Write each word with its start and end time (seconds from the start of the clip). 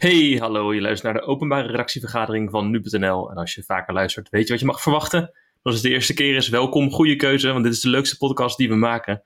Hey, 0.00 0.36
hallo, 0.38 0.74
je 0.74 0.80
luistert 0.80 1.12
naar 1.12 1.22
de 1.22 1.28
openbare 1.28 1.66
redactievergadering 1.66 2.50
van 2.50 2.70
nu.nl. 2.70 3.30
En 3.30 3.36
als 3.36 3.54
je 3.54 3.62
vaker 3.62 3.94
luistert, 3.94 4.28
weet 4.28 4.46
je 4.46 4.50
wat 4.50 4.60
je 4.60 4.66
mag 4.66 4.82
verwachten. 4.82 5.32
Als 5.62 5.74
het 5.74 5.82
de 5.82 5.90
eerste 5.90 6.14
keer 6.14 6.36
is, 6.36 6.48
welkom, 6.48 6.90
goede 6.90 7.16
keuze, 7.16 7.52
want 7.52 7.64
dit 7.64 7.72
is 7.72 7.80
de 7.80 7.88
leukste 7.88 8.16
podcast 8.16 8.56
die 8.56 8.68
we 8.68 8.74
maken. 8.74 9.22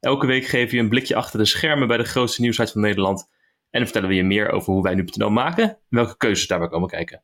Elke 0.00 0.26
week 0.26 0.44
geven 0.44 0.76
je 0.76 0.82
een 0.82 0.88
blikje 0.88 1.14
achter 1.14 1.38
de 1.38 1.44
schermen 1.44 1.88
bij 1.88 1.96
de 1.96 2.04
grootste 2.04 2.40
nieuwsite 2.40 2.72
van 2.72 2.80
Nederland. 2.80 3.30
En 3.70 3.82
vertellen 3.82 4.08
we 4.08 4.14
je 4.14 4.24
meer 4.24 4.50
over 4.50 4.72
hoe 4.72 4.82
wij 4.82 4.94
nu.nl 4.94 5.30
maken 5.30 5.64
en 5.64 5.78
welke 5.88 6.16
keuzes 6.16 6.46
daarbij 6.46 6.68
komen 6.68 6.88
kijken. 6.88 7.22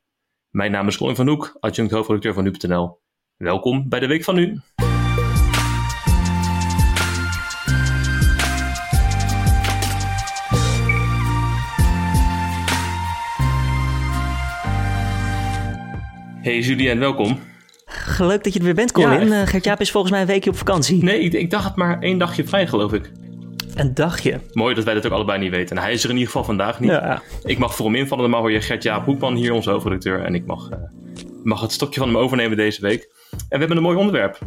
Mijn 0.51 0.71
naam 0.71 0.87
is 0.87 0.97
Colin 0.97 1.17
van 1.17 1.29
Hoek, 1.29 1.57
adjunct 1.61 1.93
hoofdredacteur 1.93 2.35
van 2.35 2.45
nu.nl. 2.45 3.01
Welkom 3.37 3.89
bij 3.89 4.01
de 4.01 4.07
Week 4.07 4.25
van 4.25 4.35
Nu. 4.35 4.61
Hey 16.43 16.59
Julien, 16.59 16.99
welkom. 16.99 17.39
Leuk 18.19 18.45
dat 18.45 18.53
je 18.53 18.59
er 18.59 18.65
weer 18.65 18.75
bent, 18.75 18.93
Colin. 18.93 19.29
Ja. 19.29 19.41
Eh, 19.41 19.47
Gert-Jaap 19.47 19.81
is 19.81 19.91
volgens 19.91 20.13
mij 20.13 20.21
een 20.21 20.27
weekje 20.27 20.51
op 20.51 20.57
vakantie. 20.57 21.05
Nee, 21.05 21.21
ik, 21.21 21.33
ik 21.33 21.51
dacht 21.51 21.65
het 21.65 21.77
maar 21.77 21.99
één 21.99 22.19
dagje 22.19 22.45
vrij, 22.45 22.67
geloof 22.67 22.93
ik. 22.93 23.11
Een 23.75 23.95
dagje. 23.95 24.41
Mooi 24.53 24.75
dat 24.75 24.85
wij 24.85 24.95
dat 24.95 25.07
ook 25.07 25.13
allebei 25.13 25.39
niet 25.39 25.51
weten. 25.51 25.77
En 25.77 25.83
hij 25.83 25.93
is 25.93 26.03
er 26.05 26.09
in 26.09 26.15
ieder 26.15 26.31
geval 26.31 26.45
vandaag 26.45 26.81
niet. 26.81 26.91
Ja. 26.91 27.23
Ik 27.45 27.59
mag 27.59 27.75
voor 27.75 27.87
hem 27.87 27.95
invallen, 27.95 28.23
dan 28.23 28.33
mag 28.33 28.41
hoor 28.41 28.53
je 28.53 28.61
Gert-Jaap 28.61 29.05
Hoekman 29.05 29.35
hier, 29.35 29.53
onze 29.53 29.71
hoofdredacteur. 29.71 30.25
En 30.25 30.35
ik 30.35 30.47
mag, 30.47 30.69
eh, 30.71 30.79
mag 31.43 31.61
het 31.61 31.73
stokje 31.73 32.01
van 32.01 32.09
hem 32.09 32.19
overnemen 32.19 32.57
deze 32.57 32.81
week. 32.81 33.09
En 33.31 33.39
we 33.49 33.59
hebben 33.59 33.77
een 33.77 33.83
mooi 33.83 33.97
onderwerp. 33.97 34.39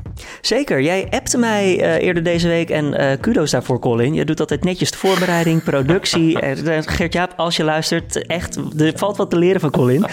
Zeker. 0.42 0.82
Jij 0.82 1.08
appte 1.10 1.38
mij 1.38 1.80
eh, 1.80 2.06
eerder 2.06 2.24
deze 2.24 2.48
week 2.48 2.70
en 2.70 2.94
eh, 2.94 3.20
kudo's 3.20 3.52
daarvoor, 3.52 3.80
Colin. 3.80 4.14
Je 4.14 4.26
doet 4.26 4.40
altijd 4.40 4.64
netjes 4.64 4.92
de 4.92 4.98
voorbereiding, 4.98 5.64
productie. 5.64 6.32
Eh, 6.44 6.78
Gert-Jaap, 6.86 7.34
als 7.36 7.56
je 7.56 7.64
luistert, 7.64 8.26
echt, 8.28 8.60
er 8.78 8.94
valt 8.96 9.18
wat 9.18 9.30
te 9.30 9.38
leren 9.38 9.62
van 9.62 9.72
Colin. 9.72 10.06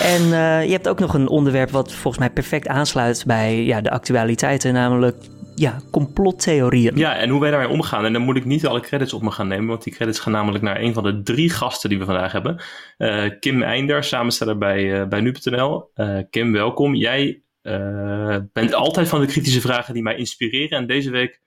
En 0.00 0.22
eh, 0.22 0.64
je 0.64 0.72
hebt 0.72 0.88
ook 0.88 0.98
nog 0.98 1.14
een 1.14 1.28
onderwerp 1.28 1.70
wat 1.70 1.92
volgens 1.92 2.18
mij 2.18 2.30
perfect 2.30 2.68
aansluit 2.68 3.24
bij 3.26 3.64
ja, 3.64 3.80
de 3.80 3.90
actualiteiten, 3.90 4.72
namelijk 4.72 5.16
ja, 5.54 5.80
complottheorieën. 5.90 6.96
Ja, 6.96 7.16
en 7.16 7.28
hoe 7.28 7.40
wij 7.40 7.50
daarmee 7.50 7.68
omgaan. 7.68 8.04
En 8.04 8.12
dan 8.12 8.22
moet 8.22 8.36
ik 8.36 8.44
niet 8.44 8.66
alle 8.66 8.80
credits 8.80 9.12
op 9.12 9.22
me 9.22 9.30
gaan 9.30 9.48
nemen, 9.48 9.66
want 9.66 9.84
die 9.84 9.92
credits 9.92 10.18
gaan 10.18 10.32
namelijk 10.32 10.64
naar 10.64 10.80
een 10.80 10.94
van 10.94 11.02
de 11.02 11.22
drie 11.22 11.50
gasten 11.50 11.88
die 11.88 11.98
we 11.98 12.04
vandaag 12.04 12.32
hebben. 12.32 12.62
Eh, 12.96 13.24
Kim 13.40 13.62
Einder, 13.62 14.04
samensteller 14.04 14.58
bij, 14.58 15.00
eh, 15.00 15.08
bij 15.08 15.20
nu.nl. 15.20 15.90
Eh, 15.94 16.18
Kim, 16.30 16.52
welkom. 16.52 16.94
Jij 16.94 17.42
eh, 17.62 18.36
bent 18.52 18.74
altijd 18.74 19.08
van 19.08 19.20
de 19.20 19.26
kritische 19.26 19.60
vragen 19.60 19.94
die 19.94 20.02
mij 20.02 20.16
inspireren. 20.16 20.78
En 20.78 20.86
deze 20.86 21.10
week 21.10 21.40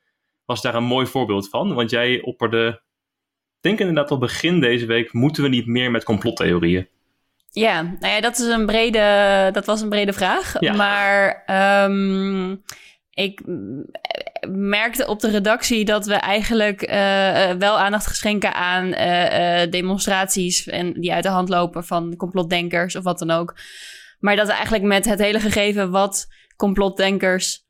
was 0.45 0.61
daar 0.61 0.75
een 0.75 0.83
mooi 0.83 1.05
voorbeeld 1.05 1.49
van, 1.49 1.73
want 1.73 1.89
jij 1.89 2.21
opperde, 2.21 2.67
ik 2.67 3.61
denk 3.61 3.79
inderdaad 3.79 4.11
al 4.11 4.17
begin 4.17 4.59
deze 4.59 4.85
week, 4.85 5.13
moeten 5.13 5.43
we 5.43 5.49
niet 5.49 5.65
meer 5.65 5.91
met 5.91 6.03
complottheorieën? 6.03 6.87
Ja, 7.51 7.81
nou 7.81 8.13
ja, 8.13 8.21
dat, 8.21 8.37
is 8.39 8.47
een 8.47 8.65
brede, 8.65 9.49
dat 9.51 9.65
was 9.65 9.81
een 9.81 9.89
brede 9.89 10.13
vraag. 10.13 10.59
Ja. 10.59 10.73
Maar 10.73 11.43
ehm, 11.45 12.55
ik 13.15 13.41
mm, 13.45 13.85
merkte 14.49 15.07
op 15.07 15.19
de 15.19 15.29
redactie 15.29 15.85
dat 15.85 16.05
we 16.05 16.13
eigenlijk 16.13 16.81
eh, 16.81 17.49
eh, 17.49 17.57
wel 17.57 17.79
aandacht 17.79 18.07
geschenken 18.07 18.53
aan 18.53 18.93
eh, 18.93 19.61
eh, 19.61 19.71
demonstraties 19.71 20.67
en 20.67 20.93
die 20.93 21.13
uit 21.13 21.23
de 21.23 21.29
hand 21.29 21.49
lopen 21.49 21.83
van 21.83 22.15
complotdenkers 22.15 22.95
of 22.95 23.03
wat 23.03 23.19
dan 23.19 23.31
ook. 23.31 23.55
Maar 24.19 24.35
dat 24.35 24.47
eigenlijk 24.47 24.83
met 24.83 25.05
het 25.05 25.19
hele 25.19 25.39
gegeven 25.39 25.91
wat 25.91 26.27
complotdenkers 26.55 27.63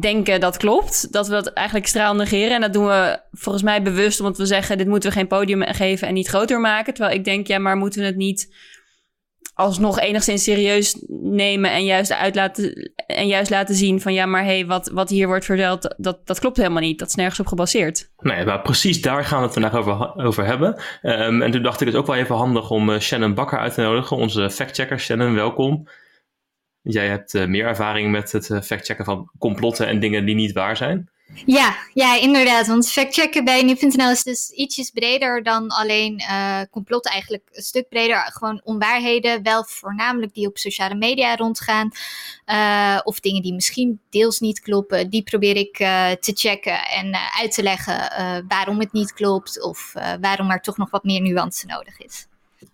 denken 0.00 0.40
dat 0.40 0.56
klopt, 0.56 1.12
dat 1.12 1.28
we 1.28 1.34
dat 1.34 1.52
eigenlijk 1.52 1.86
straal 1.86 2.14
negeren. 2.14 2.54
En 2.54 2.60
dat 2.60 2.72
doen 2.72 2.86
we 2.86 3.20
volgens 3.30 3.64
mij 3.64 3.82
bewust, 3.82 4.20
omdat 4.20 4.38
we 4.38 4.46
zeggen: 4.46 4.78
dit 4.78 4.86
moeten 4.86 5.08
we 5.10 5.16
geen 5.16 5.26
podium 5.26 5.62
geven 5.62 6.08
en 6.08 6.14
niet 6.14 6.28
groter 6.28 6.60
maken. 6.60 6.94
Terwijl 6.94 7.16
ik 7.16 7.24
denk, 7.24 7.46
ja, 7.46 7.58
maar 7.58 7.76
moeten 7.76 8.00
we 8.00 8.06
het 8.06 8.16
niet 8.16 8.54
alsnog 9.54 10.00
enigszins 10.00 10.44
serieus 10.44 11.04
nemen 11.08 11.70
en 11.70 11.84
juist, 11.84 12.12
uit 12.12 12.34
laten, 12.34 12.92
en 13.06 13.26
juist 13.26 13.50
laten 13.50 13.74
zien 13.74 14.00
van 14.00 14.14
ja, 14.14 14.26
maar 14.26 14.44
hé, 14.44 14.46
hey, 14.46 14.66
wat, 14.66 14.90
wat 14.92 15.10
hier 15.10 15.26
wordt 15.26 15.44
verteld, 15.44 15.94
dat, 15.96 16.26
dat 16.26 16.38
klopt 16.38 16.56
helemaal 16.56 16.82
niet. 16.82 16.98
Dat 16.98 17.08
is 17.08 17.14
nergens 17.14 17.40
op 17.40 17.46
gebaseerd. 17.46 18.10
Nee, 18.18 18.44
maar 18.44 18.62
precies 18.62 19.02
daar 19.02 19.24
gaan 19.24 19.38
we 19.38 19.44
het 19.44 19.52
vandaag 19.52 19.74
over, 19.74 20.16
over 20.16 20.44
hebben. 20.44 20.82
Ehm, 21.02 21.42
en 21.42 21.50
toen 21.50 21.62
dacht 21.62 21.80
ik 21.80 21.86
het 21.86 21.96
ook 21.96 22.06
wel 22.06 22.16
even 22.16 22.36
handig 22.36 22.70
om 22.70 22.90
eh, 22.90 23.00
Shannon 23.00 23.34
Bakker 23.34 23.58
uit 23.58 23.74
te 23.74 23.80
nodigen, 23.80 24.16
onze 24.16 24.50
factchecker. 24.50 25.00
Shannon, 25.00 25.34
welkom. 25.34 25.88
Jij 26.82 27.08
hebt 27.08 27.34
eh, 27.34 27.46
meer 27.46 27.66
ervaring 27.66 28.10
met 28.10 28.32
het 28.32 28.50
eh, 28.50 28.60
factchecken 28.60 29.04
van 29.04 29.30
complotten 29.38 29.86
en 29.86 30.00
dingen 30.00 30.24
die 30.24 30.34
niet 30.34 30.52
waar 30.52 30.76
zijn. 30.76 31.10
Ja, 31.46 31.76
ja, 31.92 32.16
inderdaad. 32.16 32.66
Want 32.66 32.90
factchecken 32.90 33.44
bij 33.44 33.62
nu.nl 33.62 34.10
is 34.10 34.22
dus 34.22 34.50
ietsjes 34.50 34.90
breder 34.90 35.42
dan 35.42 35.68
alleen 35.68 36.18
eh 36.18 36.60
complot. 36.70 37.08
Eigenlijk 37.08 37.48
een 37.52 37.62
stuk 37.62 37.88
breder. 37.88 38.30
Gewoon 38.32 38.60
onwaarheden. 38.64 39.42
Wel 39.42 39.64
voornamelijk 39.64 40.34
die 40.34 40.46
op 40.46 40.58
sociale 40.58 40.94
media 40.94 41.36
rondgaan. 41.36 41.90
eh, 42.44 43.00
of 43.02 43.20
dingen 43.20 43.42
die 43.42 43.54
misschien 43.54 44.00
deels 44.10 44.40
niet 44.40 44.60
kloppen. 44.60 45.10
Die 45.10 45.22
probeer 45.22 45.56
ik 45.56 45.78
eh, 45.78 46.10
te 46.10 46.32
checken 46.34 46.86
en 46.88 47.16
uit 47.40 47.54
te 47.54 47.62
leggen 47.62 48.12
waarom 48.48 48.80
het 48.80 48.92
niet 48.92 49.12
klopt. 49.12 49.62
Of 49.62 49.92
waarom 50.20 50.50
er 50.50 50.60
toch 50.60 50.76
nog 50.76 50.90
wat 50.90 51.04
meer 51.04 51.20
nuance 51.20 51.66
nodig 51.66 51.98
is. 51.98 52.26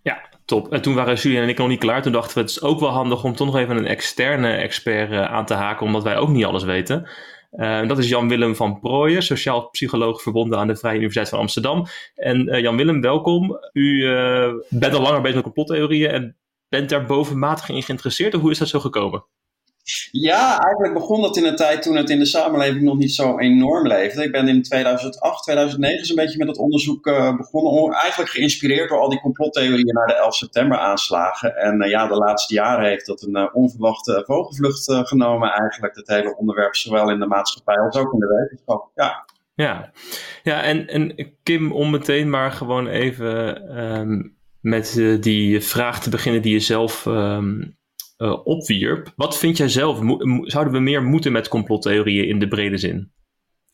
Ja, 0.03 0.21
top. 0.44 0.72
En 0.72 0.82
toen 0.82 0.94
waren 0.94 1.15
Julian 1.15 1.42
en 1.42 1.48
ik 1.48 1.59
nog 1.59 1.69
niet 1.69 1.81
klaar. 1.81 2.03
Toen 2.03 2.12
dachten 2.12 2.34
we, 2.34 2.41
het 2.41 2.50
is 2.50 2.62
ook 2.62 2.81
wel 2.81 2.91
handig 2.91 3.25
om 3.25 3.37
toch 3.37 3.47
nog 3.47 3.56
even 3.56 3.77
een 3.77 3.87
externe 3.87 4.53
expert 4.53 5.12
aan 5.12 5.47
te 5.47 5.54
haken, 5.54 5.87
omdat 5.87 6.03
wij 6.03 6.16
ook 6.16 6.28
niet 6.28 6.44
alles 6.44 6.62
weten. 6.62 7.09
Eh, 7.50 7.88
dat 7.88 7.98
is 7.98 8.08
Jan-Willem 8.08 8.56
van 8.56 8.80
Prooijen, 8.80 9.22
sociaal 9.22 9.68
psycholoog 9.70 10.22
verbonden 10.22 10.58
aan 10.58 10.66
de 10.66 10.76
Vrije 10.76 10.94
Universiteit 10.94 11.28
van 11.28 11.38
Amsterdam. 11.38 11.86
En 12.14 12.48
eh, 12.48 12.60
Jan-Willem, 12.60 13.00
welkom. 13.00 13.58
U 13.72 14.06
eh, 14.06 14.52
bent 14.68 14.94
al 14.94 15.00
langer 15.00 15.20
bezig 15.20 15.36
met 15.36 15.44
complottheorieën 15.44 16.10
en 16.10 16.36
bent 16.68 16.88
daar 16.88 17.06
bovenmatig 17.06 17.68
in 17.68 17.82
geïnteresseerd, 17.82 18.32
hoe 18.32 18.50
is 18.50 18.58
dat 18.58 18.68
zo 18.68 18.80
gekomen? 18.80 19.24
Ja, 20.10 20.58
eigenlijk 20.60 20.94
begon 20.94 21.22
dat 21.22 21.36
in 21.36 21.44
een 21.44 21.56
tijd 21.56 21.82
toen 21.82 21.96
het 21.96 22.10
in 22.10 22.18
de 22.18 22.24
samenleving 22.24 22.82
nog 22.82 22.96
niet 22.96 23.14
zo 23.14 23.38
enorm 23.38 23.86
leefde. 23.86 24.24
Ik 24.24 24.32
ben 24.32 24.48
in 24.48 24.62
2008, 24.62 25.42
2009 25.42 26.08
een 26.10 26.24
beetje 26.24 26.38
met 26.38 26.48
het 26.48 26.58
onderzoek 26.58 27.06
uh, 27.06 27.36
begonnen. 27.36 27.72
On- 27.72 27.92
Eigenlijk 27.92 28.30
geïnspireerd 28.30 28.88
door 28.88 28.98
al 28.98 29.08
die 29.08 29.20
complottheorieën 29.20 29.94
naar 29.94 30.06
de 30.06 30.14
11 30.14 30.34
september 30.34 30.78
aanslagen. 30.78 31.56
En 31.56 31.82
uh, 31.82 31.91
ja, 31.91 32.06
de 32.06 32.14
laatste 32.14 32.54
jaren 32.54 32.88
heeft 32.88 33.06
dat 33.06 33.22
een 33.22 33.36
uh, 33.36 33.46
onverwachte 33.52 34.22
vogelvlucht 34.26 34.92
genomen 35.08 35.50
eigenlijk. 35.50 35.97
Het 35.97 36.08
hele 36.08 36.36
onderwerp, 36.36 36.76
zowel 36.76 37.10
in 37.10 37.18
de 37.18 37.26
maatschappij 37.26 37.76
als 37.76 37.97
ook 37.97 38.12
in 38.12 38.18
de 38.20 38.26
wetenschap. 38.26 38.91
Ja. 38.94 39.24
Ja, 39.54 39.91
ja 40.42 40.62
en, 40.62 40.86
en 40.86 41.34
Kim, 41.42 41.72
om 41.72 41.91
meteen 41.91 42.30
maar 42.30 42.52
gewoon 42.52 42.86
even 42.86 43.62
um, 43.98 44.36
met 44.60 45.16
die 45.20 45.60
vraag 45.60 46.02
te 46.02 46.10
beginnen 46.10 46.42
die 46.42 46.52
je 46.52 46.60
zelf... 46.60 47.06
Um, 47.06 47.78
uh, 48.20 48.47
opwierp. 48.47 49.12
Wat 49.16 49.38
vind 49.38 49.56
jij 49.56 49.69
zelf? 49.69 49.98
Zouden 50.42 50.72
we 50.72 50.81
meer 50.81 51.03
moeten 51.03 51.32
met 51.32 51.48
complottheorieën 51.48 52.28
in 52.28 52.38
de 52.38 52.48
brede 52.48 52.78
zin? 52.78 53.12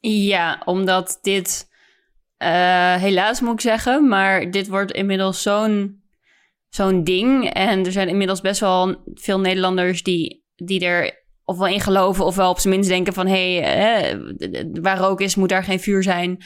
Ja, 0.00 0.62
omdat 0.64 1.18
dit, 1.22 1.68
uh, 2.42 2.94
helaas 2.94 3.40
moet 3.40 3.52
ik 3.52 3.60
zeggen, 3.60 4.08
maar 4.08 4.50
dit 4.50 4.68
wordt 4.68 4.92
inmiddels 4.92 5.42
zo'n 5.42 6.04
zo'n 6.68 7.04
ding. 7.04 7.52
En 7.52 7.84
er 7.84 7.92
zijn 7.92 8.08
inmiddels 8.08 8.40
best 8.40 8.60
wel 8.60 9.02
veel 9.14 9.40
Nederlanders 9.40 10.02
die, 10.02 10.44
die 10.54 10.84
er 10.84 11.24
ofwel 11.44 11.66
in 11.66 11.80
geloven, 11.80 12.24
ofwel 12.24 12.50
op 12.50 12.58
zijn 12.58 12.74
minst 12.74 12.88
denken 12.88 13.12
van 13.12 13.26
hé, 13.26 13.56
hey, 13.60 14.10
eh, 14.10 14.64
waar 14.80 14.98
rook 14.98 15.20
is, 15.20 15.34
moet 15.34 15.48
daar 15.48 15.64
geen 15.64 15.80
vuur 15.80 16.02
zijn. 16.02 16.44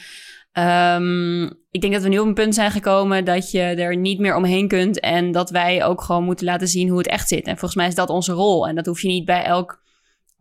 Um, 0.53 1.43
ik 1.69 1.81
denk 1.81 1.93
dat 1.93 2.01
we 2.01 2.09
nu 2.09 2.19
op 2.19 2.25
een 2.27 2.33
punt 2.33 2.55
zijn 2.55 2.71
gekomen 2.71 3.25
dat 3.25 3.51
je 3.51 3.59
er 3.61 3.97
niet 3.97 4.19
meer 4.19 4.35
omheen 4.35 4.67
kunt. 4.67 4.99
En 4.99 5.31
dat 5.31 5.49
wij 5.49 5.85
ook 5.85 6.01
gewoon 6.01 6.23
moeten 6.23 6.45
laten 6.45 6.67
zien 6.67 6.89
hoe 6.89 6.97
het 6.97 7.07
echt 7.07 7.27
zit. 7.27 7.45
En 7.45 7.57
volgens 7.57 7.75
mij 7.75 7.87
is 7.87 7.95
dat 7.95 8.09
onze 8.09 8.31
rol. 8.31 8.67
En 8.67 8.75
dat 8.75 8.85
hoef 8.85 9.01
je 9.01 9.07
niet 9.07 9.25
bij 9.25 9.43
elk 9.43 9.81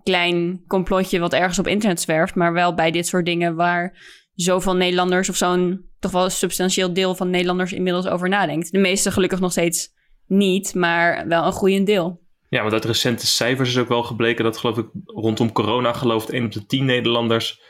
klein 0.02 0.64
complotje 0.66 1.18
wat 1.18 1.32
ergens 1.32 1.58
op 1.58 1.66
internet 1.66 2.00
zwerft. 2.00 2.34
Maar 2.34 2.52
wel 2.52 2.74
bij 2.74 2.90
dit 2.90 3.06
soort 3.06 3.26
dingen 3.26 3.54
waar 3.54 3.98
zoveel 4.34 4.76
Nederlanders 4.76 5.28
of 5.28 5.36
zo'n 5.36 5.88
toch 5.98 6.10
wel 6.10 6.24
een 6.24 6.30
substantieel 6.30 6.92
deel 6.92 7.14
van 7.14 7.30
Nederlanders 7.30 7.72
inmiddels 7.72 8.06
over 8.06 8.28
nadenkt. 8.28 8.72
De 8.72 8.78
meeste 8.78 9.10
gelukkig 9.10 9.40
nog 9.40 9.50
steeds 9.50 9.88
niet, 10.26 10.74
maar 10.74 11.28
wel 11.28 11.46
een 11.46 11.52
groeiend 11.52 11.86
deel. 11.86 12.20
Ja, 12.48 12.60
want 12.60 12.72
uit 12.72 12.84
recente 12.84 13.26
cijfers 13.26 13.68
is 13.68 13.78
ook 13.78 13.88
wel 13.88 14.02
gebleken 14.02 14.44
dat 14.44 14.56
geloof 14.56 14.78
ik 14.78 14.86
rondom 15.04 15.52
corona 15.52 15.92
gelooft 15.92 16.30
1 16.30 16.44
op 16.44 16.52
de 16.52 16.66
10 16.66 16.84
Nederlanders 16.84 17.60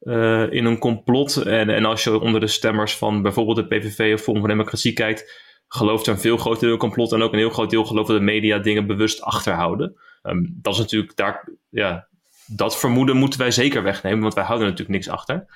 uh, 0.00 0.52
in 0.52 0.64
een 0.64 0.78
complot. 0.78 1.36
En, 1.36 1.70
en 1.70 1.84
als 1.84 2.04
je 2.04 2.20
onder 2.20 2.40
de 2.40 2.46
stemmers 2.46 2.96
van 2.96 3.22
bijvoorbeeld 3.22 3.56
de 3.56 3.66
PVV 3.66 4.12
of 4.14 4.20
Forum 4.20 4.40
voor 4.40 4.48
Democratie 4.48 4.92
kijkt, 4.92 5.42
gelooft 5.68 6.06
er 6.06 6.12
een 6.12 6.18
veel 6.18 6.36
groter 6.36 6.68
deel 6.68 6.76
complot 6.76 7.12
en 7.12 7.22
ook 7.22 7.32
een 7.32 7.38
heel 7.38 7.50
groot 7.50 7.70
deel 7.70 7.84
gelooft 7.84 8.08
dat 8.08 8.16
de 8.16 8.22
media 8.22 8.58
dingen 8.58 8.86
bewust 8.86 9.22
achterhouden. 9.22 9.96
Um, 10.22 10.58
dat 10.62 10.72
is 10.72 10.78
natuurlijk 10.78 11.16
daar, 11.16 11.48
ja, 11.68 12.08
dat 12.46 12.78
vermoeden 12.78 13.16
moeten 13.16 13.38
wij 13.38 13.50
zeker 13.50 13.82
wegnemen, 13.82 14.20
want 14.20 14.34
wij 14.34 14.44
houden 14.44 14.68
natuurlijk 14.68 14.96
niks 14.96 15.08
achter. 15.08 15.46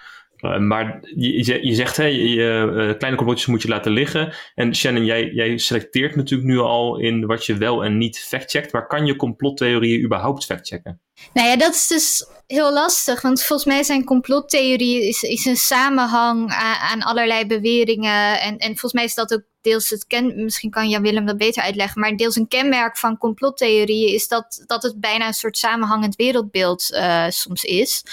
Uh, 0.40 0.58
maar 0.58 0.98
je, 1.16 1.66
je 1.66 1.74
zegt, 1.74 1.96
hè, 1.96 2.04
je, 2.04 2.72
uh, 2.72 2.98
kleine 2.98 3.16
complotjes 3.16 3.46
moet 3.46 3.62
je 3.62 3.68
laten 3.68 3.92
liggen. 3.92 4.32
En 4.54 4.74
Shannon, 4.74 5.04
jij, 5.04 5.30
jij 5.32 5.58
selecteert 5.58 6.16
natuurlijk 6.16 6.48
nu 6.48 6.58
al 6.58 6.98
in 6.98 7.26
wat 7.26 7.46
je 7.46 7.56
wel 7.56 7.84
en 7.84 7.98
niet 7.98 8.18
factcheckt. 8.18 8.72
Maar 8.72 8.86
kan 8.86 9.06
je 9.06 9.16
complottheorieën 9.16 10.04
überhaupt 10.04 10.44
factchecken? 10.44 11.00
Nou 11.32 11.48
ja, 11.48 11.56
dat 11.56 11.74
is 11.74 11.86
dus 11.86 12.26
heel 12.46 12.72
lastig. 12.72 13.22
Want 13.22 13.42
volgens 13.42 13.68
mij 13.68 13.82
zijn 13.82 14.04
complottheorieën 14.04 15.02
is, 15.02 15.22
is 15.22 15.44
een 15.44 15.56
samenhang 15.56 16.50
aan, 16.50 16.76
aan 16.76 17.02
allerlei 17.02 17.46
beweringen. 17.46 18.40
En, 18.40 18.56
en 18.56 18.68
volgens 18.68 18.92
mij 18.92 19.04
is 19.04 19.14
dat 19.14 19.32
ook 19.32 19.42
deels 19.60 19.90
het 19.90 20.06
ken, 20.06 20.44
misschien 20.44 20.70
kan 20.70 20.88
Jan 20.88 21.02
Willem 21.02 21.26
dat 21.26 21.36
beter 21.36 21.62
uitleggen, 21.62 22.00
maar 22.00 22.16
deels 22.16 22.36
een 22.36 22.48
kenmerk 22.48 22.96
van 22.96 23.18
complottheorieën 23.18 24.14
is 24.14 24.28
dat, 24.28 24.62
dat 24.66 24.82
het 24.82 25.00
bijna 25.00 25.26
een 25.26 25.34
soort 25.34 25.58
samenhangend 25.58 26.16
wereldbeeld 26.16 26.90
uh, 26.90 27.28
soms 27.28 27.64
is. 27.64 28.04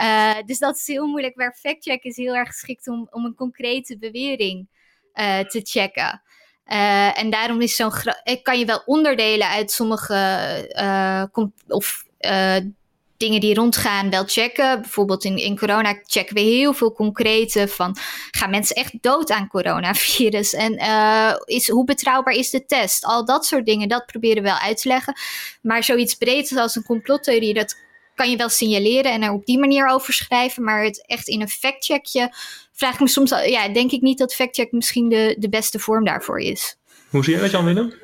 Uh, 0.00 0.34
dus 0.46 0.58
dat 0.58 0.76
is 0.76 0.86
heel 0.86 1.06
moeilijk. 1.06 1.36
Waar 1.36 1.56
factcheck 1.60 2.02
is 2.02 2.16
heel 2.16 2.34
erg 2.34 2.48
geschikt 2.48 2.88
om, 2.88 3.08
om 3.10 3.24
een 3.24 3.34
concrete 3.34 3.98
bewering 3.98 4.66
uh, 5.14 5.38
te 5.38 5.60
checken. 5.62 6.22
en 7.14 7.30
daarom 7.30 7.60
is 7.60 7.76
zo'n 7.76 7.92
kan 8.42 8.58
je 8.58 8.64
wel 8.64 8.82
onderdelen 8.84 9.48
uit 9.48 9.70
sommige 9.70 11.24
of 11.68 12.04
dingen 13.20 13.40
die 13.40 13.54
rondgaan 13.54 14.10
wel 14.10 14.24
checken. 14.26 14.80
Bijvoorbeeld 14.80 15.24
in, 15.24 15.36
in 15.36 15.58
corona 15.58 16.00
checken 16.04 16.34
we 16.34 16.40
heel 16.40 16.72
veel 16.72 16.92
concrete 16.92 17.68
van... 17.68 17.96
gaan 18.30 18.50
mensen 18.50 18.76
echt 18.76 18.92
dood 19.00 19.30
aan 19.30 19.48
coronavirus? 19.48 20.52
En 20.52 20.72
uh, 20.72 21.34
is, 21.44 21.68
hoe 21.68 21.84
betrouwbaar 21.84 22.34
is 22.34 22.50
de 22.50 22.66
test? 22.66 23.04
Al 23.04 23.24
dat 23.24 23.46
soort 23.46 23.66
dingen, 23.66 23.88
dat 23.88 24.06
proberen 24.06 24.42
we 24.42 24.48
wel 24.48 24.58
uit 24.58 24.80
te 24.80 24.88
leggen. 24.88 25.14
Maar 25.62 25.84
zoiets 25.84 26.14
breeds 26.14 26.56
als 26.56 26.76
een 26.76 26.82
complottheorie... 26.82 27.54
dat 27.54 27.76
kan 28.14 28.30
je 28.30 28.36
wel 28.36 28.48
signaleren 28.48 29.12
en 29.12 29.22
er 29.22 29.32
op 29.32 29.46
die 29.46 29.58
manier 29.58 29.86
over 29.86 30.12
schrijven. 30.12 30.64
Maar 30.64 30.84
het 30.84 31.06
echt 31.06 31.28
in 31.28 31.40
een 31.40 31.48
factcheckje 31.48 32.34
vraag 32.72 32.94
ik 32.94 33.00
me 33.00 33.08
soms... 33.08 33.30
ja, 33.30 33.68
denk 33.68 33.90
ik 33.90 34.00
niet 34.00 34.18
dat 34.18 34.34
factcheck 34.34 34.72
misschien 34.72 35.08
de, 35.08 35.36
de 35.38 35.48
beste 35.48 35.78
vorm 35.78 36.04
daarvoor 36.04 36.38
is. 36.38 36.76
Hoe 37.10 37.24
zie 37.24 37.34
je 37.34 37.40
dat, 37.40 37.50
Jan-Willem? 37.50 37.99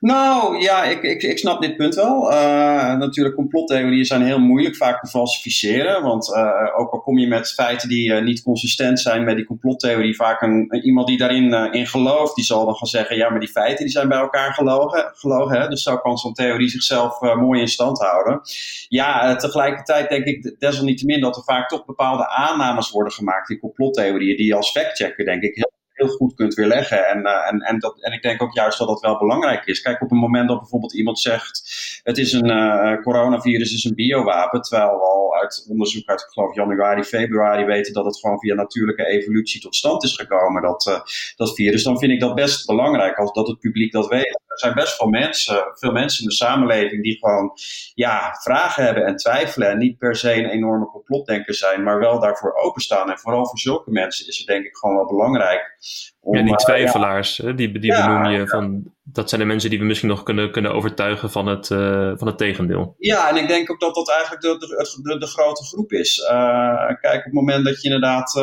Nou 0.00 0.62
ja, 0.62 0.84
ik, 0.84 1.02
ik, 1.02 1.22
ik 1.22 1.38
snap 1.38 1.60
dit 1.60 1.76
punt 1.76 1.94
wel. 1.94 2.32
Uh, 2.32 2.94
natuurlijk, 2.96 3.34
complottheorieën 3.34 4.04
zijn 4.04 4.22
heel 4.22 4.38
moeilijk 4.38 4.76
vaak 4.76 5.00
te 5.00 5.10
falsificeren. 5.10 6.02
Want 6.02 6.28
uh, 6.28 6.78
ook 6.78 6.92
al 6.92 7.00
kom 7.00 7.18
je 7.18 7.26
met 7.26 7.52
feiten 7.52 7.88
die 7.88 8.12
uh, 8.12 8.22
niet 8.22 8.42
consistent 8.42 9.00
zijn 9.00 9.24
met 9.24 9.36
die 9.36 9.44
complottheorie, 9.44 10.16
vaak 10.16 10.42
een, 10.42 10.78
iemand 10.82 11.06
die 11.06 11.18
daarin 11.18 11.72
in 11.72 11.86
gelooft, 11.86 12.34
die 12.34 12.44
zal 12.44 12.64
dan 12.64 12.74
gaan 12.74 12.88
zeggen: 12.88 13.16
ja, 13.16 13.30
maar 13.30 13.40
die 13.40 13.48
feiten 13.48 13.84
die 13.84 13.92
zijn 13.92 14.08
bij 14.08 14.18
elkaar 14.18 14.54
gelogen. 14.54 15.10
gelogen 15.14 15.60
hè? 15.60 15.68
Dus 15.68 15.82
zo 15.82 15.96
kan 15.96 16.16
zo'n 16.18 16.34
theorie 16.34 16.68
zichzelf 16.68 17.20
mooi 17.20 17.60
in 17.60 17.68
stand 17.68 17.98
houden. 17.98 18.40
Ja, 18.88 19.36
tegelijkertijd 19.36 20.08
denk 20.08 20.24
ik 20.24 20.54
desalniettemin 20.58 21.20
dat 21.20 21.36
er 21.36 21.42
vaak 21.42 21.68
toch 21.68 21.84
bepaalde 21.84 22.28
aannames 22.28 22.90
worden 22.90 23.12
gemaakt 23.12 23.50
in 23.50 23.58
complottheorieën, 23.58 24.36
die 24.36 24.54
als 24.54 24.70
factchecker, 24.70 25.24
denk 25.24 25.42
ik, 25.42 25.54
heel 25.54 25.72
heel 26.00 26.16
goed 26.16 26.34
kunt 26.34 26.54
weerleggen. 26.54 27.06
En, 27.06 27.18
uh, 27.18 27.48
en, 27.50 27.60
en, 27.60 27.78
dat, 27.78 28.00
en 28.00 28.12
ik 28.12 28.22
denk 28.22 28.42
ook 28.42 28.54
juist 28.54 28.78
dat 28.78 28.88
dat 28.88 29.00
wel 29.00 29.18
belangrijk 29.18 29.66
is. 29.66 29.80
Kijk, 29.80 30.02
op 30.02 30.10
het 30.10 30.18
moment 30.18 30.48
dat 30.48 30.58
bijvoorbeeld 30.58 30.94
iemand 30.94 31.18
zegt: 31.18 31.62
het 32.02 32.18
is 32.18 32.32
een 32.32 32.50
uh, 32.50 33.02
coronavirus, 33.02 33.74
is 33.74 33.84
een 33.84 33.94
biowapen. 33.94 34.60
Terwijl 34.60 34.90
we 34.90 35.04
al 35.04 35.34
uit 35.36 35.66
onderzoek 35.68 36.08
uit, 36.08 36.20
ik 36.20 36.26
geloof, 36.26 36.54
januari, 36.54 37.04
februari 37.04 37.64
weten 37.64 37.92
dat 37.92 38.04
het 38.04 38.18
gewoon 38.18 38.38
via 38.38 38.54
natuurlijke 38.54 39.06
evolutie 39.06 39.60
tot 39.60 39.76
stand 39.76 40.04
is 40.04 40.16
gekomen, 40.16 40.62
dat, 40.62 40.86
uh, 40.86 41.00
dat 41.36 41.54
virus. 41.54 41.82
Dan 41.82 41.98
vind 41.98 42.12
ik 42.12 42.20
dat 42.20 42.34
best 42.34 42.66
belangrijk 42.66 43.16
als 43.16 43.32
dat 43.32 43.48
het 43.48 43.58
publiek 43.58 43.92
dat 43.92 44.08
weet. 44.08 44.40
Er 44.50 44.58
zijn 44.58 44.74
best 44.74 44.96
veel 44.96 45.08
mensen, 45.08 45.70
veel 45.72 45.92
mensen 45.92 46.22
in 46.22 46.28
de 46.28 46.34
samenleving 46.34 47.02
die 47.02 47.18
gewoon 47.18 47.52
ja, 47.94 48.38
vragen 48.42 48.84
hebben 48.84 49.06
en 49.06 49.16
twijfelen. 49.16 49.68
En 49.68 49.78
niet 49.78 49.98
per 49.98 50.16
se 50.16 50.34
een 50.34 50.50
enorme 50.50 50.86
complotdenker 50.86 51.54
zijn, 51.54 51.82
maar 51.82 51.98
wel 51.98 52.20
daarvoor 52.20 52.54
openstaan. 52.54 53.10
En 53.10 53.18
vooral 53.18 53.46
voor 53.46 53.58
zulke 53.58 53.90
mensen 53.90 54.26
is 54.28 54.38
het 54.38 54.46
denk 54.46 54.64
ik 54.64 54.76
gewoon 54.76 54.96
wel 54.96 55.06
belangrijk 55.06 55.78
om, 56.20 56.36
ja, 56.36 56.42
die 56.42 56.52
eh, 56.52 56.56
twijfelaars, 56.56 57.36
die, 57.36 57.78
die 57.78 57.92
benoem 57.92 58.24
je, 58.24 58.48
van, 58.48 58.92
dat 59.12 59.28
zijn 59.28 59.40
de 59.40 59.46
mensen 59.46 59.70
die 59.70 59.78
we 59.78 59.84
misschien 59.84 60.08
nog 60.08 60.22
kunnen, 60.22 60.52
kunnen 60.52 60.72
overtuigen 60.72 61.30
van 61.30 61.46
het, 61.46 61.70
uh, 61.70 62.12
van 62.16 62.26
het 62.26 62.38
tegendeel. 62.38 62.94
Ja, 62.98 63.28
en 63.28 63.36
ik 63.36 63.48
denk 63.48 63.70
ook 63.70 63.80
dat 63.80 63.94
dat 63.94 64.10
eigenlijk 64.10 64.42
de, 64.42 64.58
de, 65.02 65.18
de, 65.18 65.26
grote 65.26 65.64
groep 65.64 65.92
is. 65.92 66.18
Uh, 66.18 66.86
kijk, 67.00 67.18
op 67.18 67.24
het 67.24 67.32
moment 67.32 67.64
dat 67.64 67.82
je 67.82 67.88
inderdaad 67.88 68.34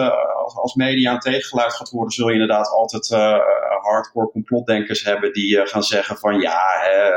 als, 0.44 0.56
als 0.56 0.76
media 0.76 1.14
een 1.14 1.20
tegengeluid 1.20 1.74
gaat 1.74 1.90
worden, 1.90 2.14
zul 2.14 2.28
je 2.28 2.34
inderdaad 2.34 2.68
altijd 2.68 3.10
hardcore 3.82 4.32
complotdenkers 4.32 5.04
hebben 5.04 5.34
die 5.34 5.68
gaan 5.68 5.84
zeggen 5.84 6.18
van 6.18 6.40
ja, 6.40 6.62
hè, 6.82 7.12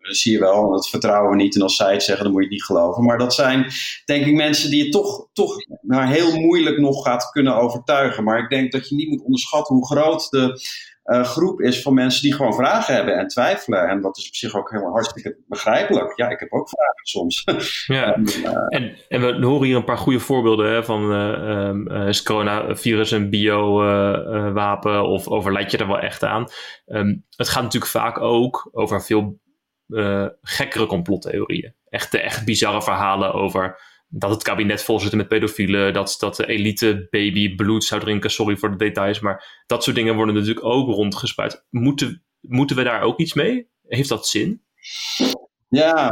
zie 0.00 0.32
je 0.32 0.38
wel, 0.38 0.70
dat 0.70 0.88
vertrouwen 0.88 1.30
we 1.30 1.36
niet. 1.36 1.54
En 1.54 1.62
als 1.62 1.76
zij 1.76 1.92
het 1.92 2.02
zeggen, 2.02 2.24
dan 2.24 2.32
moet 2.32 2.42
je 2.42 2.48
het 2.48 2.56
niet 2.56 2.66
geloven. 2.66 3.04
Maar 3.04 3.18
dat 3.18 3.34
zijn, 3.34 3.66
denk 4.04 4.26
ik, 4.26 4.34
mensen 4.34 4.70
die 4.70 4.84
je 4.84 4.90
toch, 4.90 5.28
toch 5.32 5.54
nou, 5.80 6.08
heel 6.08 6.36
moeilijk 6.36 6.78
nog 6.78 7.02
gaat 7.02 7.30
kunnen 7.30 7.56
overtuigen. 7.56 8.24
Maar 8.24 8.38
ik 8.38 8.48
denk 8.48 8.72
dat 8.72 8.88
je 8.88 8.94
niet 8.94 9.08
moet 9.08 9.22
onderschatten 9.22 9.74
hoe 9.74 9.86
groot 9.86 10.30
de 10.30 10.60
uh, 11.10 11.24
groep 11.24 11.60
is 11.60 11.82
van 11.82 11.94
mensen 11.94 12.22
die 12.22 12.34
gewoon 12.34 12.54
vragen 12.54 12.94
hebben 12.94 13.18
en 13.18 13.28
twijfelen. 13.28 13.88
En 13.88 14.00
dat 14.00 14.16
is 14.16 14.28
op 14.28 14.34
zich 14.34 14.56
ook 14.56 14.70
heel 14.70 14.90
hartstikke 14.90 15.36
begrijpelijk. 15.46 16.12
Ja, 16.16 16.28
ik 16.28 16.40
heb 16.40 16.52
ook 16.52 16.68
vragen 16.68 17.06
soms. 17.06 17.44
Ja, 17.86 18.14
en, 18.14 18.22
uh, 18.22 18.52
en, 18.68 18.96
en, 19.08 19.20
we 19.20 19.46
horen 19.46 19.66
hier 19.66 19.76
een 19.76 19.84
paar 19.84 19.98
goede 19.98 20.20
voorbeelden 20.20 20.70
hè, 20.70 20.84
van 20.84 21.12
uh, 21.12 21.66
um, 21.68 21.90
is 21.90 22.22
coronavirus 22.22 23.10
een 23.10 23.30
bio-wapen 23.30 25.06
of 25.06 25.28
overlijdt 25.28 25.70
je 25.70 25.78
er 25.78 25.86
wel 25.86 25.98
echt 25.98 26.24
aan? 26.24 26.46
Um, 26.86 27.26
het 27.36 27.48
gaat 27.48 27.62
natuurlijk 27.62 27.92
vaak 27.92 28.20
ook 28.20 28.68
over 28.72 29.02
veel 29.02 29.38
gekkere 30.42 30.86
complottheorieën. 30.86 31.74
Echt, 31.88 32.14
echt 32.14 32.44
bizarre 32.44 32.82
verhalen 32.82 33.32
over 33.32 33.80
dat 34.10 34.30
het 34.30 34.42
kabinet 34.42 34.82
vol 34.82 35.00
zit 35.00 35.12
met 35.12 35.28
pedofielen, 35.28 35.92
dat, 35.92 36.16
dat 36.18 36.36
de 36.36 36.46
elite 36.46 37.06
baby 37.10 37.54
bloed 37.54 37.84
zou 37.84 38.00
drinken, 38.00 38.30
sorry 38.30 38.56
voor 38.56 38.70
de 38.70 38.76
details, 38.76 39.20
maar 39.20 39.62
dat 39.66 39.84
soort 39.84 39.96
dingen 39.96 40.14
worden 40.14 40.34
natuurlijk 40.34 40.66
ook 40.66 40.88
rondgespuit. 40.88 41.66
Moeten, 41.70 42.22
moeten 42.40 42.76
we 42.76 42.82
daar 42.82 43.02
ook 43.02 43.18
iets 43.18 43.34
mee? 43.34 43.68
Heeft 43.86 44.08
dat 44.08 44.26
zin? 44.26 44.62
Ja, 45.68 46.08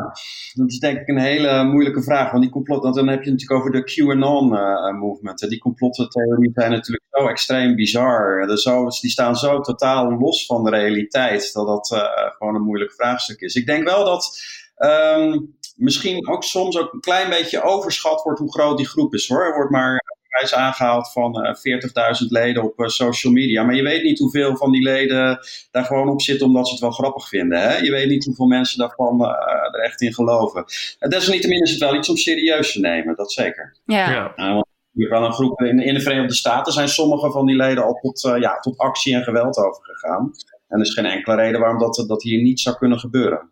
dat 0.52 0.70
is 0.70 0.78
denk 0.78 0.98
ik 0.98 1.08
een 1.08 1.18
hele 1.18 1.64
moeilijke 1.64 2.02
vraag. 2.02 2.30
Want 2.30 2.42
die 2.42 2.52
complot, 2.52 2.94
dan 2.94 3.08
heb 3.08 3.22
je 3.22 3.30
natuurlijk 3.30 3.60
over 3.60 3.72
de 3.72 3.84
QAnon-movement. 3.84 5.42
Uh, 5.42 5.48
die 5.48 5.58
complottheorieën 5.58 6.52
zijn 6.54 6.70
natuurlijk 6.70 7.04
zo 7.10 7.26
extreem 7.26 7.76
bizar. 7.76 8.46
De 8.46 8.96
die 9.00 9.10
staan 9.10 9.36
zo 9.36 9.60
totaal 9.60 10.18
los 10.18 10.46
van 10.46 10.64
de 10.64 10.70
realiteit 10.70 11.52
dat 11.52 11.66
dat 11.66 11.90
uh, 11.90 12.30
gewoon 12.36 12.54
een 12.54 12.64
moeilijk 12.64 12.92
vraagstuk 12.92 13.40
is. 13.40 13.54
Ik 13.54 13.66
denk 13.66 13.88
wel 13.88 14.04
dat 14.04 14.38
um, 14.76 15.56
misschien 15.78 16.28
ook 16.28 16.44
soms 16.44 16.78
ook 16.78 16.92
een 16.92 17.00
klein 17.00 17.30
beetje 17.30 17.62
overschat 17.62 18.22
wordt 18.22 18.38
hoe 18.38 18.52
groot 18.52 18.76
die 18.76 18.88
groep 18.88 19.14
is 19.14 19.28
hoor. 19.28 19.44
Er 19.44 19.54
wordt 19.54 19.70
maar 19.70 20.16
prijs 20.28 20.54
aangehaald 20.54 21.12
van 21.12 21.46
uh, 21.46 21.72
eh, 21.72 22.18
40.000 22.22 22.26
leden 22.28 22.62
op 22.62 22.80
uh, 22.80 22.86
social 22.86 23.32
media. 23.32 23.62
Maar 23.62 23.74
je 23.74 23.82
weet 23.82 24.02
niet 24.02 24.18
hoeveel 24.18 24.56
van 24.56 24.72
die 24.72 24.82
leden 24.82 25.38
daar 25.70 25.84
gewoon 25.84 26.08
op 26.08 26.22
zitten 26.22 26.46
omdat 26.46 26.66
ze 26.66 26.72
het 26.72 26.82
wel 26.82 26.90
grappig 26.90 27.28
vinden. 27.28 27.60
Hè? 27.60 27.76
Je 27.76 27.90
weet 27.90 28.08
niet 28.08 28.24
hoeveel 28.24 28.46
mensen 28.46 28.78
daarvan 28.78 29.20
uh, 29.20 29.28
er 29.72 29.80
echt 29.80 30.00
in 30.00 30.14
geloven. 30.14 30.64
En 30.98 31.10
desalniettemin 31.10 31.62
is 31.62 31.70
het 31.70 31.80
wel 31.80 31.94
iets 31.94 32.08
om 32.08 32.16
serieus 32.16 32.72
te 32.72 32.80
nemen, 32.80 33.16
dat 33.16 33.32
zeker. 33.32 33.76
Ja. 33.84 34.32
ja. 34.36 34.64
wel 34.92 35.24
een 35.24 35.32
groep 35.32 35.60
in, 35.60 35.80
in 35.80 35.94
de 35.94 36.00
Verenigde 36.00 36.34
Staten 36.34 36.72
zijn 36.72 36.88
sommige 36.88 37.30
van 37.30 37.46
die 37.46 37.56
leden 37.56 37.84
al 37.84 37.94
tot, 37.94 38.36
ja, 38.40 38.58
tot 38.58 38.78
actie 38.78 39.14
en 39.14 39.22
geweld 39.22 39.56
overgegaan. 39.56 40.32
En 40.68 40.78
er 40.78 40.86
is 40.86 40.94
geen 40.94 41.06
enkele 41.06 41.36
reden 41.36 41.60
waarom 41.60 41.78
dat, 41.78 42.04
dat 42.06 42.22
hier 42.22 42.42
niet 42.42 42.60
zou 42.60 42.76
kunnen 42.76 42.98
gebeuren. 42.98 43.50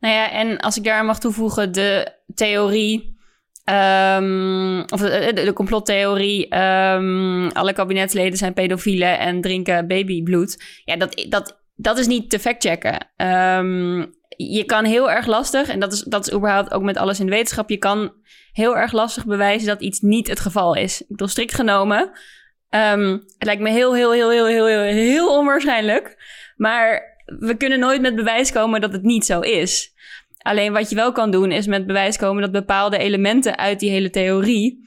Nou 0.00 0.14
ja, 0.14 0.30
en 0.30 0.58
als 0.58 0.76
ik 0.76 0.84
daar 0.84 1.04
mag 1.04 1.18
toevoegen, 1.18 1.72
de 1.72 2.12
theorie 2.34 3.14
Um, 3.70 4.80
of 4.80 5.00
de, 5.00 5.50
complottheorie, 5.54 6.58
um, 6.58 7.50
alle 7.50 7.72
kabinetsleden 7.72 8.38
zijn 8.38 8.52
pedofielen 8.52 9.18
en 9.18 9.40
drinken 9.40 9.86
babybloed. 9.86 10.80
Ja, 10.84 10.96
dat, 10.96 11.26
dat, 11.28 11.60
dat 11.74 11.98
is 11.98 12.06
niet 12.06 12.30
te 12.30 12.38
factchecken. 12.38 13.06
Um, 13.16 14.14
je 14.28 14.64
kan 14.64 14.84
heel 14.84 15.10
erg 15.10 15.26
lastig, 15.26 15.68
en 15.68 15.80
dat 15.80 15.92
is, 15.92 16.00
dat 16.00 16.26
is 16.26 16.34
überhaupt 16.34 16.72
ook 16.72 16.82
met 16.82 16.96
alles 16.96 17.20
in 17.20 17.26
de 17.26 17.32
wetenschap, 17.32 17.70
je 17.70 17.76
kan 17.76 18.12
heel 18.52 18.76
erg 18.76 18.92
lastig 18.92 19.26
bewijzen 19.26 19.66
dat 19.66 19.80
iets 19.80 20.00
niet 20.00 20.28
het 20.28 20.40
geval 20.40 20.74
is. 20.74 21.00
Ik 21.00 21.08
bedoel, 21.08 21.28
strikt 21.28 21.54
genomen. 21.54 22.10
het 22.68 23.22
lijkt 23.38 23.62
me 23.62 23.70
heel, 23.70 23.94
heel, 23.94 24.12
heel, 24.12 24.30
heel, 24.30 24.46
heel, 24.46 24.66
heel, 24.66 24.80
heel 24.80 25.38
onwaarschijnlijk. 25.38 26.16
Maar 26.56 27.15
we 27.26 27.56
kunnen 27.56 27.78
nooit 27.78 28.00
met 28.00 28.16
bewijs 28.16 28.52
komen 28.52 28.80
dat 28.80 28.92
het 28.92 29.02
niet 29.02 29.24
zo 29.24 29.40
is. 29.40 29.94
Alleen 30.38 30.72
wat 30.72 30.90
je 30.90 30.96
wel 30.96 31.12
kan 31.12 31.30
doen 31.30 31.52
is 31.52 31.66
met 31.66 31.86
bewijs 31.86 32.16
komen 32.16 32.42
dat 32.42 32.52
bepaalde 32.52 32.98
elementen 32.98 33.58
uit 33.58 33.80
die 33.80 33.90
hele 33.90 34.10
theorie. 34.10 34.84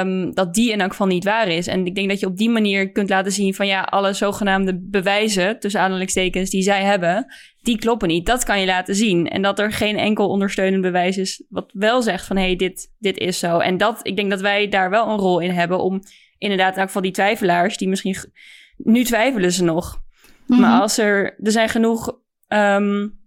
Um, 0.00 0.34
dat 0.34 0.54
die 0.54 0.72
in 0.72 0.80
elk 0.80 0.90
geval 0.90 1.06
niet 1.06 1.24
waar 1.24 1.48
is. 1.48 1.66
En 1.66 1.86
ik 1.86 1.94
denk 1.94 2.08
dat 2.08 2.20
je 2.20 2.26
op 2.26 2.36
die 2.36 2.50
manier 2.50 2.92
kunt 2.92 3.08
laten 3.08 3.32
zien 3.32 3.54
van 3.54 3.66
ja, 3.66 3.80
alle 3.80 4.12
zogenaamde 4.12 4.80
bewijzen, 4.82 5.58
tussen 5.58 5.80
aanhalingstekens, 5.80 6.50
die 6.50 6.62
zij 6.62 6.82
hebben, 6.84 7.34
die 7.62 7.78
kloppen 7.78 8.08
niet. 8.08 8.26
Dat 8.26 8.44
kan 8.44 8.60
je 8.60 8.66
laten 8.66 8.94
zien. 8.94 9.28
En 9.28 9.42
dat 9.42 9.58
er 9.58 9.72
geen 9.72 9.98
enkel 9.98 10.28
ondersteunend 10.28 10.82
bewijs 10.82 11.16
is 11.16 11.44
wat 11.48 11.70
wel 11.72 12.02
zegt 12.02 12.26
van 12.26 12.36
hé, 12.36 12.42
hey, 12.42 12.56
dit, 12.56 12.94
dit 12.98 13.18
is 13.18 13.38
zo. 13.38 13.58
En 13.58 13.76
dat, 13.76 14.00
ik 14.02 14.16
denk 14.16 14.30
dat 14.30 14.40
wij 14.40 14.68
daar 14.68 14.90
wel 14.90 15.08
een 15.08 15.18
rol 15.18 15.40
in 15.40 15.50
hebben 15.50 15.80
om 15.80 16.02
inderdaad 16.38 16.76
in 16.76 16.80
elk 16.80 17.02
die 17.02 17.12
twijfelaars, 17.12 17.76
die 17.76 17.88
misschien, 17.88 18.16
nu 18.76 19.04
twijfelen 19.04 19.52
ze 19.52 19.64
nog. 19.64 20.02
Maar 20.58 20.70
mhm. 20.70 20.80
als 20.80 20.98
er, 20.98 21.36
er 21.42 21.52
zijn 21.52 21.68
genoeg 21.68 22.18
um, 22.48 23.18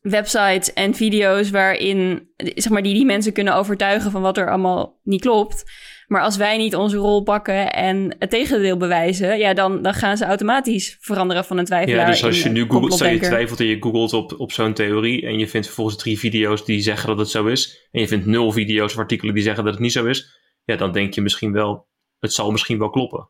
websites 0.00 0.72
en 0.72 0.94
video's 0.94 1.50
waarin 1.50 2.28
zeg 2.36 2.68
maar, 2.68 2.82
die, 2.82 2.94
die 2.94 3.04
mensen 3.04 3.32
kunnen 3.32 3.54
overtuigen 3.54 4.10
van 4.10 4.22
wat 4.22 4.38
er 4.38 4.48
allemaal 4.48 5.00
niet 5.02 5.20
klopt. 5.20 5.64
Maar 6.06 6.22
als 6.22 6.36
wij 6.36 6.56
niet 6.56 6.76
onze 6.76 6.96
rol 6.96 7.22
pakken 7.22 7.72
en 7.72 8.16
het 8.18 8.30
tegendeel 8.30 8.76
bewijzen, 8.76 9.38
ja, 9.38 9.54
dan, 9.54 9.82
dan 9.82 9.94
gaan 9.94 10.16
ze 10.16 10.24
automatisch 10.24 10.96
veranderen 11.00 11.44
van 11.44 11.58
een 11.58 11.64
twijfelaar. 11.64 12.04
Ja, 12.04 12.10
dus 12.10 12.24
als 12.24 12.42
je 12.42 12.48
nu 12.48 12.64
googelt, 12.68 12.92
stel 12.92 13.10
je 13.10 13.18
twijfelt 13.18 13.60
en 13.60 13.66
je 13.66 13.76
googelt 13.80 14.12
op, 14.12 14.34
op 14.38 14.52
zo'n 14.52 14.74
theorie 14.74 15.26
en 15.26 15.38
je 15.38 15.48
vindt 15.48 15.66
vervolgens 15.66 15.96
drie 15.96 16.18
video's 16.18 16.64
die 16.64 16.80
zeggen 16.80 17.08
dat 17.08 17.18
het 17.18 17.30
zo 17.30 17.46
is, 17.46 17.88
en 17.90 18.00
je 18.00 18.08
vindt 18.08 18.26
nul 18.26 18.52
video's 18.52 18.92
of 18.92 18.98
artikelen 18.98 19.34
die 19.34 19.42
zeggen 19.42 19.64
dat 19.64 19.72
het 19.72 19.82
niet 19.82 19.92
zo 19.92 20.04
is, 20.04 20.38
ja, 20.64 20.76
dan 20.76 20.92
denk 20.92 21.14
je 21.14 21.20
misschien 21.20 21.52
wel, 21.52 21.88
het 22.18 22.32
zal 22.32 22.50
misschien 22.50 22.78
wel 22.78 22.90
kloppen. 22.90 23.28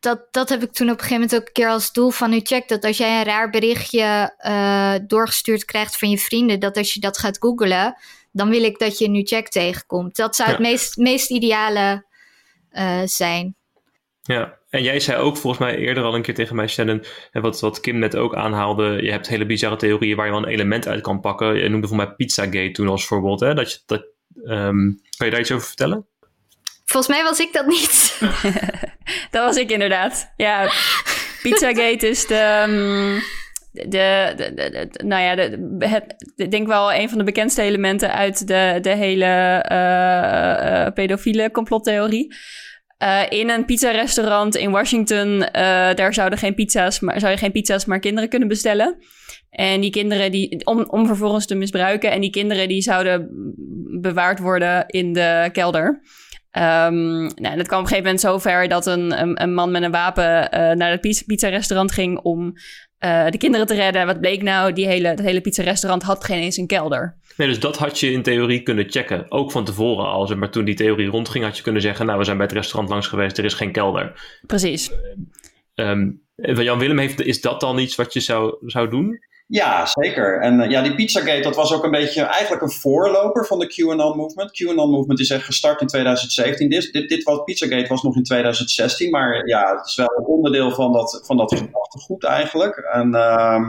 Dat, 0.00 0.26
dat 0.30 0.48
heb 0.48 0.62
ik 0.62 0.72
toen 0.72 0.90
op 0.90 0.92
een 0.92 1.00
gegeven 1.00 1.20
moment 1.20 1.40
ook 1.40 1.46
een 1.46 1.52
keer 1.52 1.68
als 1.68 1.92
doel 1.92 2.10
van 2.10 2.32
u 2.32 2.40
check. 2.42 2.68
Dat 2.68 2.84
als 2.84 2.96
jij 2.96 3.18
een 3.18 3.24
raar 3.24 3.50
berichtje 3.50 4.34
uh, 4.46 4.94
doorgestuurd 5.06 5.64
krijgt 5.64 5.98
van 5.98 6.10
je 6.10 6.18
vrienden, 6.18 6.60
dat 6.60 6.76
als 6.76 6.94
je 6.94 7.00
dat 7.00 7.18
gaat 7.18 7.38
googlen, 7.38 7.96
dan 8.32 8.48
wil 8.48 8.62
ik 8.62 8.78
dat 8.78 8.98
je 8.98 9.08
nu 9.08 9.22
check 9.22 9.48
tegenkomt. 9.48 10.16
Dat 10.16 10.36
zou 10.36 10.50
het 10.50 10.58
meest, 10.58 10.96
meest 10.96 11.30
ideale 11.30 12.04
uh, 12.72 13.00
zijn. 13.04 13.56
Ja, 14.22 14.58
en 14.70 14.82
jij 14.82 15.00
zei 15.00 15.18
ook 15.18 15.36
volgens 15.36 15.62
mij 15.62 15.76
eerder 15.76 16.04
al 16.04 16.14
een 16.14 16.22
keer 16.22 16.34
tegen 16.34 16.56
mij, 16.56 16.68
Shannon, 16.68 17.04
en 17.30 17.42
wat, 17.42 17.60
wat 17.60 17.80
Kim 17.80 17.98
net 17.98 18.16
ook 18.16 18.34
aanhaalde, 18.34 19.02
je 19.02 19.10
hebt 19.10 19.28
hele 19.28 19.46
bizarre 19.46 19.76
theorieën 19.76 20.16
waar 20.16 20.26
je 20.26 20.32
wel 20.32 20.42
een 20.42 20.48
element 20.48 20.88
uit 20.88 21.00
kan 21.00 21.20
pakken. 21.20 21.54
Je 21.54 21.68
noemde 21.68 21.86
voor 21.86 21.96
mij 21.96 22.14
Pizzagate 22.14 22.70
toen 22.70 22.88
als 22.88 23.06
voorbeeld. 23.06 23.40
Hè? 23.40 23.54
Dat 23.54 23.72
je, 23.72 23.78
dat, 23.86 24.06
um, 24.44 25.00
kan 25.16 25.26
je 25.26 25.32
daar 25.32 25.40
iets 25.40 25.52
over 25.52 25.66
vertellen? 25.66 26.06
Volgens 26.90 27.16
mij 27.16 27.24
was 27.24 27.38
ik 27.38 27.52
dat 27.52 27.66
niet. 27.66 28.18
dat 29.30 29.44
was 29.44 29.56
ik 29.56 29.70
inderdaad. 29.70 30.32
Ja, 30.36 30.70
Pizzagate 31.42 32.08
is 32.08 32.26
de... 32.26 32.64
Um, 32.68 33.22
de, 33.72 34.32
de, 34.36 34.54
de, 34.54 35.04
nou 35.04 35.22
ja, 35.22 35.34
de, 35.34 35.86
het, 35.86 36.50
denk 36.50 36.66
wel 36.66 36.92
een 36.92 37.08
van 37.08 37.18
de 37.18 37.24
bekendste 37.24 37.62
elementen 37.62 38.12
uit 38.12 38.46
de, 38.46 38.78
de 38.80 38.94
hele 38.94 39.64
uh, 39.70 40.84
uh, 40.84 40.92
pedofiele 40.94 41.50
complottheorie. 41.50 42.34
Uh, 43.02 43.22
in 43.28 43.50
een 43.50 43.64
pizzarestaurant 43.64 44.56
in 44.56 44.70
Washington, 44.70 45.48
daar 45.94 46.14
zouden 46.14 46.38
geen 46.38 46.54
pizza's, 46.54 47.00
maar, 47.00 47.20
zou 47.20 47.32
je 47.32 47.38
geen 47.38 47.52
pizza's, 47.52 47.84
maar 47.84 47.98
kinderen 47.98 48.28
kunnen 48.28 48.48
bestellen. 48.48 48.96
En 49.50 49.80
die 49.80 49.90
kinderen, 49.90 50.30
die, 50.30 50.66
om, 50.66 50.84
om 50.90 51.06
vervolgens 51.06 51.46
te 51.46 51.54
misbruiken. 51.54 52.10
En 52.10 52.20
die 52.20 52.30
kinderen 52.30 52.68
die 52.68 52.82
zouden 52.82 53.28
bewaard 54.00 54.38
worden 54.38 54.86
in 54.86 55.12
de 55.12 55.48
kelder. 55.52 56.02
Um, 56.58 57.30
nou, 57.34 57.56
dat 57.56 57.66
kwam 57.66 57.78
op 57.78 57.84
een 57.84 57.90
gegeven 57.90 58.02
moment 58.02 58.20
zover 58.20 58.68
dat 58.68 58.86
een, 58.86 59.20
een, 59.20 59.42
een 59.42 59.54
man 59.54 59.70
met 59.70 59.82
een 59.82 59.90
wapen 59.90 60.24
uh, 60.24 60.48
naar 60.70 60.90
het 60.90 61.24
pizza-restaurant 61.26 61.92
ging 61.92 62.18
om 62.18 62.52
uh, 63.04 63.26
de 63.26 63.38
kinderen 63.38 63.66
te 63.66 63.74
redden. 63.74 64.06
Wat 64.06 64.20
bleek 64.20 64.42
nou? 64.42 64.72
Die 64.72 64.86
hele, 64.86 65.14
dat 65.14 65.24
hele 65.24 65.40
pizza-restaurant 65.40 66.02
had 66.02 66.24
geen 66.24 66.42
eens 66.42 66.56
een 66.56 66.66
kelder. 66.66 67.16
Nee, 67.36 67.48
dus 67.48 67.60
dat 67.60 67.76
had 67.76 68.00
je 68.00 68.12
in 68.12 68.22
theorie 68.22 68.62
kunnen 68.62 68.90
checken. 68.90 69.30
Ook 69.30 69.52
van 69.52 69.64
tevoren 69.64 70.06
al. 70.06 70.36
Maar 70.36 70.50
toen 70.50 70.64
die 70.64 70.74
theorie 70.74 71.08
rondging, 71.08 71.44
had 71.44 71.56
je 71.56 71.62
kunnen 71.62 71.82
zeggen: 71.82 72.06
Nou, 72.06 72.18
we 72.18 72.24
zijn 72.24 72.36
bij 72.36 72.46
het 72.46 72.54
restaurant 72.54 72.88
langs 72.88 73.06
geweest, 73.06 73.38
er 73.38 73.44
is 73.44 73.54
geen 73.54 73.72
kelder. 73.72 74.38
Precies. 74.46 74.90
Um, 75.74 76.22
Jan 76.36 76.78
Willem, 76.78 76.98
heeft, 76.98 77.20
is 77.20 77.40
dat 77.40 77.60
dan 77.60 77.78
iets 77.78 77.96
wat 77.96 78.12
je 78.12 78.20
zou, 78.20 78.56
zou 78.60 78.90
doen? 78.90 79.18
Ja, 79.50 79.86
zeker. 79.86 80.40
En 80.40 80.60
uh, 80.60 80.70
ja, 80.70 80.82
die 80.82 80.94
Pizzagate, 80.94 81.40
dat 81.40 81.56
was 81.56 81.72
ook 81.72 81.84
een 81.84 81.90
beetje 81.90 82.22
eigenlijk 82.22 82.62
een 82.62 82.70
voorloper 82.70 83.46
van 83.46 83.58
de 83.58 83.66
QAnon-movement. 83.66 84.62
QAnon-movement 84.62 85.20
is 85.20 85.30
echt 85.30 85.44
gestart 85.44 85.80
in 85.80 85.86
2017. 85.86 86.68
Dit, 86.68 86.92
dit, 86.92 87.08
dit 87.08 87.22
was, 87.22 87.44
Pizzagate 87.44 87.88
was 87.88 88.02
nog 88.02 88.16
in 88.16 88.22
2016, 88.22 89.10
maar 89.10 89.46
ja, 89.46 89.76
het 89.76 89.86
is 89.86 89.96
wel 89.96 90.12
een 90.16 90.24
onderdeel 90.24 90.70
van 90.70 90.92
dat, 90.92 91.22
van 91.24 91.36
dat 91.36 91.54
gedachtegoed 91.54 92.24
eigenlijk. 92.24 92.76
En 92.76 93.14
uh, 93.14 93.60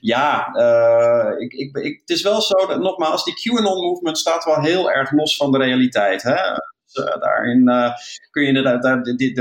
ja, 0.00 0.54
uh, 0.56 1.40
ik, 1.40 1.52
ik, 1.52 1.76
ik, 1.76 2.00
het 2.00 2.10
is 2.10 2.22
wel 2.22 2.40
zo, 2.40 2.66
dat, 2.66 2.80
nogmaals, 2.80 3.24
die 3.24 3.34
QAnon-movement 3.34 4.18
staat 4.18 4.44
wel 4.44 4.60
heel 4.60 4.90
erg 4.90 5.12
los 5.12 5.36
van 5.36 5.52
de 5.52 5.58
realiteit. 5.58 6.22
Hè? 6.22 6.36
Dus, 6.84 7.04
daarin 7.20 7.64
kun 8.30 8.42
je 8.42 8.48
inderdaad, 8.48 8.82
daar, 8.82 9.02
dit, 9.02 9.36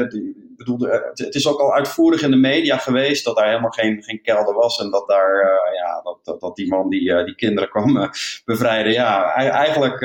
bedoel, 0.64 0.88
het 1.14 1.36
is 1.36 1.48
ook 1.48 1.60
al 1.60 1.74
uitvoerig 1.74 2.22
in 2.22 2.32
de 2.32 2.38
media 2.38 2.78
geweest 2.78 3.26
dat 3.26 3.36
daar 3.36 3.48
helemaal 3.48 3.70
geen, 3.70 4.04
geen 4.04 4.22
kelder 4.22 4.54
was. 4.54 4.80
En 4.80 4.92
dat 4.92 5.08
daar, 5.08 5.44
uh, 5.44 5.76
ja, 5.76 6.02
dat, 6.24 6.42
dat, 6.42 6.56
die 6.56 6.68
man 6.68 6.90
die, 6.90 7.02
uh, 7.02 7.26
die 7.26 7.36
kinderen 7.36 7.70
kwam 7.70 8.10
bevrijden. 8.46 8.92
Ja, 8.92 9.34
eigenlijk 9.36 10.00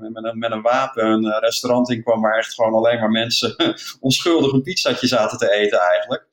met, 0.00 0.24
een, 0.24 0.38
met 0.38 0.50
een 0.50 0.62
wapen 0.62 1.04
een 1.04 1.38
restaurant 1.38 1.90
in 1.90 2.02
kwam 2.02 2.20
waar 2.20 2.38
echt 2.38 2.54
gewoon 2.54 2.74
alleen 2.74 3.00
maar 3.00 3.10
mensen 3.10 3.56
onschuldig 4.00 4.52
een 4.52 4.62
pizzatje 4.62 5.06
zaten 5.06 5.38
te 5.38 5.52
eten 5.52 5.78
eigenlijk. 5.78 6.26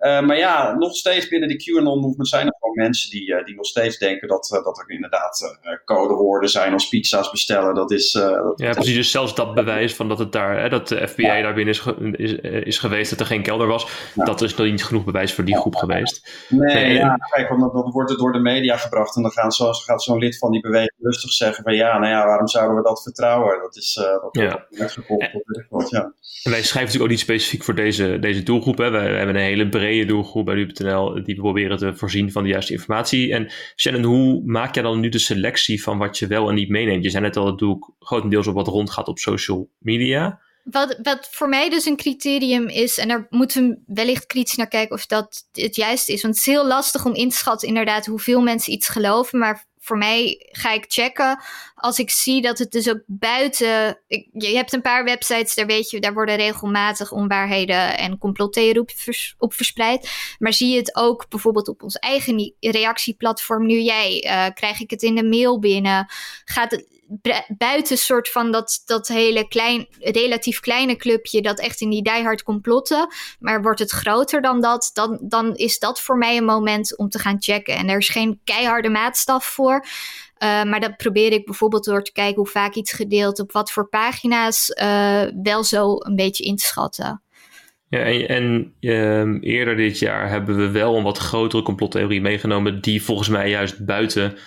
Uh, 0.00 0.20
maar 0.20 0.36
ja, 0.36 0.74
nog 0.74 0.96
steeds 0.96 1.28
binnen 1.28 1.48
de 1.48 1.56
QAnon-movement 1.56 2.28
zijn 2.28 2.46
er 2.46 2.54
gewoon 2.60 2.74
mensen 2.74 3.10
die, 3.10 3.28
uh, 3.28 3.44
die 3.44 3.54
nog 3.54 3.66
steeds 3.66 3.98
denken 3.98 4.28
dat, 4.28 4.50
uh, 4.54 4.64
dat 4.64 4.78
er 4.78 4.90
inderdaad 4.94 5.58
codewoorden 5.84 6.48
zijn 6.48 6.72
als 6.72 6.88
pizza's 6.88 7.30
bestellen. 7.30 7.74
Dat 7.74 7.90
is, 7.90 8.12
dat, 8.12 8.52
ja, 8.56 8.70
precies. 8.70 8.94
Dus 8.94 9.10
zelfs 9.10 9.34
dat 9.34 9.54
bewijs 9.54 9.94
van 9.94 10.08
dat, 10.08 10.18
het 10.18 10.32
daar, 10.32 10.60
hè, 10.60 10.68
dat 10.68 10.88
de 10.88 11.08
FBI 11.08 11.22
ja. 11.22 11.42
daar 11.42 11.54
binnen 11.54 11.74
is, 11.74 11.86
is, 12.12 12.32
is, 12.64 12.78
geweest, 12.78 13.10
dat 13.10 13.20
er 13.20 13.26
geen 13.26 13.42
kelder 13.42 13.66
was, 13.66 13.86
ja. 14.14 14.24
dat 14.24 14.42
is 14.42 14.54
nog 14.54 14.66
niet 14.66 14.84
genoeg 14.84 15.04
bewijs 15.04 15.34
voor 15.34 15.44
die 15.44 15.56
groep 15.56 15.74
geweest. 15.74 16.46
Nee, 16.48 16.74
nee 16.74 16.94
ja, 16.94 17.16
kijk, 17.34 17.48
want 17.48 17.72
dan, 17.72 17.90
wordt 17.90 18.10
het 18.10 18.18
door 18.18 18.32
de 18.32 18.38
media 18.38 18.76
gebracht 18.76 19.16
en 19.16 19.22
dan 19.22 19.30
gaan 19.30 19.52
zo, 19.52 19.72
gaat 19.72 20.02
zo'n 20.02 20.18
lid 20.18 20.38
van 20.38 20.50
die 20.50 20.60
beweging 20.60 20.98
rustig 21.00 21.30
zeggen 21.30 21.64
van 21.64 21.74
ja, 21.74 21.98
nou 21.98 22.12
ja, 22.12 22.26
waarom 22.26 22.48
zouden 22.48 22.76
we 22.76 22.82
dat 22.82 23.02
vertrouwen? 23.02 23.60
Dat 23.60 23.76
is 23.76 23.94
dat 23.94 24.28
ja. 24.30 24.66
wordt 25.68 25.90
ja. 25.90 26.12
En 26.42 26.50
wij 26.50 26.62
schrijven 26.62 26.80
natuurlijk 26.80 27.02
ook 27.02 27.08
niet 27.08 27.20
specifiek 27.20 27.64
voor 27.64 27.74
deze, 27.74 28.18
deze 28.18 28.42
doelgroep. 28.42 28.78
Hè. 28.78 28.90
We, 28.90 28.98
we 28.98 29.04
hebben 29.04 29.34
een 29.34 29.42
hele 29.42 29.68
brede 29.68 29.88
brede 29.90 30.06
doelgroep 30.06 30.44
bij 30.44 30.54
nu.nl 30.54 31.24
die 31.24 31.34
proberen 31.34 31.78
te 31.78 31.96
voorzien 31.96 32.32
van 32.32 32.42
de 32.42 32.48
juiste 32.48 32.72
informatie. 32.72 33.32
En 33.32 33.52
Shannon, 33.76 34.02
hoe 34.02 34.42
maak 34.44 34.74
jij 34.74 34.82
dan 34.82 35.00
nu 35.00 35.08
de 35.08 35.18
selectie 35.18 35.82
van 35.82 35.98
wat 35.98 36.18
je 36.18 36.26
wel 36.26 36.48
en 36.48 36.54
niet 36.54 36.68
meeneemt? 36.68 37.04
Je 37.04 37.10
zei 37.10 37.22
net 37.22 37.36
al, 37.36 37.44
dat 37.44 37.58
doe 37.58 37.76
ik 37.76 37.90
grotendeels 37.98 38.46
op 38.46 38.54
wat 38.54 38.66
rondgaat 38.66 39.08
op 39.08 39.18
social 39.18 39.70
media. 39.78 40.40
Wat, 40.64 40.98
wat 41.02 41.28
voor 41.30 41.48
mij 41.48 41.70
dus 41.70 41.86
een 41.86 41.96
criterium 41.96 42.68
is, 42.68 42.98
en 42.98 43.08
daar 43.08 43.26
moeten 43.30 43.68
we 43.68 43.94
wellicht 43.94 44.26
kritisch 44.26 44.56
naar 44.56 44.68
kijken 44.68 44.96
of 44.96 45.06
dat 45.06 45.48
het 45.52 45.76
juiste 45.76 46.12
is. 46.12 46.22
Want 46.22 46.34
het 46.34 46.46
is 46.46 46.52
heel 46.52 46.66
lastig 46.66 47.04
om 47.04 47.14
in 47.14 47.28
te 47.28 47.36
schatten 47.36 47.68
inderdaad 47.68 48.06
hoeveel 48.06 48.40
mensen 48.40 48.72
iets 48.72 48.88
geloven. 48.88 49.38
Maar 49.38 49.66
voor 49.80 49.98
mij 49.98 50.46
ga 50.50 50.72
ik 50.72 50.84
checken 50.88 51.42
als 51.74 51.98
ik 51.98 52.10
zie 52.10 52.42
dat 52.42 52.58
het 52.58 52.70
dus 52.70 52.88
ook 52.88 53.02
buiten. 53.06 53.98
Je 54.32 54.54
hebt 54.56 54.72
een 54.72 54.80
paar 54.80 55.04
websites, 55.04 55.54
daar 55.54 55.66
weet 55.66 55.90
je, 55.90 56.00
daar 56.00 56.14
worden 56.14 56.36
regelmatig 56.36 57.12
onwaarheden 57.12 57.98
en 57.98 58.18
complottheorieën 58.18 58.78
op, 58.80 58.90
vers, 58.90 59.34
op 59.38 59.54
verspreid. 59.54 60.10
Maar 60.38 60.52
zie 60.52 60.70
je 60.70 60.76
het 60.76 60.96
ook 60.96 61.28
bijvoorbeeld 61.28 61.68
op 61.68 61.82
ons 61.82 61.96
eigen 61.96 62.54
reactieplatform. 62.60 63.66
Nu 63.66 63.80
jij, 63.80 64.24
uh, 64.24 64.54
krijg 64.54 64.80
ik 64.80 64.90
het 64.90 65.02
in 65.02 65.14
de 65.14 65.24
mail 65.24 65.58
binnen. 65.58 66.06
Gaat 66.44 66.70
het 66.70 66.99
buiten 67.58 67.98
soort 67.98 68.28
van 68.28 68.52
dat, 68.52 68.82
dat 68.84 69.08
hele 69.08 69.48
klein, 69.48 69.86
relatief 69.98 70.60
kleine 70.60 70.96
clubje 70.96 71.42
dat 71.42 71.60
echt 71.60 71.80
in 71.80 71.90
die 71.90 72.02
diehard 72.02 72.42
complotten. 72.42 73.08
Maar 73.38 73.62
wordt 73.62 73.78
het 73.78 73.90
groter 73.90 74.42
dan 74.42 74.60
dat, 74.60 74.90
dan, 74.92 75.18
dan 75.22 75.56
is 75.56 75.78
dat 75.78 76.00
voor 76.00 76.18
mij 76.18 76.36
een 76.36 76.44
moment 76.44 76.96
om 76.98 77.08
te 77.08 77.18
gaan 77.18 77.42
checken. 77.42 77.76
En 77.76 77.88
er 77.88 77.98
is 77.98 78.08
geen 78.08 78.40
keiharde 78.44 78.88
maatstaf 78.88 79.44
voor. 79.44 79.84
Uh, 80.42 80.62
maar 80.62 80.80
dat 80.80 80.96
probeer 80.96 81.32
ik 81.32 81.44
bijvoorbeeld 81.44 81.84
door 81.84 82.02
te 82.02 82.12
kijken 82.12 82.36
hoe 82.36 82.46
vaak 82.46 82.74
iets 82.74 82.92
gedeeld, 82.92 83.40
op 83.40 83.52
wat 83.52 83.70
voor 83.70 83.88
pagina's, 83.88 84.72
uh, 84.82 85.22
wel 85.42 85.64
zo 85.64 85.94
een 85.98 86.16
beetje 86.16 86.44
in 86.44 86.56
te 86.56 86.64
schatten. 86.64 87.22
Ja, 87.88 87.98
en, 88.26 88.74
uh, 88.80 89.24
eerder 89.40 89.76
dit 89.76 89.98
jaar 89.98 90.28
hebben 90.28 90.56
we 90.56 90.70
wel 90.70 90.96
een 90.96 91.02
wat 91.02 91.18
grotere 91.18 91.62
complottheorie 91.62 92.20
meegenomen, 92.20 92.80
die 92.80 93.02
volgens 93.02 93.28
mij 93.28 93.48
juist 93.48 93.84
buiten 93.84 94.38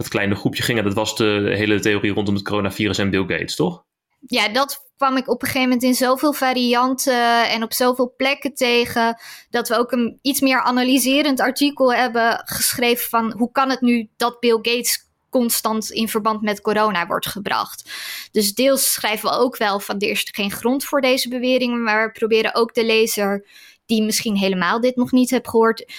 dat 0.00 0.08
kleine 0.08 0.34
groepje 0.34 0.62
ging. 0.62 0.78
En 0.78 0.84
dat 0.84 0.94
was 0.94 1.16
de 1.16 1.52
hele 1.56 1.80
theorie 1.80 2.12
rondom 2.12 2.34
het 2.34 2.44
coronavirus 2.44 2.98
en 2.98 3.10
Bill 3.10 3.26
Gates, 3.26 3.56
toch? 3.56 3.84
Ja, 4.26 4.48
dat 4.48 4.90
kwam 4.96 5.16
ik 5.16 5.28
op 5.28 5.42
een 5.42 5.48
gegeven 5.48 5.68
moment 5.68 5.82
in 5.82 5.94
zoveel 5.94 6.32
varianten 6.32 7.50
en 7.50 7.62
op 7.62 7.72
zoveel 7.72 8.14
plekken 8.16 8.54
tegen. 8.54 9.20
Dat 9.50 9.68
we 9.68 9.76
ook 9.76 9.92
een 9.92 10.18
iets 10.22 10.40
meer 10.40 10.60
analyserend 10.62 11.40
artikel 11.40 11.94
hebben 11.94 12.42
geschreven 12.44 13.08
van 13.08 13.32
hoe 13.36 13.52
kan 13.52 13.70
het 13.70 13.80
nu 13.80 14.08
dat 14.16 14.40
Bill 14.40 14.58
Gates 14.62 15.08
constant 15.30 15.90
in 15.90 16.08
verband 16.08 16.42
met 16.42 16.60
corona 16.60 17.06
wordt 17.06 17.26
gebracht. 17.26 17.90
Dus 18.32 18.54
deels 18.54 18.92
schrijven 18.92 19.30
we 19.30 19.36
ook 19.36 19.56
wel 19.56 19.80
van 19.80 19.98
er 19.98 20.08
is 20.08 20.28
geen 20.32 20.50
grond 20.50 20.84
voor 20.84 21.00
deze 21.00 21.28
beweringen, 21.28 21.82
maar 21.82 22.06
we 22.06 22.12
proberen 22.12 22.54
ook 22.54 22.74
de 22.74 22.84
lezer 22.84 23.46
die 23.86 24.02
misschien 24.02 24.36
helemaal 24.36 24.80
dit 24.80 24.96
nog 24.96 25.12
niet 25.12 25.30
heeft 25.30 25.48
gehoord, 25.48 25.92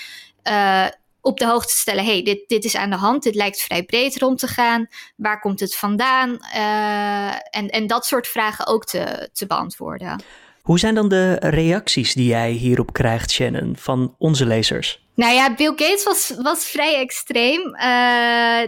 uh, 0.48 0.88
op 1.22 1.38
de 1.38 1.46
hoogte 1.46 1.74
te 1.74 1.80
stellen: 1.80 2.06
hey, 2.06 2.24
dit, 2.24 2.48
dit 2.48 2.64
is 2.66 2.76
aan 2.76 2.90
de 2.90 2.96
hand, 2.96 3.24
dit 3.24 3.36
lijkt 3.36 3.62
vrij 3.62 3.84
breed 3.84 4.18
rond 4.18 4.40
te 4.40 4.48
gaan. 4.48 4.88
Waar 5.16 5.40
komt 5.40 5.60
het 5.60 5.76
vandaan? 5.76 6.30
Uh, 6.56 7.34
en, 7.50 7.70
en 7.70 7.88
dat 7.88 8.06
soort 8.06 8.28
vragen 8.28 8.68
ook 8.68 8.86
te, 8.86 9.30
te 9.34 9.46
beantwoorden. 9.46 10.24
Hoe 10.62 10.80
zijn 10.80 10.96
dan 10.96 11.10
de 11.10 11.34
reacties 11.40 12.14
die 12.14 12.28
jij 12.28 12.52
hierop 12.52 12.94
krijgt, 12.94 13.32
Shannon, 13.32 13.76
van 13.78 14.16
onze 14.18 14.46
lezers? 14.46 15.01
Nou 15.16 15.34
ja, 15.34 15.54
Bill 15.56 15.74
Gates 15.76 16.04
was, 16.04 16.34
was 16.42 16.66
vrij 16.66 17.00
extreem. 17.00 17.60
Uh, 17.60 17.82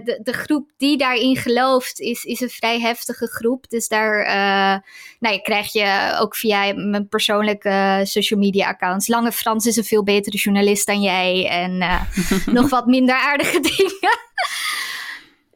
de, 0.03 0.19
de 0.23 0.33
groep 0.33 0.69
die 0.77 0.97
daarin 0.97 1.35
gelooft 1.35 1.99
is, 1.99 2.23
is 2.23 2.41
een 2.41 2.49
vrij 2.49 2.79
heftige 2.79 3.27
groep. 3.27 3.69
Dus 3.69 3.87
daar 3.87 4.19
uh, 4.19 4.81
nou, 5.19 5.41
krijg 5.41 5.73
je 5.73 6.17
ook 6.19 6.35
via 6.35 6.73
mijn 6.75 7.07
persoonlijke 7.07 8.01
social 8.03 8.39
media 8.39 8.67
accounts. 8.67 9.07
Lange 9.07 9.31
Frans 9.31 9.65
is 9.65 9.75
een 9.75 9.83
veel 9.83 10.03
betere 10.03 10.37
journalist 10.37 10.85
dan 10.85 11.01
jij. 11.01 11.47
En 11.49 11.81
uh, 11.81 12.01
nog 12.57 12.69
wat 12.69 12.85
minder 12.85 13.15
aardige 13.15 13.59
dingen. 13.59 14.19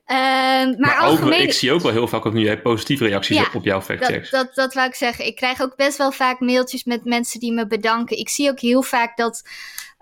Uh, 0.07 0.17
maar, 0.79 0.79
maar 0.79 0.97
algemeen... 0.97 1.41
ik 1.41 1.53
zie 1.53 1.71
ook 1.71 1.81
wel 1.81 1.91
heel 1.91 2.07
vaak 2.07 2.25
ook 2.25 2.33
nu 2.33 2.43
jij 2.43 2.61
positieve 2.61 3.05
reacties 3.05 3.37
ja, 3.37 3.49
op 3.53 3.63
jouw 3.63 3.81
factchecks. 3.81 4.29
Dat, 4.29 4.45
dat, 4.45 4.55
dat 4.55 4.73
wou 4.73 4.87
ik 4.87 4.95
zeggen. 4.95 5.25
Ik 5.25 5.35
krijg 5.35 5.61
ook 5.61 5.75
best 5.75 5.97
wel 5.97 6.11
vaak 6.11 6.39
mailtjes 6.39 6.83
met 6.83 7.05
mensen 7.05 7.39
die 7.39 7.53
me 7.53 7.67
bedanken. 7.67 8.17
Ik 8.17 8.29
zie 8.29 8.49
ook 8.49 8.59
heel 8.59 8.81
vaak 8.81 9.17
dat 9.17 9.43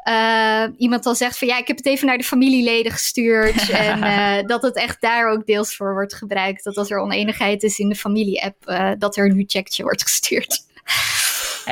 uh, 0.08 0.64
iemand 0.78 1.06
al 1.06 1.16
zegt 1.16 1.38
van 1.38 1.48
ja, 1.48 1.58
ik 1.58 1.68
heb 1.68 1.78
het 1.78 1.86
even 1.86 2.08
naar 2.08 2.18
de 2.18 2.24
familieleden 2.24 2.92
gestuurd. 2.92 3.70
en 3.88 3.98
uh, 3.98 4.48
dat 4.48 4.62
het 4.62 4.76
echt 4.76 5.02
daar 5.02 5.32
ook 5.32 5.46
deels 5.46 5.76
voor 5.76 5.94
wordt 5.94 6.14
gebruikt. 6.14 6.64
Dat 6.64 6.78
als 6.78 6.92
er 6.92 7.00
oneenigheid 7.00 7.64
is 7.64 7.80
in 7.80 7.90
de 7.90 7.96
familie-app, 7.96 8.56
uh, 8.66 8.92
dat 8.98 9.18
er 9.18 9.26
een 9.26 9.36
nu 9.36 9.44
checkje 9.48 9.84
wordt 9.84 10.02
gestuurd. 10.02 10.64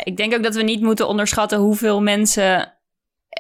Ik 0.04 0.18
denk 0.18 0.34
ook 0.34 0.44
dat 0.44 0.56
we 0.56 0.64
niet 0.64 0.82
moeten 0.82 1.08
onderschatten 1.08 1.60
hoeveel 1.60 2.02
mensen 2.02 2.74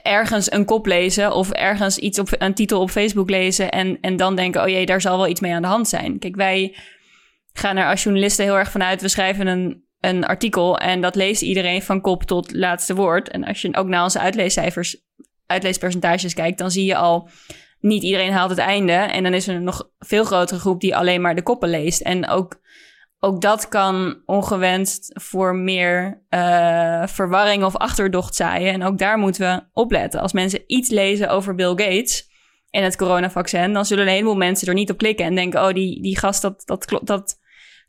ergens 0.03 0.51
een 0.51 0.65
kop 0.65 0.85
lezen 0.85 1.33
of 1.33 1.51
ergens 1.51 1.97
iets 1.97 2.19
op 2.19 2.27
een 2.37 2.53
titel 2.53 2.81
op 2.81 2.89
Facebook 2.89 3.29
lezen 3.29 3.71
en, 3.71 3.97
en 4.01 4.17
dan 4.17 4.35
denken, 4.35 4.61
oh 4.61 4.67
jee, 4.67 4.85
daar 4.85 5.01
zal 5.01 5.17
wel 5.17 5.27
iets 5.27 5.41
mee 5.41 5.53
aan 5.53 5.61
de 5.61 5.67
hand 5.67 5.87
zijn. 5.87 6.19
Kijk, 6.19 6.35
wij 6.35 6.75
gaan 7.53 7.77
er 7.77 7.89
als 7.89 8.03
journalisten 8.03 8.45
heel 8.45 8.57
erg 8.57 8.71
vanuit, 8.71 9.01
we 9.01 9.07
schrijven 9.07 9.47
een, 9.47 9.83
een 10.05 10.25
artikel 10.25 10.77
en 10.77 11.01
dat 11.01 11.15
leest 11.15 11.41
iedereen 11.41 11.81
van 11.81 12.01
kop 12.01 12.23
tot 12.23 12.53
laatste 12.53 12.95
woord. 12.95 13.29
En 13.29 13.43
als 13.43 13.61
je 13.61 13.75
ook 13.75 13.87
naar 13.87 14.03
onze 14.03 14.19
uitleescijfers, 14.19 15.01
uitleespercentages 15.45 16.33
kijkt, 16.33 16.57
dan 16.57 16.71
zie 16.71 16.85
je 16.85 16.95
al, 16.95 17.29
niet 17.79 18.03
iedereen 18.03 18.31
haalt 18.31 18.49
het 18.49 18.59
einde. 18.59 18.91
En 18.91 19.23
dan 19.23 19.33
is 19.33 19.47
er 19.47 19.55
een 19.55 19.63
nog 19.63 19.89
veel 19.99 20.23
grotere 20.23 20.59
groep 20.59 20.81
die 20.81 20.95
alleen 20.95 21.21
maar 21.21 21.35
de 21.35 21.43
koppen 21.43 21.69
leest. 21.69 22.01
En 22.01 22.27
ook 22.27 22.61
ook 23.19 23.41
dat 23.41 23.67
kan 23.67 24.21
ongewenst 24.25 25.11
voor 25.21 25.55
meer 25.55 26.23
uh, 26.29 27.07
verwarring 27.07 27.63
of 27.63 27.75
achterdocht 27.75 28.35
zaaien. 28.35 28.73
En 28.73 28.83
ook 28.83 28.97
daar 28.97 29.17
moeten 29.17 29.55
we 29.55 29.63
opletten. 29.81 30.21
Als 30.21 30.33
mensen 30.33 30.63
iets 30.67 30.89
lezen 30.89 31.29
over 31.29 31.55
Bill 31.55 31.69
Gates 31.69 32.29
en 32.69 32.83
het 32.83 32.95
coronavaccin, 32.95 33.73
dan 33.73 33.85
zullen 33.85 34.05
een 34.05 34.11
heleboel 34.11 34.35
mensen 34.35 34.67
er 34.67 34.73
niet 34.73 34.91
op 34.91 34.97
klikken 34.97 35.25
en 35.25 35.35
denken: 35.35 35.67
oh, 35.67 35.73
die, 35.73 36.01
die 36.01 36.17
gast, 36.17 36.41
dat, 36.41 36.61
dat, 36.65 36.99
dat 37.03 37.39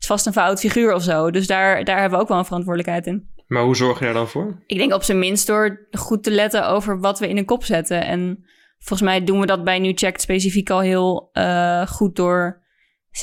is 0.05 0.11
vast 0.11 0.25
een 0.25 0.43
fout 0.43 0.59
figuur 0.59 0.93
of 0.93 1.03
zo. 1.03 1.31
Dus 1.31 1.47
daar, 1.47 1.83
daar 1.83 1.99
hebben 1.99 2.17
we 2.17 2.23
ook 2.23 2.29
wel 2.29 2.37
een 2.37 2.45
verantwoordelijkheid 2.45 3.07
in. 3.07 3.29
Maar 3.47 3.63
hoe 3.63 3.75
zorg 3.75 3.99
je 3.99 4.05
daar 4.05 4.13
dan 4.13 4.27
voor? 4.27 4.63
Ik 4.67 4.77
denk 4.77 4.93
op 4.93 5.03
zijn 5.03 5.19
minst 5.19 5.47
door 5.47 5.87
goed 5.91 6.23
te 6.23 6.31
letten 6.31 6.67
over 6.67 6.99
wat 6.99 7.19
we 7.19 7.29
in 7.29 7.37
een 7.37 7.45
kop 7.45 7.63
zetten. 7.63 8.05
En 8.05 8.45
volgens 8.77 9.09
mij 9.09 9.23
doen 9.23 9.39
we 9.39 9.45
dat 9.45 9.63
bij 9.63 9.79
Nu 9.79 9.91
Checked 9.95 10.21
specifiek 10.21 10.69
al 10.69 10.79
heel 10.79 11.29
uh, 11.33 11.87
goed 11.87 12.15
door 12.15 12.63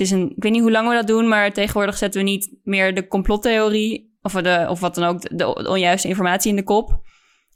is 0.00 0.10
een, 0.10 0.32
ik 0.36 0.42
weet 0.42 0.52
niet 0.52 0.62
hoe 0.62 0.70
lang 0.70 0.88
we 0.88 0.94
dat 0.94 1.06
doen, 1.06 1.28
maar 1.28 1.52
tegenwoordig 1.52 1.96
zetten 1.96 2.24
we 2.24 2.30
niet 2.30 2.54
meer 2.64 2.94
de 2.94 3.08
complottheorie 3.08 4.16
of, 4.22 4.32
de, 4.32 4.66
of 4.68 4.80
wat 4.80 4.94
dan 4.94 5.04
ook, 5.04 5.38
de, 5.38 5.68
onjuiste 5.68 6.08
informatie 6.08 6.50
in 6.50 6.56
de 6.56 6.64
kop. 6.64 7.00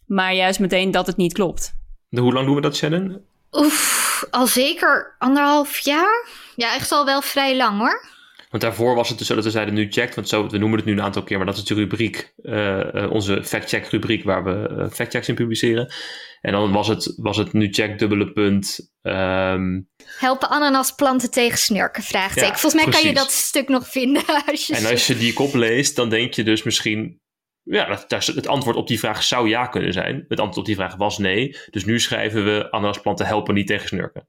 Maar 0.06 0.34
juist 0.34 0.60
meteen 0.60 0.90
dat 0.90 1.06
het 1.06 1.16
niet 1.16 1.32
klopt. 1.32 1.74
De, 2.08 2.20
hoe 2.20 2.32
lang 2.32 2.46
doen 2.46 2.54
we 2.54 2.60
dat, 2.60 2.76
Shannon? 2.76 3.20
Oef, 3.52 4.26
al 4.30 4.46
zeker 4.46 5.14
anderhalf 5.18 5.78
jaar. 5.78 6.28
Ja, 6.56 6.74
echt 6.74 6.92
al 6.92 7.04
wel 7.04 7.22
vrij 7.22 7.56
lang 7.56 7.78
hoor. 7.78 8.04
Want 8.50 8.62
daarvoor 8.62 8.94
was 8.94 9.08
het 9.08 9.18
dus 9.18 9.26
zo 9.26 9.34
dat 9.34 9.44
we 9.44 9.50
zeiden 9.50 9.74
nu 9.74 9.90
checked, 9.90 10.14
want 10.14 10.28
zo, 10.28 10.48
we 10.48 10.58
noemen 10.58 10.78
het 10.78 10.86
nu 10.86 10.92
een 10.92 11.02
aantal 11.02 11.22
keer, 11.22 11.36
maar 11.36 11.46
dat 11.46 11.56
is 11.56 11.64
de 11.64 11.74
rubriek, 11.74 12.32
uh, 12.42 13.10
onze 13.10 13.44
fact-check 13.44 13.86
rubriek 13.86 14.24
waar 14.24 14.44
we 14.44 14.68
uh, 14.70 14.90
fact-checks 14.90 15.28
in 15.28 15.34
publiceren. 15.34 15.92
En 16.40 16.52
dan 16.52 16.72
was 16.72 16.88
het, 16.88 17.14
was 17.16 17.36
het 17.36 17.52
nu 17.52 17.68
check 17.72 17.98
dubbele 17.98 18.32
punt. 18.32 18.92
Um... 19.02 19.88
Helpen 20.18 20.48
ananasplanten 20.48 21.30
tegen 21.30 21.58
snurken? 21.58 22.02
Vraagteken. 22.02 22.58
Volgens 22.58 22.84
mij 22.84 22.92
kan 22.92 23.08
je 23.08 23.14
dat 23.14 23.30
stuk 23.30 23.68
nog 23.68 23.88
vinden. 23.88 24.22
Als 24.46 24.66
je 24.66 24.74
en 24.74 24.86
als 24.86 25.06
je 25.06 25.16
die 25.16 25.32
kop 25.32 25.54
leest, 25.54 25.96
dan 25.96 26.08
denk 26.08 26.34
je 26.34 26.42
dus 26.42 26.62
misschien. 26.62 27.20
Ja, 27.62 28.04
dat, 28.08 28.26
het 28.26 28.46
antwoord 28.46 28.76
op 28.76 28.88
die 28.88 28.98
vraag 28.98 29.22
zou 29.22 29.48
ja 29.48 29.66
kunnen 29.66 29.92
zijn. 29.92 30.24
Het 30.28 30.38
antwoord 30.38 30.56
op 30.56 30.64
die 30.64 30.74
vraag 30.74 30.96
was 30.96 31.18
nee. 31.18 31.56
Dus 31.70 31.84
nu 31.84 32.00
schrijven 32.00 32.44
we 32.44 32.70
ananasplanten 32.70 33.26
helpen 33.26 33.54
niet 33.54 33.66
tegen 33.66 33.88
snurken. 33.88 34.28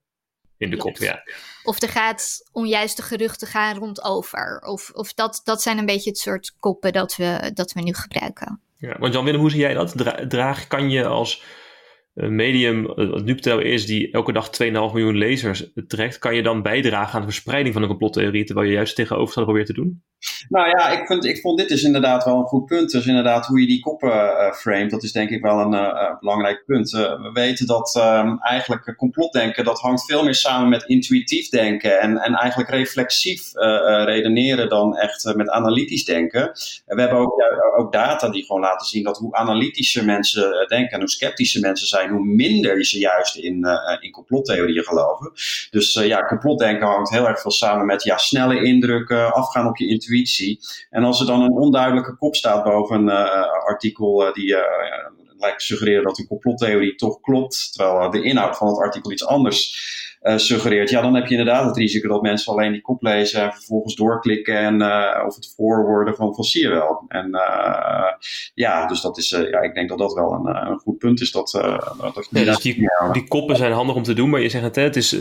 In 0.57 0.69
de 0.69 0.77
kop, 0.77 0.97
ja. 0.97 1.23
Of 1.67 1.81
er 1.81 1.89
gaat 1.89 2.49
onjuiste 2.51 3.01
geruchten 3.01 3.47
gaan 3.47 3.77
rondover. 3.77 4.61
Of, 4.61 4.89
of 4.93 5.13
dat, 5.13 5.41
dat 5.43 5.61
zijn 5.61 5.77
een 5.77 5.85
beetje 5.85 6.09
het 6.09 6.19
soort 6.19 6.55
koppen 6.59 6.93
dat 6.93 7.15
we, 7.15 7.51
dat 7.53 7.71
we 7.71 7.81
nu 7.81 7.93
gebruiken. 7.93 8.61
Ja, 8.77 8.95
want 8.99 9.13
Jan-Willem, 9.13 9.39
hoe 9.39 9.49
zie 9.49 9.59
jij 9.59 9.73
dat? 9.73 9.93
draag, 10.29 10.67
kan 10.67 10.89
je 10.89 11.05
als 11.05 11.43
medium, 12.17 12.85
wat 12.85 13.25
NuPtel 13.25 13.59
is, 13.59 13.85
die 13.85 14.11
elke 14.11 14.31
dag 14.31 14.49
2,5 14.63 14.69
miljoen 14.71 15.17
lezers 15.17 15.71
trekt, 15.87 16.17
kan 16.17 16.35
je 16.35 16.43
dan 16.43 16.61
bijdragen 16.61 17.13
aan 17.13 17.25
de 17.25 17.31
verspreiding 17.31 17.73
van 17.73 17.83
een 17.83 17.89
complottheorie, 17.89 18.43
terwijl 18.45 18.67
je 18.67 18.73
juist 18.73 18.95
tegenovergestelde 18.95 19.49
probeert 19.49 19.67
te 19.75 19.81
doen? 19.81 20.03
Nou 20.49 20.67
ja, 20.67 20.89
ik, 20.89 21.07
vind, 21.07 21.25
ik 21.25 21.39
vond 21.41 21.57
dit 21.57 21.69
is 21.69 21.83
inderdaad 21.83 22.23
wel 22.23 22.37
een 22.37 22.45
goed 22.45 22.65
punt. 22.65 22.91
Dus 22.91 23.05
inderdaad, 23.05 23.45
hoe 23.45 23.61
je 23.61 23.67
die 23.67 23.79
koppen 23.79 24.09
uh, 24.09 24.51
framet, 24.53 24.89
dat 24.89 25.03
is 25.03 25.11
denk 25.11 25.29
ik 25.29 25.41
wel 25.41 25.59
een 25.59 25.73
uh, 25.73 26.19
belangrijk 26.19 26.63
punt. 26.65 26.91
We 26.91 27.29
weten 27.33 27.65
dat 27.65 27.95
um, 27.95 28.39
eigenlijk 28.39 28.93
complotdenken, 28.97 29.65
dat 29.65 29.79
hangt 29.79 30.05
veel 30.05 30.23
meer 30.23 30.35
samen 30.35 30.69
met 30.69 30.83
intuïtief 30.83 31.49
denken 31.49 31.99
en, 31.99 32.17
en 32.17 32.33
eigenlijk 32.33 32.69
reflexief 32.69 33.51
redeneren 34.05 34.69
dan 34.69 34.97
echt 34.97 35.33
met 35.35 35.49
analytisch 35.49 36.05
denken. 36.05 36.41
En 36.85 36.95
we 36.95 37.01
hebben 37.01 37.19
ook, 37.19 37.33
ook 37.77 37.91
data 37.91 38.29
die 38.29 38.45
gewoon 38.45 38.61
laten 38.61 38.87
zien 38.87 39.03
dat 39.03 39.17
hoe 39.17 39.35
analytischer 39.35 40.05
mensen 40.05 40.67
denken 40.67 40.91
en 40.91 40.99
hoe 40.99 41.09
sceptische 41.09 41.59
mensen 41.59 41.87
zijn, 41.87 42.06
hoe 42.09 42.25
minder 42.25 42.85
ze 42.85 42.99
juist 42.99 43.35
in, 43.35 43.67
in 43.99 44.11
complottheorieën 44.11 44.83
geloven. 44.83 45.31
Dus 45.69 45.93
ja, 45.93 46.25
complotdenken 46.25 46.87
hangt 46.87 47.09
heel 47.09 47.27
erg 47.27 47.41
veel 47.41 47.51
samen 47.51 47.85
met 47.85 48.03
ja, 48.03 48.17
snelle 48.17 48.63
indrukken, 48.63 49.33
afgaan 49.33 49.67
op 49.67 49.77
je 49.77 49.87
intuïtie. 49.87 50.59
En 50.89 51.03
als 51.03 51.19
er 51.19 51.25
dan 51.25 51.41
een 51.41 51.51
onduidelijke 51.51 52.15
kop 52.15 52.35
staat 52.35 52.63
boven 52.63 52.95
een 52.95 53.07
uh, 53.07 53.65
artikel 53.65 54.33
die 54.33 54.55
lijkt 55.39 55.59
te 55.59 55.65
suggereren 55.65 56.03
dat 56.03 56.19
een 56.19 56.27
complottheorie 56.27 56.95
toch 56.95 57.21
klopt, 57.21 57.73
terwijl 57.73 58.09
de 58.09 58.23
inhoud 58.23 58.57
van 58.57 58.67
het 58.67 58.77
artikel 58.77 59.11
iets 59.11 59.25
anders 59.25 59.95
suggereert, 60.35 60.89
ja, 60.89 61.01
dan 61.01 61.15
heb 61.15 61.25
je 61.25 61.37
inderdaad 61.37 61.65
het 61.65 61.77
risico 61.77 62.07
dat 62.07 62.21
mensen 62.21 62.53
alleen 62.53 62.71
die 62.71 62.81
kop 62.81 63.01
lezen 63.01 63.41
en 63.41 63.53
vervolgens 63.53 63.95
doorklikken 63.95 64.57
en 64.57 64.81
uh, 64.81 65.23
of 65.25 65.35
het 65.35 65.53
voorwoorden 65.55 66.15
van, 66.15 66.35
van 66.35 66.43
zie 66.43 66.61
je 66.61 66.69
wel. 66.69 67.05
En 67.07 67.27
uh, 67.27 68.11
ja, 68.53 68.87
dus 68.87 69.01
dat 69.01 69.17
is, 69.17 69.29
ja, 69.29 69.61
ik 69.61 69.73
denk 69.73 69.89
dat 69.89 69.97
dat 69.97 70.13
wel 70.13 70.31
een, 70.31 70.67
een 70.67 70.77
goed 70.77 70.97
punt 70.97 71.21
is. 71.21 71.31
Dat, 71.31 71.51
dat 72.13 72.27
ja, 72.29 72.43
dus 72.43 72.57
die, 72.57 72.89
die 73.11 73.27
koppen 73.27 73.55
zijn 73.55 73.71
handig 73.71 73.95
om 73.95 74.03
te 74.03 74.13
doen, 74.13 74.29
maar 74.29 74.41
je 74.41 74.49
zegt 74.49 74.63
het, 74.63 74.75
hè, 74.75 74.81
het 74.81 74.95
is 74.95 75.17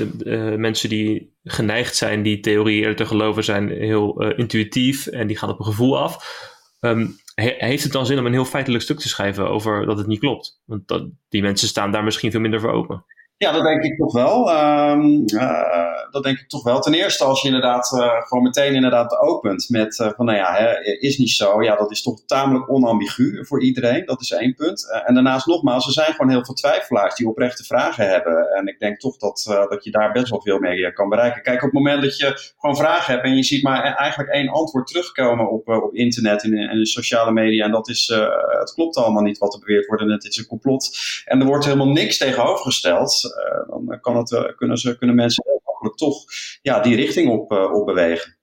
mensen 0.57 0.89
die 0.89 1.35
geneigd 1.45 1.97
zijn 1.97 2.23
die 2.23 2.41
theorie 2.41 2.79
eerder 2.81 2.97
te 2.97 3.07
geloven 3.07 3.45
zijn 3.45 3.69
heel 3.69 4.23
intuïtief 4.23 5.07
en 5.07 5.27
die 5.27 5.39
gaan 5.39 5.51
op 5.51 5.59
een 5.59 5.65
gevoel 5.65 5.99
af. 5.99 6.45
Um, 6.81 7.17
heeft 7.35 7.83
het 7.83 7.93
dan 7.93 8.07
zin 8.07 8.19
om 8.19 8.27
een 8.27 8.33
heel 8.33 8.45
feitelijk 8.45 8.83
stuk 8.83 8.99
te 8.99 9.09
schrijven 9.09 9.51
over 9.51 9.87
dat 9.87 9.99
het 9.99 10.07
niet 10.07 10.19
klopt? 10.19 10.61
Want 10.65 10.89
dat, 10.89 11.07
die 11.29 11.43
mensen 11.43 11.69
staan 11.69 11.93
daar 11.93 12.05
misschien 12.05 12.31
veel 12.31 12.41
minder 12.41 12.61
voor 12.61 12.73
open. 12.73 13.05
Ja, 13.39 13.53
dat 13.53 13.63
denk 13.63 13.83
ik 13.83 13.97
toch 13.97 14.13
wel. 14.13 14.51
Um, 14.91 15.25
uh, 15.35 16.11
dat 16.11 16.23
denk 16.23 16.39
ik 16.39 16.49
toch 16.49 16.63
wel. 16.63 16.81
Ten 16.81 16.95
eerste 16.95 17.25
als 17.25 17.41
je 17.43 17.47
inderdaad 17.47 17.93
uh, 17.93 18.23
gewoon 18.23 18.45
meteen 18.45 18.75
inderdaad 18.75 19.19
opent 19.19 19.69
met 19.69 19.99
uh, 19.99 20.09
van 20.17 20.27
nou 20.27 20.39
ja, 20.39 20.55
hè, 20.55 20.81
is 20.83 21.19
niet 21.19 21.31
zo. 21.31 21.63
Ja, 21.63 21.77
dat 21.77 21.91
is 21.91 22.03
toch 22.03 22.25
tamelijk 22.27 22.71
onambigu 22.71 23.45
voor 23.45 23.63
iedereen. 23.63 24.05
Dat 24.05 24.21
is 24.21 24.31
één 24.31 24.55
punt. 24.55 25.03
en 25.07 25.15
daarnaast 25.15 25.47
nogmaals, 25.47 25.87
er 25.87 25.93
zijn 25.93 26.13
gewoon 26.13 26.31
heel 26.31 26.45
veel 26.45 26.55
twijfelaars 26.55 27.15
die 27.15 27.29
oprechte 27.29 27.65
vragen 27.65 28.09
hebben. 28.09 28.49
En 28.51 28.67
ik 28.67 28.79
denk 28.79 29.01
toch 29.01 29.17
dat, 29.17 29.43
dat 29.69 29.85
je 29.85 29.91
daar 29.91 30.13
best 30.13 30.31
wel 30.31 30.43
veel 30.43 30.59
mee 30.59 30.93
kan 30.93 31.09
bereiken. 31.09 31.43
Kijk, 31.43 31.57
op 31.57 31.71
het 31.71 31.73
moment 31.73 32.03
dat 32.03 32.17
je 32.17 32.53
gewoon 32.59 32.77
vragen 32.77 33.13
hebt 33.15 33.25
en 33.27 33.37
je 33.37 33.43
ziet 33.43 33.63
maar 33.63 33.83
eigenlijk 33.83 34.31
één 34.31 34.49
antwoord 34.49 34.87
terugkomen 34.87 35.51
op, 35.51 35.69
op 35.69 35.95
internet 35.95 36.43
en 36.43 36.53
in, 36.53 36.87
sociale 36.87 37.33
media. 37.33 37.65
En 37.65 37.71
dat 37.71 37.89
is, 37.89 38.07
het 38.59 38.75
klopt 38.75 38.97
allemaal 38.97 39.23
niet 39.23 39.39
wat 39.39 39.55
er 39.55 39.61
beweerd 39.61 39.87
wordt 39.87 40.03
en 40.03 40.11
het 40.11 40.25
is 40.25 40.37
een 40.37 40.47
complot. 40.47 40.99
En 41.25 41.41
er 41.41 41.47
wordt 41.47 41.65
helemaal 41.65 41.91
niks 41.93 42.19
tegenovergesteld. 42.19 43.26
Eh, 43.35 43.69
dan 43.69 44.01
kan 44.01 44.17
het, 44.17 44.33
eh, 44.33 44.57
kunnen, 44.57 44.77
ze, 44.77 44.99
kunnen 44.99 45.17
mensen 45.17 45.45
heel 45.47 45.61
makkelijk 45.65 45.97
toch 45.97 46.25
ja, 46.63 46.81
die 46.81 46.97
richting 46.97 47.31
op, 47.31 47.53
eh, 47.53 47.73
op 47.73 47.87
bewegen. 47.87 48.39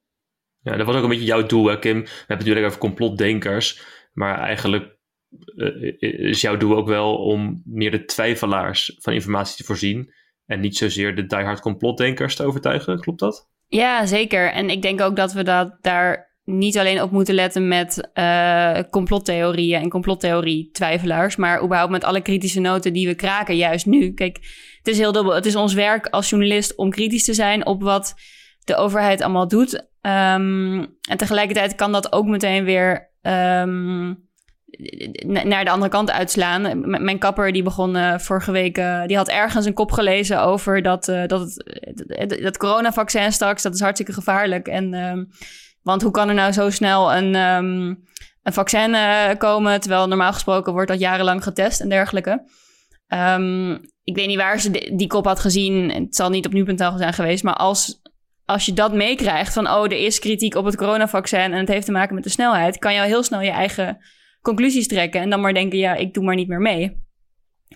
Ja, 0.60 0.76
dat 0.76 0.86
was 0.86 0.96
ook 0.96 1.04
een 1.04 1.10
beetje 1.10 1.26
jouw 1.26 1.46
doel, 1.46 1.66
hè, 1.66 1.80
Kim. 1.80 2.02
We 2.02 2.08
hebben 2.08 2.28
het 2.28 2.38
natuurlijk 2.38 2.66
over 2.66 2.80
complotdenkers. 2.80 3.82
Maar 4.14 4.40
eigenlijk 4.40 4.98
is 5.98 6.42
jouw 6.42 6.58
doel 6.58 6.76
ook 6.76 6.88
wel 6.88 7.16
om 7.16 7.62
meer 7.66 7.92
de 7.92 8.06
twijfelaars 8.06 8.98
van 9.00 9.14
informatie 9.14 9.56
te 9.56 9.64
voorzien. 9.64 10.14
En 10.46 10.60
niet 10.60 10.78
zozeer 10.78 11.16
de 11.16 11.26
diehard 11.26 11.60
complotdenkers 11.60 12.36
te 12.36 12.46
overtuigen. 12.46 13.00
Klopt 13.00 13.20
dat? 13.20 13.50
Ja, 13.68 14.06
zeker. 14.06 14.52
En 14.52 14.70
ik 14.70 14.82
denk 14.82 15.02
ook 15.02 15.16
dat 15.16 15.34
we 15.34 15.44
dat 15.44 15.78
daar 15.82 16.33
niet 16.46 16.78
alleen 16.78 17.02
op 17.02 17.12
moeten 17.12 17.36
letten 17.36 17.68
met 17.68 18.10
uh, 18.14 18.80
complottheorieën 18.90 19.82
en 19.82 19.90
complottheorie-twijfelaars, 19.90 21.36
maar 21.36 21.64
überhaupt 21.64 21.92
met 21.92 22.04
alle 22.04 22.22
kritische 22.22 22.60
noten 22.60 22.94
die 22.94 23.08
we 23.08 23.16
kraken, 23.16 23.56
juist 23.56 23.86
nu. 23.86 24.14
Kijk, 24.14 24.36
het 24.78 24.88
is 24.88 24.98
heel 24.98 25.12
dubbel. 25.12 25.36
Het 25.36 25.46
is 25.46 25.56
ons 25.56 25.74
werk 25.74 26.08
als 26.08 26.30
journalist 26.30 26.76
om 26.76 26.90
kritisch 26.90 27.26
te 27.26 27.34
zijn 27.34 27.66
op 27.66 27.82
wat 27.82 28.16
de 28.64 28.76
overheid 28.76 29.22
allemaal 29.22 29.48
doet. 29.48 29.74
Um, 30.02 30.80
en 31.10 31.18
tegelijkertijd 31.18 31.76
kan 31.76 31.92
dat 31.92 32.14
ook 32.14 32.26
meteen 32.26 32.64
weer 32.64 33.12
um, 33.22 34.28
naar 35.44 35.64
de 35.66 35.72
andere 35.72 35.92
kant 35.92 36.12
uitslaan. 36.12 36.90
Mijn 37.04 37.18
kapper 37.18 37.52
die 37.52 37.64
begon 37.64 37.96
uh, 37.96 38.18
vorige 38.18 38.52
week, 38.52 38.78
uh, 38.78 39.06
die 39.06 39.18
had 39.18 39.30
ergens 39.30 39.66
een 39.66 39.74
kop 39.74 39.92
gelezen 39.92 40.42
over 40.42 40.82
dat, 40.82 41.06
dat, 41.06 41.64
het, 42.08 42.40
dat 42.42 42.58
coronavaccin 42.58 43.32
straks, 43.32 43.62
dat 43.62 43.74
is 43.74 43.82
hartstikke 43.82 44.14
gevaarlijk. 44.14 44.68
En 44.68 44.94
um, 44.94 45.30
want 45.84 46.02
hoe 46.02 46.12
kan 46.12 46.30
er 46.30 46.36
nou 46.36 46.52
zo 46.52 46.70
snel 46.70 47.14
een, 47.14 47.36
um, 47.36 48.04
een 48.44 48.54
vaccin 48.54 48.90
uh, 48.90 49.30
komen, 49.38 49.80
terwijl 49.80 50.08
normaal 50.08 50.34
gesproken 50.34 50.74
wordt 50.74 50.90
dat 50.90 51.00
jarenlang 51.00 51.44
getest 51.44 51.82
en 51.82 51.90
dergelijke. 51.90 52.44
Um, 53.08 53.92
ik 54.04 54.16
weet 54.16 54.28
niet 54.28 54.38
waar 54.38 54.60
ze 54.60 54.92
die, 54.96 55.08
kop 55.08 55.26
had 55.26 55.40
gezien. 55.40 55.92
Het 55.92 56.16
zal 56.16 56.30
niet 56.30 56.46
op 56.46 56.54
nu.nl 56.54 56.98
zijn 56.98 57.14
geweest. 57.14 57.44
Maar 57.44 57.56
als, 57.56 58.02
als 58.46 58.66
je 58.66 58.74
dat 58.74 58.94
meekrijgt 58.94 59.54
van... 59.54 59.68
oh, 59.68 59.84
er 59.84 59.92
is 60.06 60.20
kritiek 60.20 60.56
op 60.56 60.66
het 60.66 60.76
coronavaccin... 60.76 61.40
en 61.40 61.52
het 61.52 61.68
heeft 61.68 61.86
te 61.86 61.92
maken 61.92 62.16
met 62.16 62.24
de 62.24 62.30
snelheid... 62.30 62.78
kan 62.78 62.94
je 62.94 63.00
al 63.00 63.06
heel 63.06 63.24
snel 63.24 63.42
je 63.42 63.52
eigen 63.52 63.98
conclusies 64.42 64.88
trekken... 64.88 65.22
en 65.22 65.30
dan 65.30 65.42
maar 65.42 65.54
denken, 65.54 65.78
ja, 65.78 65.94
ik 65.94 66.14
doe 66.14 66.24
maar 66.24 66.36
niet 66.36 66.48
meer 66.48 66.62
mee. 66.62 67.02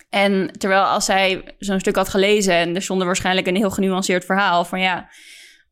En 0.09 0.51
terwijl 0.57 0.83
als 0.83 1.05
zij 1.05 1.55
zo'n 1.57 1.79
stuk 1.79 1.95
had 1.95 2.09
gelezen... 2.09 2.53
en 2.53 2.75
er 2.75 2.81
stond 2.81 3.03
waarschijnlijk 3.03 3.47
een 3.47 3.55
heel 3.55 3.71
genuanceerd 3.71 4.25
verhaal 4.25 4.65
van... 4.65 4.79
ja, 4.79 5.09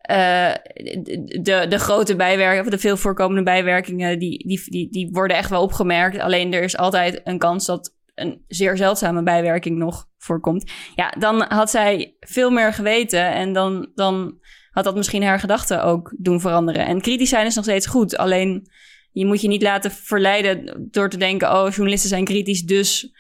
de, 0.08 1.65
de 1.70 1.80
grote 1.80 2.15
bijwerkingen, 2.15 2.65
of 2.65 2.72
de 2.72 2.78
veel 2.78 2.98
voorkomende 2.98 3.44
bijwerkingen, 3.44 4.20
die, 4.20 4.48
die, 4.48 4.63
die, 4.70 4.91
die 4.91 5.10
worden 5.12 5.38
echt 5.38 5.50
wel 5.50 5.62
opgemerkt. 5.62 6.20
Alleen 6.20 6.54
er 6.54 6.63
is 6.63 6.78
altijd 6.78 7.22
een 7.24 7.38
kans 7.38 7.65
dat 7.65 7.94
een 8.15 8.44
zeer 8.48 8.78
zeldzame 8.78 9.24
bijwerking 9.24 9.78
nog 9.78 10.08
voorkomt. 10.18 10.72
Ja, 10.96 11.10
dan 11.10 11.41
had 11.41 11.70
zij 11.70 12.15
veel 12.20 12.50
meer 12.50 12.74
geweten 12.74 13.34
en 13.34 13.54
dan, 13.54 13.91
dan 13.96 14.39
had 14.72 14.84
dat 14.84 14.96
misschien 14.96 15.24
haar 15.24 15.39
gedachten 15.39 15.84
ook 15.84 16.13
doen 16.18 16.41
veranderen. 16.41 16.86
En 16.86 17.02
kritisch 17.02 17.30
zijn 17.30 17.46
is 17.46 17.56
nog 17.56 17.63
steeds 17.63 17.88
goed, 17.88 18.18
alleen 18.18 18.68
je 19.12 19.26
moet 19.26 19.41
je 19.41 19.48
niet 19.48 19.62
laten 19.62 19.91
verleiden 19.91 20.88
door 20.91 21.10
te 21.10 21.18
denken: 21.18 21.52
oh, 21.52 21.70
journalisten 21.70 22.10
zijn 22.10 22.26
kritisch, 22.26 22.62
dus 22.62 23.13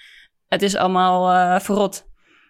het 0.47 0.61
is 0.61 0.75
allemaal 0.75 1.31
uh, 1.31 1.59
verrot. 1.59 2.07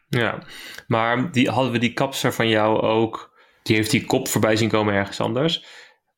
Ja, 0.10 0.44
maar 0.88 1.32
die, 1.32 1.50
hadden 1.50 1.72
we 1.72 1.78
die 1.78 1.94
kapser 1.94 2.34
van 2.34 2.48
jou 2.48 2.82
ook, 2.82 3.35
die 3.66 3.76
heeft 3.76 3.92
die 3.92 4.06
kop 4.06 4.28
voorbij 4.28 4.56
zien 4.56 4.70
komen 4.70 4.94
ergens 4.94 5.20
anders. 5.20 5.66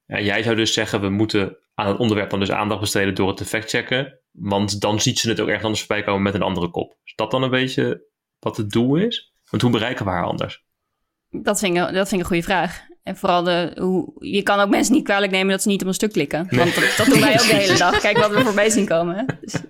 En 0.06 0.24
jij 0.24 0.44
zou 0.44 0.56
dus 0.56 0.74
zeggen, 0.74 1.02
we 1.02 1.10
moeten 1.10 1.58
aan 1.74 1.88
het 1.88 1.98
onderwerp 1.98 2.30
dan 2.30 2.40
dus 2.40 2.52
aandacht 2.52 2.80
besteden 2.80 3.16
door 3.16 3.28
het 3.28 3.38
te 3.38 3.46
factchecken. 3.46 4.20
Want 4.32 4.82
dan 4.82 5.02
ziet 5.02 5.20
ze 5.20 5.30
het 5.30 5.40
ook 5.40 5.48
ergens 5.48 5.66
anders 5.66 5.84
voorbij 5.84 6.04
komen 6.04 6.22
met 6.22 6.34
een 6.34 6.42
andere 6.42 6.70
kop. 6.70 6.98
Is 7.04 7.16
dat 7.16 7.32
dan 7.32 7.44
een 7.44 7.50
beetje 7.50 8.08
wat 8.40 8.58
het 8.58 8.70
doel 8.70 8.96
is? 8.96 9.34
Want 9.50 9.62
hoe 9.62 9.72
bereiken 9.72 10.06
we 10.06 10.12
haar 10.12 10.26
anders? 10.26 10.66
Dat 11.30 11.60
vind 11.60 11.78
ik, 11.78 11.82
dat 11.82 11.94
vind 11.94 12.12
ik 12.12 12.20
een 12.20 12.26
goede 12.26 12.44
vraag. 12.44 12.86
En 13.04 13.18
vooral 13.18 13.44
de, 13.44 13.72
hoe, 13.80 14.14
je 14.20 14.44
kan 14.44 14.60
ook 14.60 14.70
mensen 14.70 14.94
niet 14.94 15.04
kwalijk 15.04 15.32
nemen 15.32 15.52
dat 15.52 15.62
ze 15.62 15.68
niet 15.68 15.82
op 15.82 15.88
een 15.88 15.94
stuk 15.94 16.12
klikken. 16.12 16.48
Want 16.50 16.76
dat, 16.76 16.94
dat, 16.98 17.06
doen 17.06 17.20
wij 17.20 17.34
ook 17.34 17.48
de 17.48 17.56
hele 17.56 17.78
dag. 17.88 18.00
Kijk 18.00 18.18
wat 18.18 18.32
we 18.32 18.42
voorbij 18.42 18.70
zien 18.70 18.86
komen. 18.86 19.26
Dus, 19.42 19.62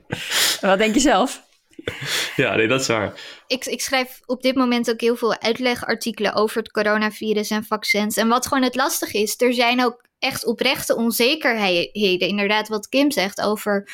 wat 0.61 0.77
denk 0.77 0.93
je 0.93 0.99
zelf? 0.99 1.46
Ja, 2.35 2.55
nee, 2.55 2.67
dat 2.67 2.81
is 2.81 2.87
waar. 2.87 3.13
Ik, 3.47 3.65
ik 3.65 3.81
schrijf 3.81 4.19
op 4.25 4.41
dit 4.41 4.55
moment 4.55 4.91
ook 4.91 5.01
heel 5.01 5.15
veel 5.15 5.39
uitlegartikelen 5.39 6.33
over 6.33 6.57
het 6.57 6.71
coronavirus 6.71 7.49
en 7.49 7.63
vaccins. 7.63 8.17
En 8.17 8.27
wat 8.27 8.47
gewoon 8.47 8.63
het 8.63 8.75
lastig 8.75 9.13
is, 9.13 9.41
er 9.41 9.53
zijn 9.53 9.83
ook 9.85 10.05
echt 10.19 10.45
oprechte 10.45 10.95
onzekerheden. 10.95 12.27
Inderdaad, 12.27 12.67
wat 12.67 12.89
Kim 12.89 13.11
zegt 13.11 13.41
over 13.41 13.89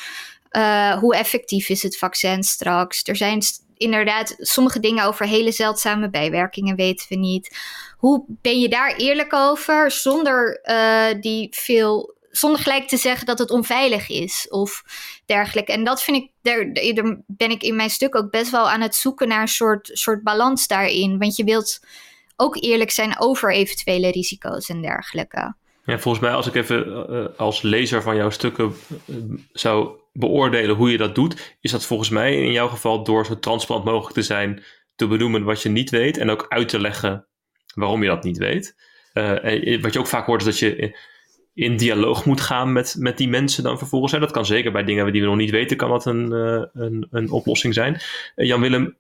uh, 0.52 0.98
hoe 0.98 1.15
effectief 1.15 1.69
is 1.69 1.84
het 1.84 1.98
vaccin 1.98 2.43
straks. 2.43 3.04
Er 3.04 3.15
zijn 3.15 3.41
inderdaad 3.78 4.36
sommige 4.38 4.80
dingen 4.80 5.06
over 5.06 5.28
hele 5.28 5.52
zeldzame 5.52 6.10
bijwerkingen 6.10 6.76
weten 6.76 7.06
we 7.10 7.15
niet. 7.15 7.58
Hoe 7.98 8.26
ben 8.28 8.60
je 8.60 8.69
daar 8.69 8.96
eerlijk 8.96 9.34
over 9.34 9.91
zonder 9.91 10.60
uh, 10.63 11.22
die 11.22 11.48
veel 11.52 12.12
zonder 12.36 12.62
gelijk 12.62 12.88
te 12.88 12.98
zeggen 12.98 13.26
dat 13.26 13.39
het 13.39 13.52
onveilig 13.52 14.10
is 14.10 14.48
of 14.50 14.84
dergelijke. 15.26 15.72
En 15.72 15.84
dat 15.84 16.04
vind 16.04 16.17
ik, 16.17 16.32
daar, 16.41 16.74
daar, 16.74 17.17
ben 17.28 17.52
ik 17.52 17.63
in 17.63 17.76
mijn 17.76 17.89
stuk 17.89 18.15
ook 18.15 18.32
best 18.32 18.52
wel 18.52 18.69
aan 18.69 18.82
het 18.82 18.96
zoeken 18.96 19.28
naar 19.28 19.41
een 19.41 19.48
soort, 19.48 19.89
soort 19.93 20.24
balans 20.24 20.67
daarin. 20.67 21.17
Want 21.17 21.36
je 21.36 21.43
wilt 21.43 21.80
ook 22.36 22.63
eerlijk 22.63 22.91
zijn 22.91 23.19
over 23.19 23.54
eventuele 23.54 24.12
risico's 24.12 24.69
en 24.69 24.82
dergelijke. 24.82 25.56
Ja, 25.86 26.00
volgens 26.00 26.24
mij 26.24 26.34
als 26.34 26.48
ik 26.48 26.56
even 26.56 27.06
uh, 27.10 27.26
als 27.38 27.62
lezer 27.62 28.02
van 28.02 28.15
jouw 28.15 28.30
stukken 28.30 28.76
uh, 29.06 29.15
zou 29.52 30.00
beoordelen 30.13 30.76
hoe 30.76 30.91
je 30.91 30.98
dat 30.98 31.15
doet, 31.15 31.56
is 31.62 31.72
dat 31.72 31.86
volgens 31.86 32.10
mij 32.10 32.36
in 32.36 32.52
jouw 32.52 32.67
geval 32.67 33.04
door 33.04 33.26
zo 33.26 33.39
transparant 33.39 33.86
mogelijk 33.86 34.13
te 34.13 34.22
zijn, 34.22 34.63
te 34.96 35.08
benoemen 35.08 35.43
wat 35.43 35.62
je 35.62 35.69
niet 35.69 35.89
weet 35.89 36.17
en 36.17 36.30
ook 36.30 36.46
uit 36.50 36.69
te 36.69 36.80
leggen 36.80 37.28
waarom 37.76 38.04
je 38.04 38.10
dat 38.10 38.24
niet 38.24 38.38
weet. 38.38 38.76
Wat 39.82 39.93
je 39.93 40.00
ook 40.00 40.08
vaak 40.08 40.26
hoort 40.26 40.41
is 40.41 40.48
dat 40.48 40.60
je 40.60 40.98
in 41.54 41.78
dialoog 41.78 42.26
moet 42.26 42.42
gaan 42.42 42.74
met, 42.74 42.96
met 43.00 43.18
die 43.18 43.30
mensen 43.30 43.63
dan 43.63 43.78
vervolgens. 43.78 44.12
Hè. 44.12 44.20
Dat 44.20 44.32
kan 44.32 44.46
zeker 44.46 44.72
bij 44.72 44.84
dingen 44.84 45.12
die 45.12 45.22
we 45.22 45.28
nog 45.28 45.38
niet 45.38 45.52
weten, 45.52 45.78
kan 45.78 45.89
dat 45.89 46.06
een, 46.06 46.32
een, 46.74 47.08
een 47.12 47.32
oplossing 47.32 47.74
zijn. 47.74 48.02
Jan-Willem, 48.36 48.96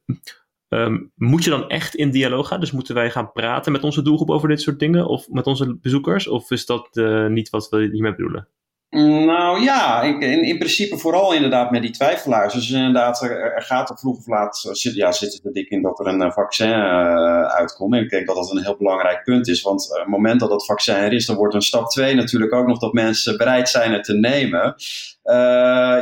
Um, 0.73 1.11
moet 1.15 1.43
je 1.43 1.49
dan 1.49 1.69
echt 1.69 1.95
in 1.95 2.11
dialoog 2.11 2.47
gaan? 2.47 2.59
Dus 2.59 2.71
moeten 2.71 2.95
wij 2.95 3.11
gaan 3.11 3.31
praten 3.31 3.71
met 3.71 3.83
onze 3.83 4.01
doelgroep 4.01 4.29
over 4.29 4.47
dit 4.47 4.61
soort 4.61 4.79
dingen? 4.79 5.07
Of 5.07 5.29
met 5.29 5.47
onze 5.47 5.77
bezoekers? 5.81 6.27
Of 6.27 6.51
is 6.51 6.65
dat 6.65 6.89
uh, 6.93 7.27
niet 7.27 7.49
wat 7.49 7.69
we 7.69 7.89
hiermee 7.91 8.15
bedoelen? 8.15 8.47
Nou 8.93 9.61
ja, 9.61 10.01
ik, 10.01 10.21
in, 10.21 10.43
in, 10.43 10.57
principe 10.57 10.97
vooral 10.97 11.33
inderdaad 11.33 11.71
met 11.71 11.81
die 11.81 11.91
twijfelaars. 11.91 12.53
Dus 12.53 12.71
inderdaad, 12.71 13.21
er, 13.21 13.61
gaat 13.61 13.89
er 13.89 13.97
vroeg 13.97 14.17
of 14.17 14.27
laat, 14.27 14.69
zit, 14.71 14.95
ja, 14.95 15.11
zit 15.11 15.33
het 15.33 15.45
er 15.45 15.53
dik 15.53 15.69
in 15.69 15.81
dat 15.81 15.99
er 15.99 16.07
een 16.07 16.21
eh, 16.21 16.31
vaccin 16.31 16.69
uh, 16.69 17.45
uitkomt. 17.45 17.93
En 17.93 18.03
ik 18.03 18.09
denk 18.09 18.27
dat 18.27 18.35
dat 18.35 18.51
een 18.51 18.63
heel 18.63 18.77
belangrijk 18.77 19.23
punt 19.23 19.47
is. 19.47 19.61
Want 19.61 19.89
op 19.91 19.97
het 19.97 20.07
moment 20.07 20.39
dat 20.39 20.49
dat 20.49 20.65
vaccin 20.65 20.95
er 20.95 21.13
is, 21.13 21.25
dan 21.25 21.35
wordt 21.35 21.53
een 21.53 21.61
stap 21.61 21.89
2 21.89 22.15
natuurlijk 22.15 22.53
ook 22.53 22.67
nog 22.67 22.79
dat 22.79 22.93
mensen 22.93 23.37
bereid 23.37 23.69
zijn 23.69 23.93
het 23.93 24.03
te 24.03 24.13
nemen. 24.13 24.75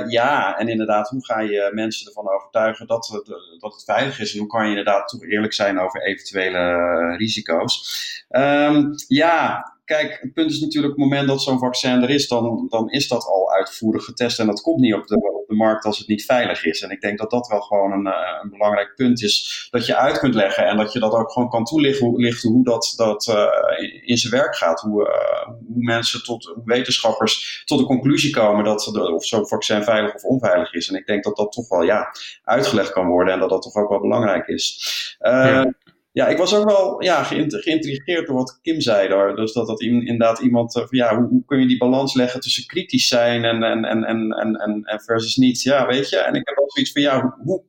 Ja, 0.09 0.57
en 0.57 0.67
inderdaad, 0.67 1.09
hoe 1.09 1.25
ga 1.25 1.39
je 1.39 1.71
mensen 1.73 2.07
ervan 2.07 2.29
overtuigen 2.29 2.87
dat 2.87 3.07
het, 3.07 3.25
dat 3.59 3.73
het 3.73 3.83
veilig 3.83 4.19
is? 4.19 4.33
En 4.33 4.39
hoe 4.39 4.47
kan 4.47 4.63
je 4.63 4.69
inderdaad 4.69 5.07
toch 5.07 5.25
eerlijk 5.25 5.53
zijn 5.53 5.79
over 5.79 6.01
eventuele 6.01 7.15
risico's? 7.17 7.99
Um, 8.29 8.93
ja, 9.07 9.65
kijk, 9.91 10.17
het 10.21 10.33
punt 10.33 10.51
is 10.51 10.59
natuurlijk 10.59 10.93
op 10.93 10.99
het 10.99 11.09
moment 11.09 11.27
dat 11.27 11.41
zo'n 11.41 11.59
vaccin 11.59 12.01
er 12.03 12.09
is, 12.09 12.27
dan, 12.27 12.65
dan 12.69 12.89
is 12.89 13.07
dat 13.07 13.23
al 13.25 13.51
uitvoerig 13.51 14.03
getest 14.03 14.39
en 14.39 14.45
dat 14.45 14.61
komt 14.61 14.79
niet 14.79 14.93
op 14.93 15.07
de, 15.07 15.15
op 15.15 15.47
de 15.47 15.55
markt 15.55 15.85
als 15.85 15.97
het 15.97 16.07
niet 16.07 16.25
veilig 16.25 16.65
is. 16.65 16.81
En 16.81 16.89
ik 16.89 17.01
denk 17.01 17.17
dat 17.17 17.29
dat 17.29 17.47
wel 17.47 17.61
gewoon 17.61 17.91
een, 17.91 18.07
eh, 18.07 18.39
een 18.43 18.49
belangrijk 18.49 18.95
punt 18.95 19.23
is 19.23 19.67
dat 19.71 19.85
je 19.85 19.95
uit 19.95 20.19
kunt 20.19 20.35
leggen 20.35 20.65
en 20.65 20.77
dat 20.77 20.93
je 20.93 20.99
dat 20.99 21.13
ook 21.13 21.31
gewoon 21.31 21.49
kan 21.49 21.63
toelichten 21.63 22.15
lichten 22.15 22.51
hoe 22.51 22.63
dat, 22.63 22.93
dat 22.95 23.27
uh, 23.27 23.45
in 24.05 24.17
zijn 24.17 24.33
werk 24.33 24.55
gaat. 24.55 24.81
Hoe, 24.81 25.01
uh, 25.01 25.47
hoe 25.47 25.83
mensen 25.83 26.23
tot, 26.23 26.45
hoe 26.45 26.63
wetenschappers 26.65 27.63
tot 27.65 27.79
de 27.79 27.85
conclusie 27.85 28.31
komen 28.31 28.63
dat 28.63 28.89
de, 28.93 29.13
of 29.13 29.25
zo'n 29.25 29.47
vaccin 29.47 29.83
veilig 29.83 30.15
of 30.15 30.23
onveilig 30.23 30.73
is. 30.73 30.89
En 30.89 30.95
ik 30.95 31.05
denk 31.05 31.23
dat 31.23 31.35
dat 31.35 31.51
toch 31.51 31.69
wel 31.69 31.83
ja, 31.83 32.15
uitgelegd 32.43 32.91
kan 32.91 33.07
worden 33.07 33.33
en 33.33 33.39
dat 33.39 33.49
dat 33.49 33.61
toch 33.61 33.75
ook 33.75 33.89
wel 33.89 34.01
belangrijk 34.01 34.47
is. 34.47 35.17
Ja 35.19 35.73
ja, 36.11 36.27
ik 36.27 36.37
was 36.37 36.55
ook 36.55 36.65
wel 36.65 37.03
ja, 37.03 37.23
geïntrigeerd 37.23 38.27
door 38.27 38.35
wat 38.35 38.59
Kim 38.61 38.81
zei 38.81 39.07
daar. 39.07 39.35
Dus 39.35 39.53
dat 39.53 39.67
dat 39.67 39.81
inderdaad 39.81 40.39
iemand, 40.39 40.75
uh, 40.75 40.83
ja, 40.89 41.17
hoe, 41.17 41.27
hoe, 41.27 41.45
kun 41.45 41.59
je 41.59 41.67
die 41.67 41.77
balans 41.77 42.13
leggen 42.13 42.39
tussen 42.39 42.65
kritisch 42.65 43.07
zijn 43.07 43.43
en, 43.43 43.63
en, 43.63 43.85
en, 43.85 44.03
en, 44.03 44.31
en, 44.31 44.83
en 44.83 45.01
versus 45.01 45.35
niet? 45.35 45.61
Ja, 45.61 45.87
weet 45.87 46.09
je. 46.09 46.17
En 46.17 46.33
ik 46.33 46.47
heb 46.47 46.57
ook 46.57 46.71
zoiets 46.71 46.91
van, 46.91 47.01
ja, 47.01 47.35
hoe, 47.43 47.63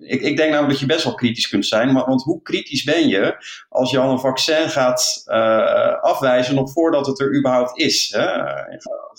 ik, 0.00 0.20
ik, 0.20 0.36
denk 0.36 0.50
namelijk 0.50 0.68
dat 0.68 0.78
je 0.78 0.86
best 0.86 1.04
wel 1.04 1.14
kritisch 1.14 1.48
kunt 1.48 1.66
zijn, 1.66 1.92
maar, 1.92 2.06
want 2.06 2.22
hoe 2.22 2.42
kritisch 2.42 2.84
ben 2.84 3.08
je 3.08 3.36
als 3.68 3.90
je 3.90 3.98
al 3.98 4.10
een 4.10 4.18
vaccin 4.18 4.68
gaat 4.68 5.22
uh, 5.26 6.02
afwijzen 6.02 6.54
nog 6.54 6.72
voordat 6.72 7.06
het 7.06 7.20
er 7.20 7.38
überhaupt 7.38 7.78
is? 7.78 8.14
Hè? 8.16 8.32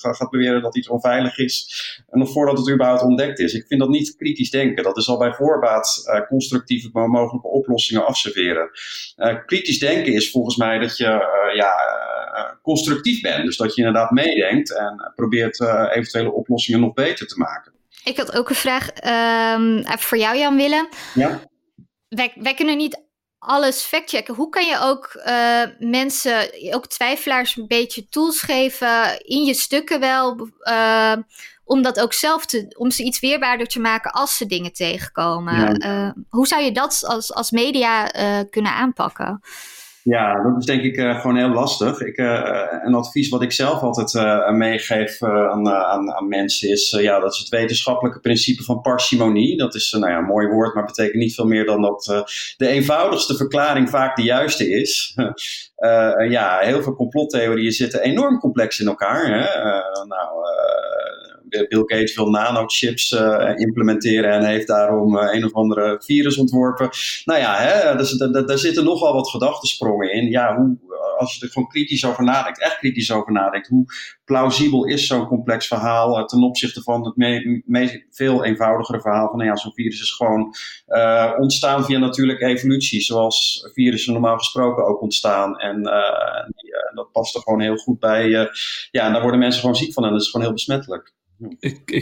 Je 0.01 0.13
gaat 0.13 0.29
beweren 0.29 0.61
dat 0.61 0.77
iets 0.77 0.87
onveilig 0.87 1.37
is 1.37 1.83
nog 2.09 2.31
voordat 2.31 2.57
het 2.57 2.69
überhaupt 2.69 3.01
ontdekt 3.01 3.39
is. 3.39 3.53
Ik 3.53 3.67
vind 3.67 3.79
dat 3.79 3.89
niet 3.89 4.15
kritisch 4.15 4.49
denken. 4.49 4.83
Dat 4.83 4.97
is 4.97 5.09
al 5.09 5.17
bij 5.17 5.33
voorbaat 5.33 6.03
uh, 6.05 6.27
constructieve 6.27 6.89
mogelijke 6.91 7.47
oplossingen 7.47 8.05
afserveren. 8.05 8.69
Uh, 9.17 9.45
kritisch 9.45 9.79
denken 9.79 10.13
is 10.13 10.31
volgens 10.31 10.55
mij 10.55 10.79
dat 10.79 10.97
je 10.97 11.03
ja, 11.55 11.73
constructief 12.61 13.21
bent. 13.21 13.45
Dus 13.45 13.57
dat 13.57 13.75
je 13.75 13.81
inderdaad 13.85 14.11
meedenkt 14.11 14.77
en 14.77 15.11
probeert 15.15 15.59
eventuele 15.93 16.31
oplossingen 16.31 16.79
nog 16.79 16.93
beter 16.93 17.27
te 17.27 17.37
maken. 17.37 17.73
Ik 18.05 18.17
had 18.17 18.37
ook 18.37 18.49
een 18.49 18.55
vraag 18.55 18.87
um, 19.55 19.83
voor 19.85 20.17
jou, 20.17 20.37
Jan 20.37 20.55
Willem. 20.55 20.89
Ja. 21.13 21.39
Wij, 22.07 22.33
wij 22.35 22.53
kunnen 22.53 22.77
niet 22.77 23.03
alles 23.39 23.81
factchecken. 23.81 24.35
Hoe 24.35 24.49
kan 24.49 24.65
je 24.65 24.79
ook 24.79 25.23
uh, 25.27 25.61
mensen, 25.79 26.49
ook 26.73 26.87
twijfelaars, 26.87 27.57
een 27.57 27.67
beetje 27.67 28.07
tools 28.09 28.41
geven 28.41 29.19
in 29.25 29.43
je 29.43 29.53
stukken 29.53 29.99
wel, 29.99 30.49
uh, 30.61 31.15
om 31.63 31.81
dat 31.81 31.99
ook 31.99 32.13
zelf 32.13 32.45
te, 32.45 32.75
om 32.77 32.91
ze 32.91 33.03
iets 33.03 33.19
weerbaarder 33.19 33.67
te 33.67 33.79
maken 33.79 34.11
als 34.11 34.37
ze 34.37 34.45
dingen 34.45 34.73
tegenkomen? 34.73 35.77
Ja. 35.79 36.05
Uh, 36.05 36.11
hoe 36.29 36.47
zou 36.47 36.63
je 36.63 36.71
dat 36.71 37.03
als, 37.05 37.33
als 37.33 37.51
media 37.51 38.05
kunnen 38.49 38.71
aanpakken? 38.71 39.41
Ja, 40.07 40.43
dat 40.43 40.57
is 40.57 40.65
denk 40.65 40.81
ik 40.81 40.97
uh, 40.97 41.19
gewoon 41.19 41.35
heel 41.35 41.49
lastig. 41.49 42.01
Ik, 42.01 42.17
uh, 42.17 42.61
een 42.83 42.93
advies 42.93 43.29
wat 43.29 43.41
ik 43.41 43.51
zelf 43.51 43.81
altijd 43.81 44.13
meegeef 44.51 45.23
aan, 45.23 45.69
aan, 45.69 46.11
aan, 46.11 46.27
mensen 46.27 46.69
is, 46.69 46.89
ja, 46.99 47.19
dat 47.19 47.33
is 47.33 47.39
het 47.39 47.49
wetenschappelijke 47.49 48.19
principe 48.19 48.63
van 48.63 48.81
parcimonie. 48.81 49.57
Dat 49.57 49.75
is 49.75 49.91
nou 49.91 50.11
ja, 50.11 50.17
een 50.17 50.25
mooi 50.25 50.47
woord, 50.47 50.73
maar 50.73 50.85
betekent 50.85 51.15
niet 51.15 51.35
veel 51.35 51.45
meer 51.45 51.65
dan 51.65 51.81
dat 51.81 52.25
de 52.57 52.67
eenvoudigste 52.67 53.35
verklaring 53.35 53.89
vaak 53.89 54.15
de 54.15 54.23
juiste 54.23 54.69
is. 54.69 55.15
ja, 56.29 56.59
heel 56.59 56.81
veel 56.81 56.95
complottheorieën 56.95 57.71
zitten 57.71 58.01
enorm 58.01 58.39
complex 58.39 58.79
in 58.79 58.87
elkaar. 58.87 59.25
Hè? 59.25 59.43
nou, 60.07 60.29
Bill 61.49 61.83
Gates 61.85 62.15
wil 62.15 62.29
nanochips 62.29 63.11
uh, 63.11 63.51
implementeren 63.55 64.31
en 64.31 64.45
heeft 64.45 64.67
daarom 64.67 65.15
uh, 65.15 65.33
een 65.33 65.45
of 65.45 65.53
andere 65.53 66.01
virus 66.03 66.37
ontworpen. 66.37 66.89
Nou 67.25 67.39
ja, 67.39 67.55
hè, 67.55 67.95
dus, 67.95 68.17
daar 68.17 68.57
zitten 68.57 68.83
nogal 68.83 69.13
wat 69.13 69.29
gedachtensprongen 69.29 70.13
in. 70.13 70.29
Ja, 70.29 70.55
hoe, 70.55 70.77
als 71.17 71.35
je 71.35 71.45
er 71.45 71.51
gewoon 71.51 71.67
kritisch 71.67 72.05
over 72.05 72.23
nadenkt, 72.23 72.61
echt 72.61 72.77
kritisch 72.77 73.11
over 73.11 73.31
nadenkt, 73.31 73.67
hoe 73.67 73.85
plausibel 74.25 74.85
is 74.85 75.07
zo'n 75.07 75.27
complex 75.27 75.67
verhaal 75.67 76.25
ten 76.25 76.43
opzichte 76.43 76.81
van 76.81 77.05
het 77.05 78.03
veel 78.09 78.43
eenvoudigere 78.43 79.01
verhaal 79.01 79.27
van, 79.27 79.37
nou 79.37 79.49
ja, 79.49 79.55
zo'n 79.55 79.73
virus 79.73 80.01
is 80.01 80.11
gewoon 80.11 80.55
ontstaan 81.39 81.85
via 81.85 81.97
natuurlijke 81.97 82.45
evolutie, 82.45 83.01
zoals 83.01 83.67
virussen 83.73 84.13
normaal 84.13 84.37
gesproken 84.37 84.85
ook 84.85 85.01
ontstaan. 85.01 85.59
En 85.59 85.81
dat 86.95 87.11
past 87.11 87.35
er 87.35 87.41
gewoon 87.41 87.61
heel 87.61 87.77
goed 87.77 87.99
bij. 87.99 88.29
ja, 88.91 89.05
en 89.05 89.11
daar 89.11 89.21
worden 89.21 89.39
mensen 89.39 89.61
gewoon 89.61 89.75
ziek 89.75 89.93
van 89.93 90.05
en 90.05 90.11
dat 90.11 90.21
is 90.21 90.29
gewoon 90.29 90.45
heel 90.45 90.55
besmettelijk. 90.55 91.13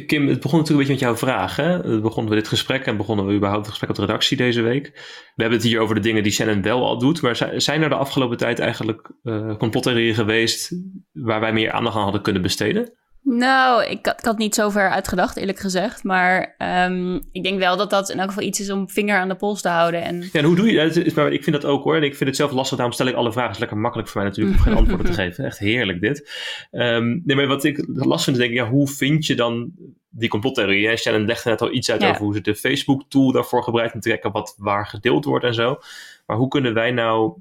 Kim, 0.05 0.27
het 0.27 0.39
begon 0.39 0.59
natuurlijk 0.59 0.69
een 0.69 0.77
beetje 0.77 0.91
met 0.91 0.99
jouw 0.99 1.15
vraag. 1.15 1.55
Begonnen 2.01 2.33
we 2.33 2.39
dit 2.39 2.47
gesprek 2.47 2.85
en 2.85 2.97
begonnen 2.97 3.25
we 3.25 3.33
überhaupt 3.33 3.61
het 3.61 3.69
gesprek 3.69 3.89
op 3.89 3.95
de 3.95 4.05
redactie 4.05 4.37
deze 4.37 4.61
week. 4.61 4.91
We 5.35 5.41
hebben 5.41 5.57
het 5.57 5.67
hier 5.67 5.79
over 5.79 5.95
de 5.95 6.01
dingen 6.01 6.23
die 6.23 6.31
Shannon 6.31 6.61
wel 6.61 6.85
al 6.85 6.99
doet. 6.99 7.21
Maar 7.21 7.53
zijn 7.55 7.81
er 7.81 7.89
de 7.89 7.95
afgelopen 7.95 8.37
tijd 8.37 8.59
eigenlijk 8.59 9.11
uh, 9.23 9.55
complottheorieën 9.57 10.15
geweest 10.15 10.75
waar 11.11 11.39
wij 11.39 11.53
meer 11.53 11.71
aandacht 11.71 11.95
aan 11.95 12.03
hadden 12.03 12.21
kunnen 12.21 12.41
besteden? 12.41 12.93
Nou, 13.23 13.83
ik 13.83 14.05
had, 14.05 14.19
ik 14.19 14.25
had 14.25 14.37
niet 14.37 14.55
zo 14.55 14.69
ver 14.69 14.89
uitgedacht, 14.89 15.37
eerlijk 15.37 15.59
gezegd. 15.59 16.03
Maar 16.03 16.55
um, 16.87 17.21
ik 17.31 17.43
denk 17.43 17.59
wel 17.59 17.77
dat 17.77 17.89
dat 17.89 18.09
in 18.09 18.19
elk 18.19 18.27
geval 18.27 18.43
iets 18.43 18.59
is 18.59 18.71
om 18.71 18.89
vinger 18.89 19.17
aan 19.17 19.27
de 19.27 19.35
pols 19.35 19.61
te 19.61 19.69
houden. 19.69 20.03
En... 20.03 20.21
Ja, 20.21 20.29
en 20.31 20.43
hoe 20.43 20.55
doe 20.55 20.71
je 20.71 20.77
dat? 20.77 20.95
Ik 21.31 21.43
vind 21.43 21.61
dat 21.61 21.65
ook 21.65 21.83
hoor. 21.83 21.95
En 21.95 22.03
ik 22.03 22.15
vind 22.15 22.29
het 22.29 22.37
zelf 22.37 22.51
lastig, 22.51 22.77
daarom 22.77 22.95
stel 22.95 23.07
ik 23.07 23.15
alle 23.15 23.31
vragen. 23.31 23.47
Het 23.47 23.53
is 23.53 23.59
lekker 23.59 23.77
makkelijk 23.77 24.09
voor 24.09 24.21
mij 24.21 24.29
natuurlijk 24.29 24.57
om 24.57 24.63
geen 24.63 24.77
antwoorden 24.81 25.05
te 25.05 25.13
geven. 25.13 25.45
Echt 25.45 25.59
heerlijk 25.59 26.01
dit. 26.01 26.31
Um, 26.71 27.21
nee, 27.25 27.35
maar 27.35 27.47
wat 27.47 27.63
ik 27.63 27.85
lastig 27.87 28.23
vind, 28.23 28.37
denk 28.37 28.49
ik, 28.49 28.57
ja, 28.57 28.69
hoe 28.69 28.87
vind 28.87 29.25
je 29.25 29.35
dan 29.35 29.71
die 30.09 30.29
complottheorie? 30.29 30.97
Shannon 30.97 31.25
legde 31.25 31.49
net 31.49 31.61
al 31.61 31.73
iets 31.73 31.91
uit 31.91 32.03
over 32.03 32.21
hoe 32.21 32.33
ze 32.33 32.41
de 32.41 32.55
Facebook-tool 32.55 33.31
daarvoor 33.31 33.63
gebruikt 33.63 33.93
om 33.93 33.99
te 33.99 34.09
kijken 34.09 34.31
wat 34.31 34.55
waar 34.57 34.87
gedeeld 34.87 35.25
wordt 35.25 35.45
en 35.45 35.53
zo. 35.53 35.77
Maar 36.25 36.37
hoe 36.37 36.47
kunnen 36.47 36.73
wij 36.73 36.91
nou 36.91 37.33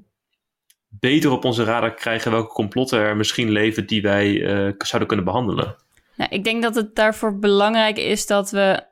beter 0.99 1.31
op 1.31 1.45
onze 1.45 1.63
radar 1.63 1.93
krijgen 1.93 2.31
welke 2.31 2.53
complotten 2.53 2.99
er 2.99 3.15
misschien 3.15 3.49
leven 3.49 3.87
die 3.87 4.01
wij 4.01 4.31
uh, 4.31 4.71
zouden 4.77 5.07
kunnen 5.07 5.25
behandelen. 5.25 5.75
Nou, 6.15 6.29
ik 6.29 6.43
denk 6.43 6.61
dat 6.61 6.75
het 6.75 6.95
daarvoor 6.95 7.39
belangrijk 7.39 7.97
is 7.97 8.27
dat 8.27 8.51
we 8.51 8.83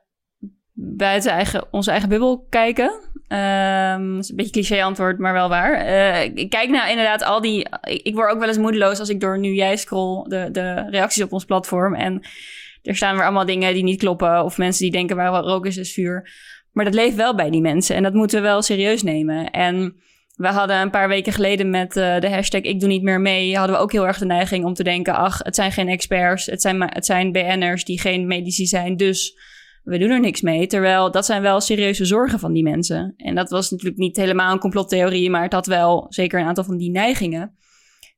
buiten 0.74 1.30
eigen, 1.30 1.64
onze 1.70 1.90
eigen 1.90 2.08
bubbel 2.08 2.46
kijken. 2.48 2.90
Um, 3.28 4.18
is 4.18 4.28
een 4.28 4.36
beetje 4.36 4.52
cliché 4.52 4.82
antwoord, 4.82 5.18
maar 5.18 5.32
wel 5.32 5.48
waar. 5.48 5.86
Uh, 5.86 6.22
ik 6.22 6.50
kijk 6.50 6.68
nou 6.68 6.90
inderdaad 6.90 7.22
al 7.22 7.40
die... 7.40 7.66
Ik, 7.82 8.14
word 8.14 8.32
ook 8.32 8.38
wel 8.38 8.48
eens 8.48 8.58
moedeloos 8.58 8.98
als 8.98 9.08
ik 9.08 9.20
door 9.20 9.38
nu 9.38 9.52
jij 9.52 9.76
scroll 9.76 10.28
de, 10.28 10.48
de 10.52 10.90
reacties 10.90 11.22
op 11.22 11.32
ons 11.32 11.44
platform. 11.44 11.94
En 11.94 12.22
er 12.82 12.96
staan 12.96 13.14
weer 13.14 13.24
allemaal 13.24 13.46
dingen 13.46 13.74
die 13.74 13.82
niet 13.82 13.98
kloppen. 13.98 14.44
Of 14.44 14.58
mensen 14.58 14.82
die 14.82 14.92
denken 14.92 15.16
waar 15.16 15.42
rook 15.42 15.66
is, 15.66 15.76
is 15.76 15.92
vuur. 15.92 16.30
Maar 16.72 16.84
dat 16.84 16.94
leeft 16.94 17.16
wel 17.16 17.34
bij 17.34 17.50
die 17.50 17.60
mensen. 17.60 17.96
En 17.96 18.02
dat 18.02 18.14
moeten 18.14 18.40
we 18.42 18.48
wel 18.48 18.62
serieus 18.62 19.02
nemen. 19.02 19.50
En 19.50 19.96
we 20.42 20.48
hadden 20.48 20.80
een 20.80 20.90
paar 20.90 21.08
weken 21.08 21.32
geleden 21.32 21.70
met 21.70 21.96
uh, 21.96 22.18
de 22.18 22.30
hashtag 22.30 22.60
Ik 22.60 22.80
doe 22.80 22.88
niet 22.88 23.02
meer 23.02 23.20
mee, 23.20 23.56
hadden 23.56 23.76
we 23.76 23.82
ook 23.82 23.92
heel 23.92 24.06
erg 24.06 24.18
de 24.18 24.24
neiging 24.24 24.64
om 24.64 24.74
te 24.74 24.82
denken, 24.82 25.14
ach, 25.14 25.38
het 25.38 25.54
zijn 25.54 25.72
geen 25.72 25.88
experts, 25.88 26.46
het 26.46 26.60
zijn, 26.60 26.82
het 26.82 27.06
zijn 27.06 27.32
BN'ers 27.32 27.84
die 27.84 28.00
geen 28.00 28.26
medici 28.26 28.66
zijn, 28.66 28.96
dus 28.96 29.38
we 29.82 29.98
doen 29.98 30.10
er 30.10 30.20
niks 30.20 30.40
mee. 30.40 30.66
Terwijl 30.66 31.10
dat 31.10 31.26
zijn 31.26 31.42
wel 31.42 31.60
serieuze 31.60 32.04
zorgen 32.04 32.38
van 32.38 32.52
die 32.52 32.62
mensen. 32.62 33.14
En 33.16 33.34
dat 33.34 33.50
was 33.50 33.70
natuurlijk 33.70 33.98
niet 33.98 34.16
helemaal 34.16 34.52
een 34.52 34.58
complottheorie, 34.58 35.30
maar 35.30 35.42
het 35.42 35.52
had 35.52 35.66
wel 35.66 36.06
zeker 36.08 36.40
een 36.40 36.46
aantal 36.46 36.64
van 36.64 36.76
die 36.76 36.90
neigingen. 36.90 37.56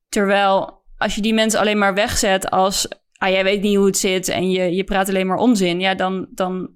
Terwijl 0.08 0.82
als 0.96 1.14
je 1.14 1.20
die 1.20 1.34
mensen 1.34 1.60
alleen 1.60 1.78
maar 1.78 1.94
wegzet 1.94 2.50
als, 2.50 2.88
ah, 3.16 3.28
jij 3.30 3.44
weet 3.44 3.62
niet 3.62 3.76
hoe 3.76 3.86
het 3.86 3.98
zit 3.98 4.28
en 4.28 4.50
je, 4.50 4.74
je 4.74 4.84
praat 4.84 5.08
alleen 5.08 5.26
maar 5.26 5.36
onzin, 5.36 5.80
ja, 5.80 5.94
dan, 5.94 6.26
dan 6.30 6.70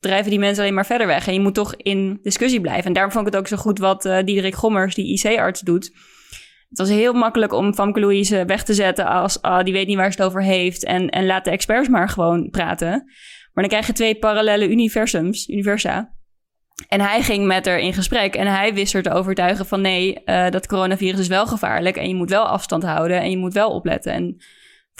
drijven 0.00 0.30
die 0.30 0.38
mensen 0.38 0.62
alleen 0.62 0.74
maar 0.74 0.86
verder 0.86 1.06
weg. 1.06 1.26
En 1.26 1.32
je 1.32 1.40
moet 1.40 1.54
toch 1.54 1.74
in 1.76 2.18
discussie 2.22 2.60
blijven. 2.60 2.84
En 2.84 2.92
daarom 2.92 3.12
vond 3.12 3.26
ik 3.26 3.32
het 3.32 3.42
ook 3.42 3.48
zo 3.48 3.56
goed 3.56 3.78
wat 3.78 4.04
uh, 4.04 4.18
Diederik 4.24 4.54
Gommers, 4.54 4.94
die 4.94 5.12
IC-arts, 5.12 5.60
doet. 5.60 5.84
Het 6.68 6.78
was 6.78 6.88
heel 6.88 7.12
makkelijk 7.12 7.52
om 7.52 7.74
Famke 7.74 8.00
Louise 8.00 8.44
weg 8.44 8.64
te 8.64 8.74
zetten 8.74 9.06
als 9.06 9.42
ah, 9.42 9.64
die 9.64 9.72
weet 9.72 9.86
niet 9.86 9.96
waar 9.96 10.12
ze 10.12 10.18
het 10.18 10.26
over 10.26 10.42
heeft. 10.42 10.84
En, 10.84 11.08
en 11.08 11.26
laat 11.26 11.44
de 11.44 11.50
experts 11.50 11.88
maar 11.88 12.08
gewoon 12.08 12.50
praten. 12.50 12.90
Maar 13.52 13.64
dan 13.64 13.68
krijg 13.68 13.86
je 13.86 13.92
twee 13.92 14.14
parallele 14.14 14.68
universums, 14.68 15.48
universa. 15.48 16.14
En 16.88 17.00
hij 17.00 17.22
ging 17.22 17.46
met 17.46 17.66
haar 17.66 17.78
in 17.78 17.92
gesprek 17.92 18.34
en 18.34 18.46
hij 18.46 18.74
wist 18.74 18.94
er 18.94 19.02
te 19.02 19.12
overtuigen 19.12 19.66
van 19.66 19.80
nee, 19.80 20.22
uh, 20.24 20.50
dat 20.50 20.66
coronavirus 20.66 21.20
is 21.20 21.28
wel 21.28 21.46
gevaarlijk 21.46 21.96
en 21.96 22.08
je 22.08 22.14
moet 22.14 22.30
wel 22.30 22.46
afstand 22.46 22.82
houden 22.82 23.20
en 23.20 23.30
je 23.30 23.36
moet 23.36 23.54
wel 23.54 23.70
opletten. 23.70 24.12
En 24.12 24.36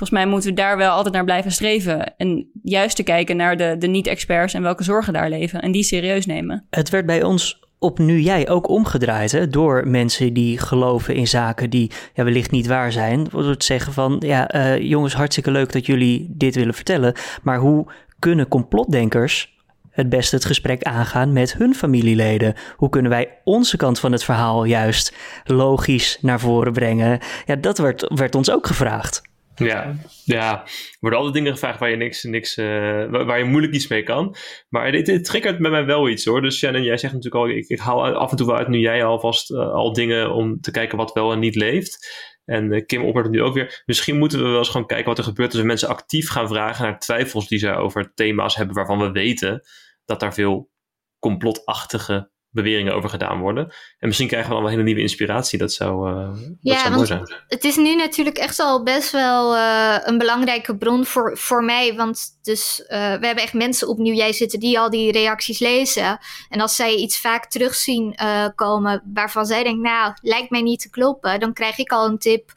volgens 0.01 0.21
mij 0.21 0.27
moeten 0.27 0.51
we 0.51 0.57
daar 0.57 0.77
wel 0.77 0.91
altijd 0.91 1.15
naar 1.15 1.25
blijven 1.25 1.51
streven. 1.51 2.17
En 2.17 2.51
juist 2.63 2.97
te 2.97 3.03
kijken 3.03 3.37
naar 3.37 3.57
de, 3.57 3.77
de 3.79 3.87
niet-experts 3.87 4.55
en 4.55 4.63
welke 4.63 4.83
zorgen 4.83 5.13
daar 5.13 5.29
leven. 5.29 5.61
En 5.61 5.73
die 5.73 5.83
serieus 5.83 6.27
nemen. 6.27 6.67
Het 6.71 6.91
werd 6.91 7.07
bij 7.07 7.23
ons 7.23 7.61
op 7.79 7.99
nu 7.99 8.21
jij 8.21 8.49
ook 8.49 8.69
omgedraaid 8.69 9.33
hè, 9.33 9.49
door 9.49 9.89
mensen 9.89 10.33
die 10.33 10.59
geloven 10.59 11.15
in 11.15 11.29
zaken 11.29 11.71
die 11.71 11.91
ja, 12.15 12.25
wellicht 12.25 12.51
niet 12.51 12.67
waar 12.67 12.93
zijn. 12.93 13.27
Door 13.31 13.57
te 13.57 13.65
zeggen 13.65 13.93
van 13.93 14.17
ja, 14.27 14.55
uh, 14.55 14.79
jongens, 14.79 15.15
hartstikke 15.15 15.51
leuk 15.51 15.73
dat 15.73 15.87
jullie 15.87 16.27
dit 16.31 16.55
willen 16.55 16.75
vertellen. 16.75 17.15
Maar 17.43 17.59
hoe 17.59 17.87
kunnen 18.19 18.49
complotdenkers 18.49 19.59
het 19.91 20.09
beste 20.09 20.35
het 20.35 20.45
gesprek 20.45 20.83
aangaan 20.83 21.33
met 21.33 21.53
hun 21.53 21.75
familieleden? 21.75 22.55
Hoe 22.77 22.89
kunnen 22.89 23.11
wij 23.11 23.39
onze 23.45 23.77
kant 23.77 23.99
van 23.99 24.13
het 24.13 24.25
verhaal 24.25 24.65
juist 24.65 25.15
logisch 25.45 26.19
naar 26.21 26.41
voren 26.41 26.73
brengen? 26.73 27.19
Ja, 27.45 27.57
dat 27.57 27.79
werd, 27.79 28.13
werd 28.15 28.35
ons 28.35 28.51
ook 28.51 28.67
gevraagd. 28.67 29.29
Ja, 29.67 29.95
ja, 30.25 30.63
er 30.63 30.97
worden 31.01 31.19
altijd 31.19 31.37
dingen 31.37 31.53
gevraagd 31.53 31.79
waar 31.79 31.91
je 31.91 31.97
niks, 31.97 32.23
niks 32.23 32.57
uh, 32.57 32.67
waar 33.11 33.39
je 33.39 33.45
moeilijk 33.45 33.75
iets 33.75 33.89
mee 33.89 34.03
kan. 34.03 34.37
Maar 34.69 34.93
dit, 34.93 35.07
dit 35.07 35.25
triggert 35.25 35.59
bij 35.59 35.71
mij 35.71 35.85
wel 35.85 36.09
iets 36.09 36.25
hoor. 36.25 36.43
Dus 36.43 36.59
Shannon, 36.59 36.83
jij 36.83 36.97
zegt 36.97 37.13
natuurlijk 37.15 37.45
al, 37.45 37.51
ik, 37.51 37.69
ik 37.69 37.79
haal 37.79 38.15
af 38.15 38.31
en 38.31 38.37
toe 38.37 38.47
wel 38.47 38.57
uit 38.57 38.69
nu 38.69 38.79
jij 38.79 39.05
alvast 39.05 39.51
uh, 39.51 39.73
al 39.73 39.93
dingen 39.93 40.35
om 40.35 40.61
te 40.61 40.71
kijken 40.71 40.99
wat 40.99 41.13
wel 41.13 41.33
en 41.33 41.39
niet 41.39 41.55
leeft. 41.55 42.09
En 42.45 42.73
uh, 42.73 42.87
Kim 42.87 43.05
oppert 43.05 43.31
nu 43.31 43.43
ook 43.43 43.55
weer. 43.55 43.83
Misschien 43.87 44.19
moeten 44.19 44.39
we 44.39 44.49
wel 44.49 44.59
eens 44.59 44.69
gewoon 44.69 44.87
kijken 44.87 45.09
wat 45.09 45.19
er 45.19 45.25
gebeurt 45.25 45.51
als 45.53 45.61
we 45.61 45.67
mensen 45.67 45.89
actief 45.89 46.29
gaan 46.29 46.49
vragen 46.49 46.85
naar 46.85 46.99
twijfels 46.99 47.49
die 47.49 47.59
ze 47.59 47.75
over 47.75 48.13
thema's 48.15 48.57
hebben 48.57 48.75
waarvan 48.75 48.99
we 48.99 49.11
weten 49.11 49.63
dat 50.05 50.21
daar 50.21 50.35
veel 50.35 50.71
complotachtige 51.19 52.30
beweringen 52.51 52.95
over 52.95 53.11
gedaan 53.11 53.41
worden. 53.41 53.65
En 53.99 54.07
misschien 54.07 54.29
krijgen 54.29 54.57
we 54.57 54.63
een 54.63 54.69
hele 54.69 54.83
nieuwe 54.83 55.01
inspiratie. 55.01 55.59
Dat 55.59 55.73
zou, 55.73 56.11
uh, 56.11 56.39
ja, 56.61 56.73
dat 56.73 56.81
zou 56.81 56.95
mooi 56.95 57.07
zijn. 57.07 57.35
Het 57.49 57.65
is 57.65 57.77
nu 57.77 57.97
natuurlijk 57.97 58.39
echt 58.39 58.59
al 58.59 58.83
best 58.83 59.13
wel 59.13 59.57
uh, 59.57 59.97
een 60.05 60.19
belangrijke 60.19 60.77
bron 60.77 61.05
voor, 61.05 61.39
voor 61.39 61.65
mij. 61.65 61.95
Want 61.95 62.39
dus, 62.43 62.81
uh, 62.81 62.89
we 62.89 63.27
hebben 63.27 63.37
echt 63.37 63.53
mensen 63.53 63.89
opnieuw 63.89 64.15
jij 64.15 64.33
zitten 64.33 64.61
die 64.61 64.79
al 64.79 64.91
die 64.91 65.13
reacties 65.13 65.59
lezen. 65.59 66.19
En 66.49 66.61
als 66.61 66.77
zij 66.77 66.95
iets 66.95 67.21
vaak 67.21 67.47
terugzien 67.47 68.19
komen 68.55 69.03
waarvan 69.15 69.47
zij 69.47 69.63
denkt, 69.63 69.83
nou, 69.83 70.13
lijkt 70.23 70.51
mij 70.51 70.63
niet 70.63 70.81
te 70.81 70.91
kloppen. 70.91 71.41
Dan 71.41 71.53
krijg 71.53 71.79
ik 71.79 71.93
al 71.93 72.07
een 72.07 72.19
tip 72.19 72.53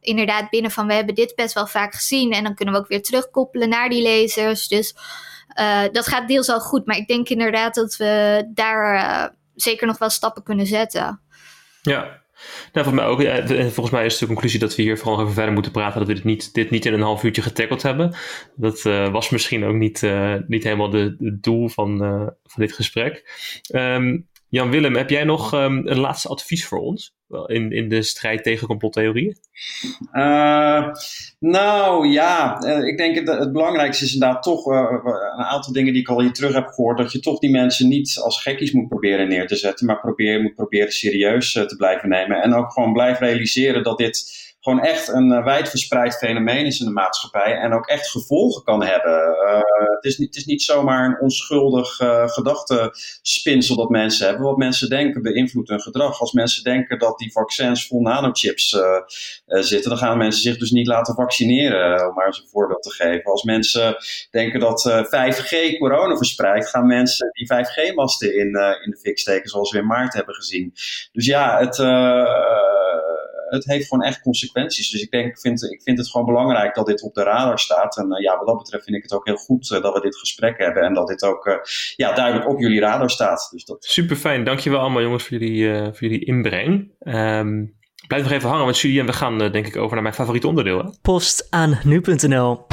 inderdaad 0.00 0.50
binnen 0.50 0.70
van 0.70 0.86
we 0.86 0.94
hebben 0.94 1.14
dit 1.14 1.34
best 1.34 1.54
wel 1.54 1.66
vaak 1.66 1.94
gezien. 1.94 2.32
En 2.32 2.44
dan 2.44 2.54
kunnen 2.54 2.74
we 2.74 2.80
ook 2.80 2.88
weer 2.88 3.02
terugkoppelen 3.02 3.68
naar 3.68 3.88
die 3.88 4.02
lezers. 4.02 4.68
Dus 4.68 4.94
uh, 5.60 5.82
dat 5.92 6.06
gaat 6.06 6.28
deels 6.28 6.48
al 6.48 6.60
goed, 6.60 6.86
maar 6.86 6.96
ik 6.96 7.06
denk 7.06 7.28
inderdaad 7.28 7.74
dat 7.74 7.96
we 7.96 8.44
daar 8.54 8.94
uh, 8.94 9.36
zeker 9.54 9.86
nog 9.86 9.98
wel 9.98 10.10
stappen 10.10 10.42
kunnen 10.42 10.66
zetten. 10.66 11.20
Ja, 11.82 12.22
nou, 12.72 12.86
volgens 12.86 12.94
mij 12.94 13.04
ook. 13.06 13.22
En 13.22 13.72
volgens 13.72 13.90
mij 13.90 14.04
is 14.04 14.18
de 14.18 14.26
conclusie 14.26 14.60
dat 14.60 14.74
we 14.74 14.82
hier 14.82 14.98
vooral 14.98 15.20
even 15.20 15.32
verder 15.32 15.52
moeten 15.52 15.72
praten. 15.72 15.98
Dat 15.98 16.08
we 16.08 16.14
dit 16.14 16.24
niet, 16.24 16.54
dit 16.54 16.70
niet 16.70 16.86
in 16.86 16.92
een 16.92 17.00
half 17.00 17.22
uurtje 17.22 17.42
getackeld 17.42 17.82
hebben. 17.82 18.14
Dat 18.54 18.84
uh, 18.84 19.08
was 19.08 19.30
misschien 19.30 19.64
ook 19.64 19.74
niet, 19.74 20.02
niet 20.46 20.64
helemaal 20.64 20.92
het 20.92 21.42
doel 21.42 21.68
van, 21.68 21.98
van 22.44 22.62
dit 22.62 22.72
gesprek. 22.72 23.30
Um, 23.74 24.28
Jan 24.54 24.70
Willem, 24.70 24.96
heb 24.96 25.10
jij 25.10 25.24
nog 25.24 25.54
um, 25.54 25.86
een 25.86 25.98
laatste 25.98 26.28
advies 26.28 26.66
voor 26.66 26.78
ons 26.78 27.14
in, 27.46 27.72
in 27.72 27.88
de 27.88 28.02
strijd 28.02 28.42
tegen 28.42 28.66
complottheorieën? 28.66 29.36
Uh, 30.12 30.88
nou 31.38 32.08
ja, 32.08 32.62
uh, 32.64 32.86
ik 32.86 32.96
denk 32.96 33.14
het, 33.14 33.28
het 33.28 33.52
belangrijkste 33.52 34.04
is 34.04 34.14
inderdaad 34.14 34.42
toch 34.42 34.66
uh, 34.72 34.78
een 35.36 35.44
aantal 35.44 35.72
dingen 35.72 35.92
die 35.92 36.02
ik 36.02 36.08
al 36.08 36.20
hier 36.20 36.32
terug 36.32 36.54
heb 36.54 36.66
gehoord. 36.66 36.98
Dat 36.98 37.12
je 37.12 37.20
toch 37.20 37.38
die 37.38 37.50
mensen 37.50 37.88
niet 37.88 38.18
als 38.22 38.42
gekkies 38.42 38.72
moet 38.72 38.88
proberen 38.88 39.28
neer 39.28 39.46
te 39.46 39.56
zetten, 39.56 39.86
maar 39.86 40.00
probeer, 40.00 40.42
moet 40.42 40.54
proberen 40.54 40.92
serieus 40.92 41.52
te 41.52 41.74
blijven 41.76 42.08
nemen. 42.08 42.42
En 42.42 42.54
ook 42.54 42.72
gewoon 42.72 42.92
blijven 42.92 43.26
realiseren 43.26 43.82
dat 43.82 43.98
dit 43.98 44.43
gewoon 44.64 44.80
echt 44.80 45.08
een 45.08 45.30
uh, 45.30 45.44
wijdverspreid 45.44 46.16
fenomeen 46.16 46.66
is 46.66 46.80
in 46.80 46.86
de 46.86 46.92
maatschappij 46.92 47.56
en 47.56 47.72
ook 47.72 47.86
echt 47.86 48.10
gevolgen 48.10 48.64
kan 48.64 48.84
hebben. 48.84 49.36
Uh, 49.44 49.60
het, 49.94 50.04
is 50.04 50.18
niet, 50.18 50.28
het 50.28 50.36
is 50.36 50.44
niet 50.44 50.62
zomaar 50.62 51.04
een 51.04 51.20
onschuldig 51.20 52.00
uh, 52.00 52.28
gedachtespinsel 52.28 53.76
dat 53.76 53.88
mensen 53.88 54.26
hebben. 54.26 54.44
Wat 54.44 54.56
mensen 54.56 54.88
denken 54.88 55.22
beïnvloedt 55.22 55.68
hun 55.68 55.80
gedrag. 55.80 56.20
Als 56.20 56.32
mensen 56.32 56.62
denken 56.62 56.98
dat 56.98 57.18
die 57.18 57.32
vaccins 57.32 57.86
vol 57.86 58.00
nanochips 58.00 58.76
zitten, 59.46 59.90
dan 59.90 59.98
gaan 59.98 60.18
mensen 60.18 60.42
zich 60.42 60.58
dus 60.58 60.70
niet 60.70 60.86
laten 60.86 61.14
vaccineren, 61.14 62.08
om 62.08 62.14
maar 62.14 62.26
eens 62.26 62.38
een 62.38 62.48
voorbeeld 62.48 62.82
te 62.82 62.90
geven. 62.90 63.24
Als 63.24 63.42
mensen 63.42 63.96
denken 64.30 64.60
dat 64.60 65.06
5G 65.06 65.78
corona 65.78 66.16
verspreidt, 66.16 66.68
gaan 66.68 66.86
mensen 66.86 67.30
die 67.32 67.52
5G-masten 67.52 68.34
in, 68.34 68.46
in 68.84 68.90
de 68.90 68.98
fik 69.00 69.18
steken, 69.18 69.48
zoals 69.48 69.72
we 69.72 69.78
in 69.78 69.86
maart 69.86 70.14
hebben 70.14 70.34
gezien. 70.34 70.72
Dus 71.12 71.26
ja, 71.26 71.58
het 71.58 71.78
het 73.54 73.64
heeft 73.64 73.88
gewoon 73.88 74.04
echt 74.04 74.20
consequenties. 74.20 74.90
Dus 74.90 75.02
ik 75.02 75.10
denk, 75.10 75.26
ik 75.26 75.38
vind, 75.38 75.62
ik 75.62 75.82
vind 75.82 75.98
het 75.98 76.10
gewoon 76.10 76.26
belangrijk 76.26 76.74
dat 76.74 76.86
dit 76.86 77.02
op 77.02 77.14
de 77.14 77.22
radar 77.22 77.58
staat. 77.58 77.96
En 77.96 78.12
uh, 78.12 78.22
ja, 78.22 78.36
wat 78.36 78.46
dat 78.46 78.58
betreft 78.58 78.84
vind 78.84 78.96
ik 78.96 79.02
het 79.02 79.12
ook 79.12 79.26
heel 79.26 79.36
goed 79.36 79.70
uh, 79.70 79.82
dat 79.82 79.94
we 79.94 80.00
dit 80.00 80.16
gesprek 80.16 80.58
hebben. 80.58 80.82
En 80.82 80.94
dat 80.94 81.06
dit 81.06 81.22
ook 81.22 81.46
uh, 81.46 81.54
ja, 81.96 82.12
duidelijk 82.12 82.48
op 82.48 82.60
jullie 82.60 82.80
radar 82.80 83.10
staat. 83.10 83.48
Dus 83.50 83.64
dat... 83.64 83.84
Super 83.84 84.16
fijn. 84.16 84.44
Dankjewel 84.44 84.80
allemaal 84.80 85.02
jongens 85.02 85.22
voor 85.22 85.38
jullie, 85.38 85.74
voor 85.74 86.00
jullie 86.00 86.24
inbreng. 86.24 86.92
Um, 87.00 87.76
blijf 88.06 88.22
nog 88.22 88.32
even 88.32 88.48
hangen 88.48 88.66
met 88.66 88.78
jullie 88.78 89.00
en 89.00 89.06
we 89.06 89.12
gaan 89.12 89.38
denk 89.38 89.66
ik 89.66 89.76
over 89.76 89.92
naar 89.92 90.02
mijn 90.02 90.14
favoriete 90.14 90.48
onderdeel. 90.48 90.78
Hè? 90.78 90.90
Post 91.02 91.46
aan 91.50 91.78
nu.nl. 91.84 92.66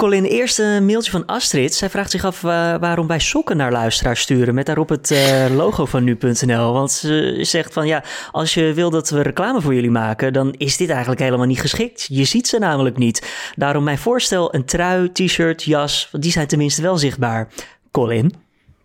Colin, 0.00 0.24
eerst 0.24 0.58
een 0.58 0.86
mailtje 0.86 1.10
van 1.10 1.26
Astrid. 1.26 1.74
Zij 1.74 1.90
vraagt 1.90 2.10
zich 2.10 2.24
af 2.24 2.42
uh, 2.42 2.50
waarom 2.80 3.06
wij 3.06 3.18
sokken 3.18 3.56
naar 3.56 3.72
luisteraars 3.72 4.20
sturen 4.20 4.54
met 4.54 4.66
daarop 4.66 4.88
het 4.88 5.10
uh, 5.10 5.46
logo 5.56 5.84
van 5.84 6.04
nu.nl. 6.04 6.72
Want 6.72 6.92
ze 6.92 7.38
zegt 7.40 7.72
van 7.72 7.86
ja, 7.86 8.04
als 8.30 8.54
je 8.54 8.72
wil 8.74 8.90
dat 8.90 9.10
we 9.10 9.22
reclame 9.22 9.60
voor 9.60 9.74
jullie 9.74 9.90
maken, 9.90 10.32
dan 10.32 10.54
is 10.56 10.76
dit 10.76 10.90
eigenlijk 10.90 11.20
helemaal 11.20 11.46
niet 11.46 11.60
geschikt. 11.60 12.06
Je 12.10 12.24
ziet 12.24 12.48
ze 12.48 12.58
namelijk 12.58 12.96
niet. 12.96 13.50
Daarom 13.56 13.84
mijn 13.84 13.98
voorstel, 13.98 14.54
een 14.54 14.64
trui, 14.64 15.12
t-shirt, 15.12 15.62
jas, 15.62 16.08
die 16.12 16.32
zijn 16.32 16.46
tenminste 16.46 16.82
wel 16.82 16.98
zichtbaar. 16.98 17.48
Colin? 17.90 18.34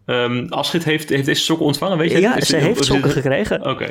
Um, 0.05 0.47
Astrid 0.49 0.83
heeft, 0.83 1.09
heeft 1.09 1.25
deze 1.25 1.41
sokken 1.41 1.65
ontvangen, 1.65 1.97
weet 1.97 2.11
je? 2.11 2.19
Ja, 2.19 2.41
ze 2.41 2.55
heeft 2.55 2.85
sokken 2.85 3.11
gekregen. 3.11 3.65
Oké. 3.65 3.89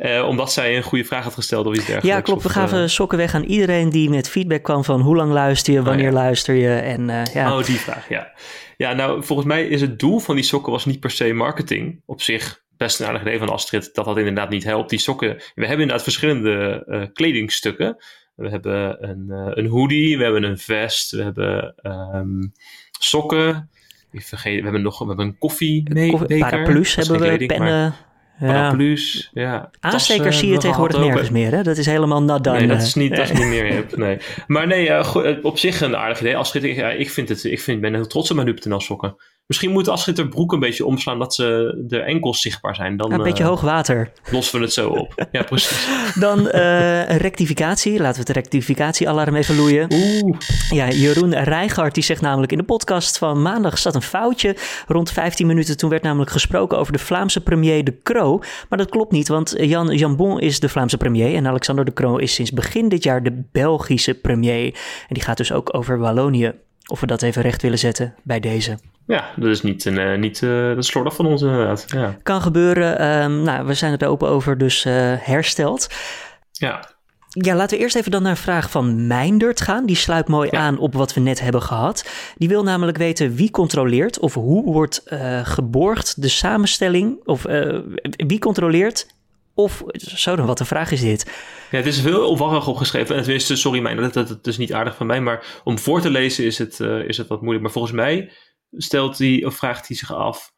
Uh, 0.00 0.26
omdat 0.28 0.52
zij 0.52 0.76
een 0.76 0.82
goede 0.82 1.04
vraag 1.04 1.24
had 1.24 1.34
gesteld 1.34 1.66
of 1.66 1.74
iets 1.74 1.86
dergelijks. 1.86 2.16
Ja, 2.16 2.20
klopt. 2.20 2.42
We 2.42 2.48
gaven 2.48 2.82
uh, 2.82 2.88
sokken 2.88 3.18
weg 3.18 3.34
aan 3.34 3.42
iedereen 3.42 3.90
die 3.90 4.10
met 4.10 4.28
feedback 4.28 4.62
kwam 4.62 4.84
van 4.84 5.00
hoe 5.00 5.16
lang 5.16 5.32
luister 5.32 5.72
je, 5.72 5.82
wanneer 5.82 6.08
oh, 6.08 6.12
ja. 6.12 6.18
luister 6.18 6.54
je 6.54 6.74
en 6.74 7.08
uh, 7.08 7.24
ja. 7.24 7.56
Oh, 7.56 7.64
die 7.64 7.78
vraag, 7.78 8.08
ja. 8.08 8.32
Ja, 8.76 8.92
nou, 8.92 9.24
volgens 9.24 9.48
mij 9.48 9.66
is 9.66 9.80
het 9.80 9.98
doel 9.98 10.18
van 10.18 10.34
die 10.34 10.44
sokken 10.44 10.72
was 10.72 10.84
niet 10.84 11.00
per 11.00 11.10
se 11.10 11.32
marketing. 11.32 12.02
Op 12.06 12.22
zich 12.22 12.62
best 12.76 13.00
een 13.00 13.06
aardig 13.06 13.22
idee 13.22 13.38
van 13.38 13.48
Astrid 13.48 13.90
dat 13.94 14.04
dat 14.04 14.18
inderdaad 14.18 14.50
niet 14.50 14.64
helpt. 14.64 14.90
Die 14.90 14.98
sokken, 14.98 15.28
we 15.36 15.42
hebben 15.54 15.80
inderdaad 15.80 16.02
verschillende 16.02 17.10
kledingstukken. 17.12 17.96
We 18.34 18.48
hebben 18.48 19.08
een, 19.08 19.24
een 19.58 19.66
hoodie, 19.66 20.16
we 20.18 20.22
hebben 20.22 20.42
een 20.42 20.58
vest, 20.58 21.10
we 21.10 21.22
hebben 21.22 21.74
um, 22.14 22.52
sokken. 22.90 23.70
Ik 24.12 24.22
vergeet, 24.22 24.56
we 24.56 24.62
hebben 24.62 24.82
nog 24.82 24.98
we 24.98 25.06
hebben 25.06 25.26
een 25.26 25.38
koffie, 25.38 25.82
nee, 25.92 26.10
Koffie, 26.10 26.38
Paraplu's 26.38 26.94
hebben 26.94 27.18
we, 27.18 27.26
kleding, 27.26 27.50
pennen. 27.52 27.94
Paraplu's, 28.40 29.30
ja. 29.32 29.42
ja 29.42 29.70
Aanstekers 29.80 30.38
zie 30.38 30.50
je 30.50 30.58
tegenwoordig 30.58 31.00
nergens 31.00 31.30
meer, 31.30 31.52
hè? 31.52 31.62
Dat 31.62 31.76
is 31.76 31.86
helemaal 31.86 32.22
nat 32.22 32.44
dan. 32.44 32.54
Nee, 32.54 32.66
dat 32.66 32.82
is 32.82 32.94
niet, 32.94 33.16
dat 33.16 33.30
is 33.30 33.38
niet 33.38 33.46
meer 33.46 33.64
hip, 33.64 33.96
nee. 33.96 34.18
Maar 34.46 34.66
nee, 34.66 34.88
uh, 34.88 35.38
op 35.42 35.58
zich 35.58 35.80
een 35.80 35.96
aardig 35.96 36.20
idee. 36.20 36.36
Als 36.36 36.54
ik, 36.54 36.62
ik, 36.98 37.10
vind 37.10 37.28
het, 37.28 37.44
ik 37.44 37.60
vind, 37.60 37.80
ben 37.80 37.94
heel 37.94 38.06
trots 38.06 38.30
op 38.30 38.36
mijn 38.36 38.48
nu.nl 38.48 38.80
sokken. 38.80 39.16
Misschien 39.50 39.70
moet 39.70 39.88
Astrid 39.88 40.16
haar 40.16 40.28
broek 40.28 40.52
een 40.52 40.58
beetje 40.58 40.84
omslaan 40.84 41.18
dat 41.18 41.34
ze 41.34 41.74
de 41.86 41.98
enkels 41.98 42.40
zichtbaar 42.40 42.74
zijn. 42.74 42.96
Dan, 42.96 43.12
een 43.12 43.22
beetje 43.22 43.42
uh, 43.42 43.48
hoog 43.48 43.60
water. 43.60 44.12
Lossen 44.30 44.58
we 44.58 44.64
het 44.64 44.72
zo 44.72 44.88
op. 44.88 45.14
ja, 45.32 45.42
precies. 45.42 45.88
Dan 46.14 46.38
uh, 46.40 47.16
rectificatie. 47.16 48.00
Laten 48.00 48.22
we 48.22 48.26
het 48.26 48.36
rectificatiealarm 48.36 49.34
even 49.34 49.56
loeien. 49.56 49.92
Oeh. 49.92 50.36
Ja, 50.70 50.88
Jeroen 50.88 51.34
Rijgaard 51.34 51.94
die 51.94 52.02
zegt 52.02 52.20
namelijk 52.20 52.52
in 52.52 52.58
de 52.58 52.64
podcast 52.64 53.18
van 53.18 53.42
maandag 53.42 53.78
zat 53.78 53.94
een 53.94 54.02
foutje. 54.02 54.56
Rond 54.86 55.10
15 55.10 55.46
minuten 55.46 55.76
toen 55.76 55.90
werd 55.90 56.02
namelijk 56.02 56.30
gesproken 56.30 56.78
over 56.78 56.92
de 56.92 56.98
Vlaamse 56.98 57.40
premier 57.40 57.84
De 57.84 57.98
Croo. 58.02 58.38
Maar 58.68 58.78
dat 58.78 58.90
klopt 58.90 59.12
niet, 59.12 59.28
want 59.28 59.54
Jan 59.58 59.96
Jambon 59.96 60.40
is 60.40 60.60
de 60.60 60.68
Vlaamse 60.68 60.96
premier. 60.96 61.34
En 61.34 61.46
Alexander 61.46 61.84
De 61.84 61.92
Croo 61.92 62.16
is 62.16 62.34
sinds 62.34 62.52
begin 62.52 62.88
dit 62.88 63.02
jaar 63.02 63.22
de 63.22 63.42
Belgische 63.52 64.14
premier. 64.14 64.66
En 65.08 65.14
die 65.14 65.22
gaat 65.22 65.36
dus 65.36 65.52
ook 65.52 65.74
over 65.74 65.98
Wallonië. 65.98 66.54
Of 66.90 67.00
we 67.00 67.06
dat 67.06 67.22
even 67.22 67.42
recht 67.42 67.62
willen 67.62 67.78
zetten 67.78 68.14
bij 68.22 68.40
deze. 68.40 68.78
Ja, 69.06 69.24
dat 69.36 69.48
is 69.48 69.62
niet, 69.62 69.84
uh, 69.84 70.18
niet 70.18 70.40
uh, 70.40 70.74
dat 70.74 70.84
slordig 70.84 71.14
van 71.14 71.26
ons 71.26 71.42
inderdaad. 71.42 71.84
Ja. 71.86 72.16
Kan 72.22 72.42
gebeuren. 72.42 73.22
Um, 73.22 73.42
nou, 73.42 73.66
we 73.66 73.74
zijn 73.74 73.98
er 73.98 74.08
open 74.08 74.28
over, 74.28 74.58
dus 74.58 74.84
uh, 74.84 74.92
hersteld. 75.18 75.88
Ja. 76.52 76.88
Ja, 77.28 77.54
laten 77.54 77.76
we 77.76 77.82
eerst 77.82 77.96
even 77.96 78.10
dan 78.10 78.22
naar 78.22 78.30
een 78.30 78.36
vraag 78.36 78.70
van 78.70 79.06
Mijndert 79.06 79.60
gaan. 79.60 79.86
Die 79.86 79.96
sluit 79.96 80.28
mooi 80.28 80.48
ja. 80.52 80.58
aan 80.58 80.78
op 80.78 80.94
wat 80.94 81.14
we 81.14 81.20
net 81.20 81.40
hebben 81.40 81.62
gehad. 81.62 82.10
Die 82.36 82.48
wil 82.48 82.62
namelijk 82.62 82.98
weten 82.98 83.34
wie 83.34 83.50
controleert 83.50 84.18
of 84.18 84.34
hoe 84.34 84.72
wordt 84.72 85.02
geborgd 85.42 86.22
de 86.22 86.28
samenstelling... 86.28 87.20
of 87.24 87.42
wie 88.16 88.38
controleert 88.38 89.06
of, 89.62 89.82
zo 89.96 90.36
dan, 90.36 90.46
wat 90.46 90.60
een 90.60 90.66
vraag 90.66 90.90
is 90.90 91.00
dit? 91.00 91.30
Ja, 91.70 91.76
het 91.76 91.86
is 91.86 92.00
veel 92.00 92.28
opwarrig 92.28 92.68
opgeschreven. 92.68 93.16
En 93.16 93.22
tenminste, 93.22 93.56
sorry, 93.56 93.80
mijn, 93.80 93.96
dat, 93.96 94.12
dat, 94.12 94.28
dat, 94.28 94.46
is 94.46 94.58
niet 94.58 94.72
aardig 94.72 94.96
van 94.96 95.06
mij. 95.06 95.20
Maar 95.20 95.60
om 95.64 95.78
voor 95.78 96.00
te 96.00 96.10
lezen 96.10 96.44
is 96.44 96.58
het, 96.58 96.78
uh, 96.78 97.08
is 97.08 97.16
het 97.16 97.28
wat 97.28 97.40
moeilijk. 97.40 97.62
Maar 97.62 97.72
volgens 97.72 97.94
mij 97.94 98.32
stelt 98.72 99.18
hij, 99.18 99.44
of 99.44 99.54
vraagt 99.54 99.88
hij 99.88 99.96
zich 99.96 100.14
af. 100.14 100.52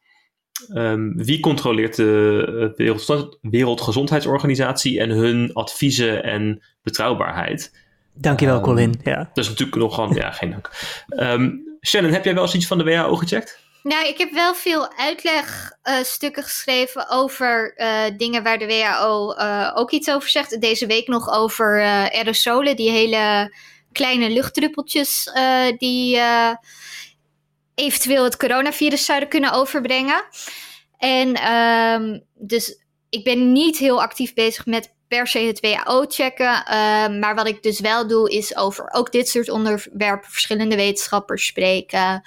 Um, 0.74 1.24
wie 1.24 1.40
controleert 1.40 1.96
de 1.96 2.72
Wereld, 2.76 3.38
Wereldgezondheidsorganisatie 3.40 5.00
en 5.00 5.10
hun 5.10 5.52
adviezen 5.52 6.22
en 6.22 6.62
betrouwbaarheid? 6.82 7.76
Dankjewel, 8.14 8.56
um, 8.56 8.62
Colin. 8.62 9.00
Ja. 9.04 9.30
Dat 9.34 9.44
is 9.44 9.48
natuurlijk 9.48 9.78
nogal, 9.78 10.14
ja, 10.14 10.30
geen 10.30 10.50
dank. 10.50 10.70
Um, 11.08 11.70
Shannon, 11.86 12.12
heb 12.12 12.24
jij 12.24 12.34
wel 12.34 12.42
eens 12.42 12.54
iets 12.54 12.66
van 12.66 12.78
de 12.78 12.84
WHO 12.84 13.16
gecheckt? 13.16 13.61
Nou, 13.82 14.06
ik 14.06 14.18
heb 14.18 14.30
wel 14.30 14.54
veel 14.54 14.92
uitlegstukken 14.96 16.42
uh, 16.42 16.48
geschreven 16.48 17.08
over 17.08 17.74
uh, 17.76 18.04
dingen 18.16 18.42
waar 18.42 18.58
de 18.58 18.66
WHO 18.66 19.34
uh, 19.38 19.72
ook 19.74 19.90
iets 19.90 20.10
over 20.10 20.28
zegt. 20.28 20.60
Deze 20.60 20.86
week 20.86 21.08
nog 21.08 21.30
over 21.30 21.80
aerosolen, 22.12 22.76
die 22.76 22.90
hele 22.90 23.54
kleine 23.92 24.30
luchtdruppeltjes 24.30 25.30
die 25.78 26.20
eventueel 27.74 28.24
het 28.24 28.36
coronavirus 28.36 29.04
zouden 29.04 29.28
kunnen 29.28 29.52
overbrengen. 29.52 30.24
En 30.98 31.52
um, 31.52 32.24
dus 32.34 32.84
ik 33.08 33.24
ben 33.24 33.52
niet 33.52 33.78
heel 33.78 34.02
actief 34.02 34.34
bezig 34.34 34.66
met 34.66 34.94
per 35.16 35.26
se 35.26 35.38
het 35.38 35.60
WHO 35.60 36.04
checken. 36.08 36.62
maar 37.20 37.34
wat 37.34 37.48
ik 37.48 37.62
dus 37.62 37.80
wel 37.80 38.06
doe, 38.06 38.30
is 38.30 38.56
over 38.56 38.88
ook 38.92 39.12
dit 39.12 39.28
soort 39.28 39.50
onderwerpen 39.50 40.30
verschillende 40.30 40.76
wetenschappers 40.76 41.46
spreken. 41.46 42.22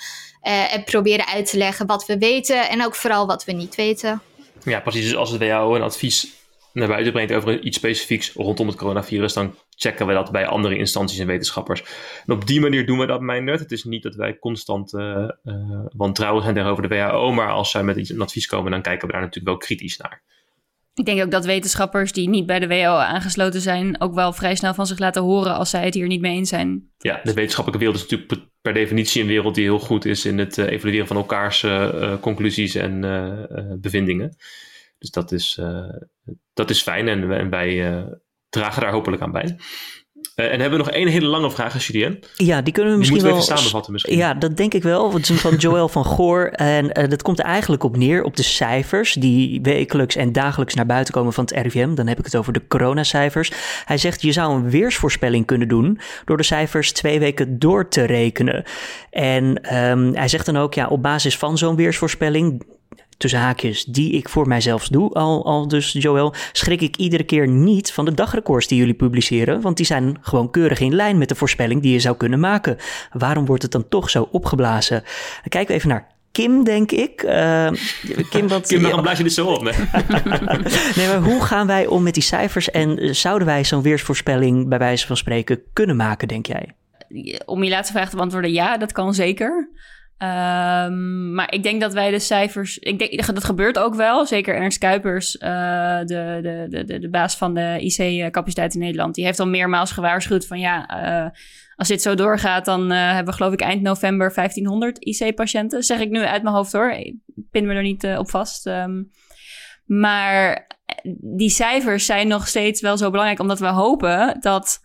Uh, 0.48 0.74
en 0.74 0.84
proberen 0.84 1.28
uit 1.28 1.50
te 1.50 1.58
leggen 1.58 1.86
wat 1.86 2.06
we 2.06 2.18
weten 2.18 2.70
en 2.70 2.86
ook 2.86 2.96
vooral 2.96 3.28
wat 3.28 3.46
we 3.46 3.52
niet 3.52 3.76
weten. 3.76 4.22
Ja, 4.64 4.80
precies. 4.80 5.04
Dus 5.04 5.16
als 5.16 5.32
het 5.32 5.42
WHO 5.42 5.76
een 5.76 5.82
advies 5.82 6.34
naar 6.74 6.88
buiten 6.88 7.14
brengt 7.14 7.34
over 7.34 7.62
iets 7.62 7.78
specifieks 7.78 8.34
rondom 8.34 8.68
het 8.68 8.76
coronavirus, 8.76 9.34
dan 9.34 9.56
checken 9.70 10.08
we 10.08 10.14
dat 10.14 10.32
bij 10.32 10.46
andere 10.46 10.78
instanties 10.78 11.20
en 11.20 11.28
wetenschappers. 11.28 11.84
En 12.26 12.34
op 12.34 12.48
die 12.48 12.60
manier 12.60 12.86
doen 12.86 13.00
we 13.00 13.06
dat, 13.06 13.22
mijn 13.22 13.44
nut. 13.44 13.60
Het 13.60 13.72
is 13.72 13.84
niet 13.84 14.04
dat 14.04 14.16
wij 14.16 14.40
constant 14.40 14.94
uh, 14.94 15.30
uh, 15.44 15.86
wantrouwig 15.96 16.44
zijn 16.44 16.56
tegenover 16.56 16.90
de 16.90 16.96
WHO, 16.96 17.32
maar 17.32 17.52
als 17.52 17.72
zij 17.72 17.84
met 17.84 17.98
iets, 17.98 18.10
een 18.10 18.22
advies 18.22 18.48
komen, 18.48 18.72
dan 18.72 18.82
kijken 18.82 19.08
we 19.08 19.14
daar 19.14 19.22
natuurlijk 19.22 19.48
wel 19.48 19.68
kritisch 19.68 19.98
naar. 19.98 20.24
Ik 20.96 21.06
denk 21.06 21.22
ook 21.22 21.32
dat 21.32 21.46
wetenschappers 21.46 22.12
die 22.12 22.30
niet 22.30 22.46
bij 22.46 22.60
de 22.60 22.68
WHO 22.68 22.96
aangesloten 22.98 23.62
zijn, 23.62 24.02
ook 24.02 24.14
wel 24.14 24.34
vrij 24.34 24.56
snel 24.56 24.74
van 24.74 24.88
zich 24.88 25.00
laten 25.00 25.22
horen 25.22 25.56
als 25.56 25.70
zij 25.70 25.86
het 25.86 25.94
hier 25.94 26.08
niet 26.08 26.22
mee 26.22 26.36
eens 26.36 26.50
zijn. 26.50 26.90
Ja, 26.98 27.20
de 27.24 27.34
wetenschappelijke 27.34 27.86
wereld 27.86 28.04
is 28.04 28.10
natuurlijk 28.10 28.50
per 28.62 28.74
definitie 28.74 29.22
een 29.22 29.28
wereld 29.28 29.56
die 29.56 29.64
heel 29.64 29.80
goed 29.80 30.06
is 30.06 30.26
in 30.26 30.38
het 30.38 30.58
uh, 30.58 30.70
evalueren 30.70 31.08
van 31.08 31.18
elkaars 31.18 31.64
uh, 31.64 32.20
conclusies 32.20 32.76
en 32.76 33.00
bevindingen. 33.82 34.36
Dus 34.98 35.10
dat 35.10 35.32
is, 35.32 35.60
dat 36.54 36.70
is 36.70 36.82
fijn 36.82 37.08
en, 37.08 37.32
en 37.32 37.50
wij 37.50 38.06
dragen 38.50 38.82
daar 38.82 38.92
hopelijk 38.92 39.22
aan 39.22 39.32
bij. 39.32 39.58
Uh, 40.36 40.46
en 40.46 40.60
hebben 40.60 40.80
we 40.80 40.86
nog 40.86 40.94
één 40.94 41.08
hele 41.08 41.26
lange 41.26 41.52
vraag, 41.52 41.88
Julien? 41.88 42.20
Ja, 42.36 42.62
die 42.62 42.74
kunnen 42.74 42.92
we 42.92 42.98
misschien 42.98 43.20
die 43.20 43.28
wel 43.28 43.38
even 43.38 43.58
samenvatten. 43.58 43.92
Misschien. 43.92 44.18
Ja, 44.18 44.34
dat 44.34 44.58
denk 44.58 44.74
ik 44.74 44.84
wel. 44.84 45.14
Het 45.14 45.30
is 45.30 45.40
van 45.40 45.56
Joël 45.66 45.90
van 45.90 46.06
Goor. 46.06 46.46
En 46.46 46.86
uh, 46.86 47.10
dat 47.10 47.22
komt 47.22 47.40
er 47.40 47.46
eigenlijk 47.46 47.84
op 47.84 47.98
neer 47.98 48.24
op 48.24 48.36
de 48.36 48.44
cijfers 48.44 49.14
die 49.14 49.62
wekelijks 49.62 50.16
en 50.16 50.32
dagelijks 50.32 50.74
naar 50.74 50.86
buiten 50.86 51.14
komen 51.14 51.34
van 51.34 51.44
het 51.44 51.54
RIVM. 51.54 51.96
Dan 51.96 52.08
heb 52.08 52.20
ik 52.20 52.26
het 52.26 52.36
over 52.36 52.54
de 52.54 52.68
coronacijfers. 52.68 53.52
Hij 53.86 53.98
zegt 53.98 54.22
je 54.22 54.32
zou 54.32 54.56
een 54.56 54.70
weersvoorspelling 54.70 55.46
kunnen 55.46 55.68
doen 55.68 56.00
door 56.26 56.38
de 56.38 56.44
cijfers 56.44 56.92
twee 56.92 57.20
weken 57.20 57.60
door 57.60 57.88
te 57.88 58.04
rekenen. 58.04 58.64
En 59.10 59.76
um, 59.76 60.16
hij 60.16 60.28
zegt 60.28 60.46
dan 60.46 60.58
ook, 60.58 60.74
ja, 60.74 60.88
op 60.88 61.02
basis 61.02 61.38
van 61.38 61.58
zo'n 61.58 61.76
weersvoorspelling 61.76 62.64
tussen 63.18 63.40
haakjes, 63.40 63.86
die 63.86 64.12
ik 64.12 64.30
voor 64.30 64.48
mijzelf 64.48 64.88
doe, 64.88 65.14
al, 65.14 65.46
al 65.46 65.68
dus 65.68 65.92
Joel, 65.92 66.34
schrik 66.52 66.82
ik 66.82 66.96
iedere 66.96 67.24
keer 67.24 67.48
niet 67.48 67.92
van 67.92 68.06
de 68.06 68.14
dagrecords 68.14 68.68
die 68.68 68.78
jullie 68.78 68.94
publiceren, 68.94 69.62
want 69.62 69.78
die 69.78 69.86
zijn 69.86 70.18
gewoon 70.22 70.52
keurig 70.52 70.80
in 70.80 70.96
lijn 70.96 71.18
met 71.18 71.30
de 71.30 71.36
voorspelling 71.36 71.82
die 71.82 71.92
je 71.92 72.00
zou 72.00 72.18
kunnen 72.18 72.40
maken. 72.40 72.78
Waarom 73.12 73.46
wordt 73.46 73.62
het 73.64 73.72
dan 73.72 73.90
toch 73.90 74.10
zo 74.10 74.28
opgeblazen? 74.32 75.02
Dan 75.02 75.50
kijken 75.50 75.68
we 75.68 75.74
even 75.74 75.90
naar 75.90 76.14
Kim, 76.36 76.64
denk 76.64 76.92
ik. 76.92 77.24
Uh, 77.24 77.70
Kim, 78.30 78.48
wat, 78.48 78.68
Kim, 78.68 78.82
waarom 78.82 79.02
blaas 79.02 79.18
je 79.18 79.24
dit 79.24 79.34
zo 79.34 79.48
op? 79.48 79.64
Nee? 79.64 79.74
nee, 80.96 81.08
maar 81.08 81.22
hoe 81.22 81.42
gaan 81.42 81.68
wij 81.68 81.86
om 81.86 82.04
met 82.04 82.14
die 82.14 82.24
cijfers 82.24 82.72
en 82.72 83.16
zouden 83.16 83.48
wij 83.48 83.64
zo'n 83.64 83.82
weersvoorspelling 83.82 84.68
bij 84.68 84.78
wijze 84.78 85.08
van 85.08 85.18
spreken 85.18 85.62
kunnen 85.74 85.96
maken, 85.96 86.28
denk 86.28 86.46
jij? 86.46 86.76
Om 87.46 87.64
je 87.64 87.70
laatste 87.70 87.94
vraag 87.94 88.10
te 88.10 88.16
beantwoorden, 88.16 88.52
ja, 88.52 88.78
dat 88.78 88.92
kan 88.92 89.14
zeker. 89.14 89.70
Um, 90.18 91.34
maar 91.34 91.54
ik 91.54 91.64
denk 91.64 91.82
dat 91.82 91.94
wij 91.94 92.12
de 92.12 92.20
cijfers. 92.20 92.78
Ik 92.78 93.00
denk 93.00 93.26
dat 93.26 93.44
gebeurt 93.44 93.80
ook 93.80 93.96
wel. 93.96 94.26
Zeker 94.26 94.56
Ernst 94.56 94.78
Kuipers, 94.78 95.36
uh, 95.36 96.00
de, 96.00 96.40
de, 96.70 96.84
de, 96.86 97.00
de 97.00 97.10
baas 97.10 97.38
van 97.38 97.54
de 97.54 97.78
IC-capaciteit 97.80 98.74
in 98.74 98.80
Nederland. 98.80 99.16
Die 99.16 99.26
heeft 99.26 99.40
al 99.40 99.48
meermaals 99.48 99.92
gewaarschuwd 99.92 100.48
van 100.48 100.60
ja. 100.60 101.04
Uh, 101.24 101.30
als 101.76 101.88
dit 101.88 102.02
zo 102.02 102.16
doorgaat, 102.16 102.66
dan 102.66 102.92
uh, 102.92 102.98
hebben 103.08 103.26
we 103.26 103.34
geloof 103.34 103.54
ik 103.54 103.62
eind 103.62 103.82
november 103.82 104.34
1500 104.34 104.98
IC-patiënten. 105.00 105.84
Zeg 105.84 106.00
ik 106.00 106.10
nu 106.10 106.20
uit 106.20 106.44
mijn 106.44 106.56
hoofd 106.56 106.72
hoor. 106.72 106.92
Ik 106.92 107.16
pin 107.52 107.68
me 107.68 107.74
er 107.74 107.82
niet 107.82 108.04
op 108.18 108.30
vast. 108.30 108.66
Um, 108.66 109.12
maar 109.86 110.68
die 111.20 111.50
cijfers 111.50 112.06
zijn 112.06 112.28
nog 112.28 112.48
steeds 112.48 112.82
wel 112.82 112.98
zo 112.98 113.10
belangrijk, 113.10 113.40
omdat 113.40 113.60
we 113.60 113.68
hopen 113.68 114.38
dat 114.40 114.80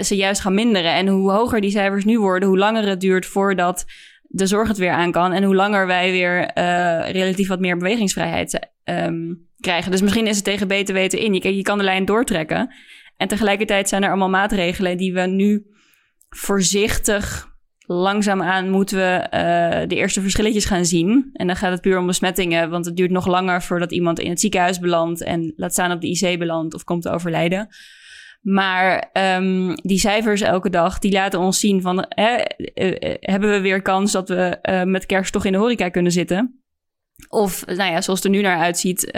ze 0.00 0.16
juist 0.16 0.40
gaan 0.40 0.54
minderen. 0.54 0.92
En 0.92 1.08
hoe 1.08 1.30
hoger 1.30 1.60
die 1.60 1.70
cijfers 1.70 2.04
nu 2.04 2.18
worden, 2.18 2.48
hoe 2.48 2.58
langer 2.58 2.88
het 2.88 3.00
duurt 3.00 3.26
voordat 3.26 3.84
de 4.34 4.46
zorg 4.46 4.68
het 4.68 4.78
weer 4.78 4.90
aan 4.90 5.12
kan. 5.12 5.32
En 5.32 5.42
hoe 5.42 5.54
langer 5.54 5.86
wij 5.86 6.10
weer 6.10 6.40
uh, 6.58 7.10
relatief 7.10 7.48
wat 7.48 7.60
meer 7.60 7.76
bewegingsvrijheid 7.76 8.70
um, 8.84 9.48
krijgen. 9.60 9.90
Dus 9.90 10.02
misschien 10.02 10.26
is 10.26 10.36
het 10.36 10.44
tegen 10.44 10.68
beter 10.68 10.94
weten 10.94 11.18
in. 11.18 11.34
Je, 11.34 11.56
je 11.56 11.62
kan 11.62 11.78
de 11.78 11.84
lijn 11.84 12.04
doortrekken. 12.04 12.74
En 13.16 13.28
tegelijkertijd 13.28 13.88
zijn 13.88 14.02
er 14.02 14.08
allemaal 14.08 14.28
maatregelen 14.28 14.96
die 14.96 15.12
we 15.12 15.20
nu 15.20 15.66
voorzichtig 16.28 17.50
langzaamaan 17.86 18.70
moeten 18.70 18.96
we 18.96 19.20
uh, 19.24 19.88
de 19.88 19.96
eerste 19.96 20.20
verschilletjes 20.20 20.64
gaan 20.64 20.84
zien. 20.84 21.30
En 21.32 21.46
dan 21.46 21.56
gaat 21.56 21.72
het 21.72 21.80
puur 21.80 21.98
om 21.98 22.06
besmettingen, 22.06 22.70
want 22.70 22.84
het 22.84 22.96
duurt 22.96 23.10
nog 23.10 23.26
langer 23.26 23.62
voordat 23.62 23.92
iemand 23.92 24.18
in 24.18 24.30
het 24.30 24.40
ziekenhuis 24.40 24.78
belandt 24.78 25.22
en 25.22 25.52
laat 25.56 25.72
staan 25.72 25.92
op 25.92 26.00
de 26.00 26.08
IC 26.08 26.38
belandt 26.38 26.74
of 26.74 26.84
komt 26.84 27.02
te 27.02 27.10
overlijden. 27.10 27.68
Maar 28.42 29.10
um, 29.36 29.74
die 29.74 29.98
cijfers 29.98 30.40
elke 30.40 30.70
dag, 30.70 30.98
die 30.98 31.12
laten 31.12 31.40
ons 31.40 31.60
zien 31.60 31.82
van... 31.82 32.06
Hè, 32.08 32.36
uh, 32.74 33.14
hebben 33.20 33.50
we 33.50 33.60
weer 33.60 33.82
kans 33.82 34.12
dat 34.12 34.28
we 34.28 34.58
uh, 34.62 34.82
met 34.82 35.06
kerst 35.06 35.32
toch 35.32 35.44
in 35.44 35.52
de 35.52 35.58
horeca 35.58 35.88
kunnen 35.88 36.12
zitten? 36.12 36.62
Of, 37.28 37.66
nou 37.66 37.90
ja, 37.90 38.00
zoals 38.00 38.22
het 38.22 38.24
er 38.24 38.30
nu 38.30 38.40
naar 38.40 38.58
uitziet, 38.58 39.12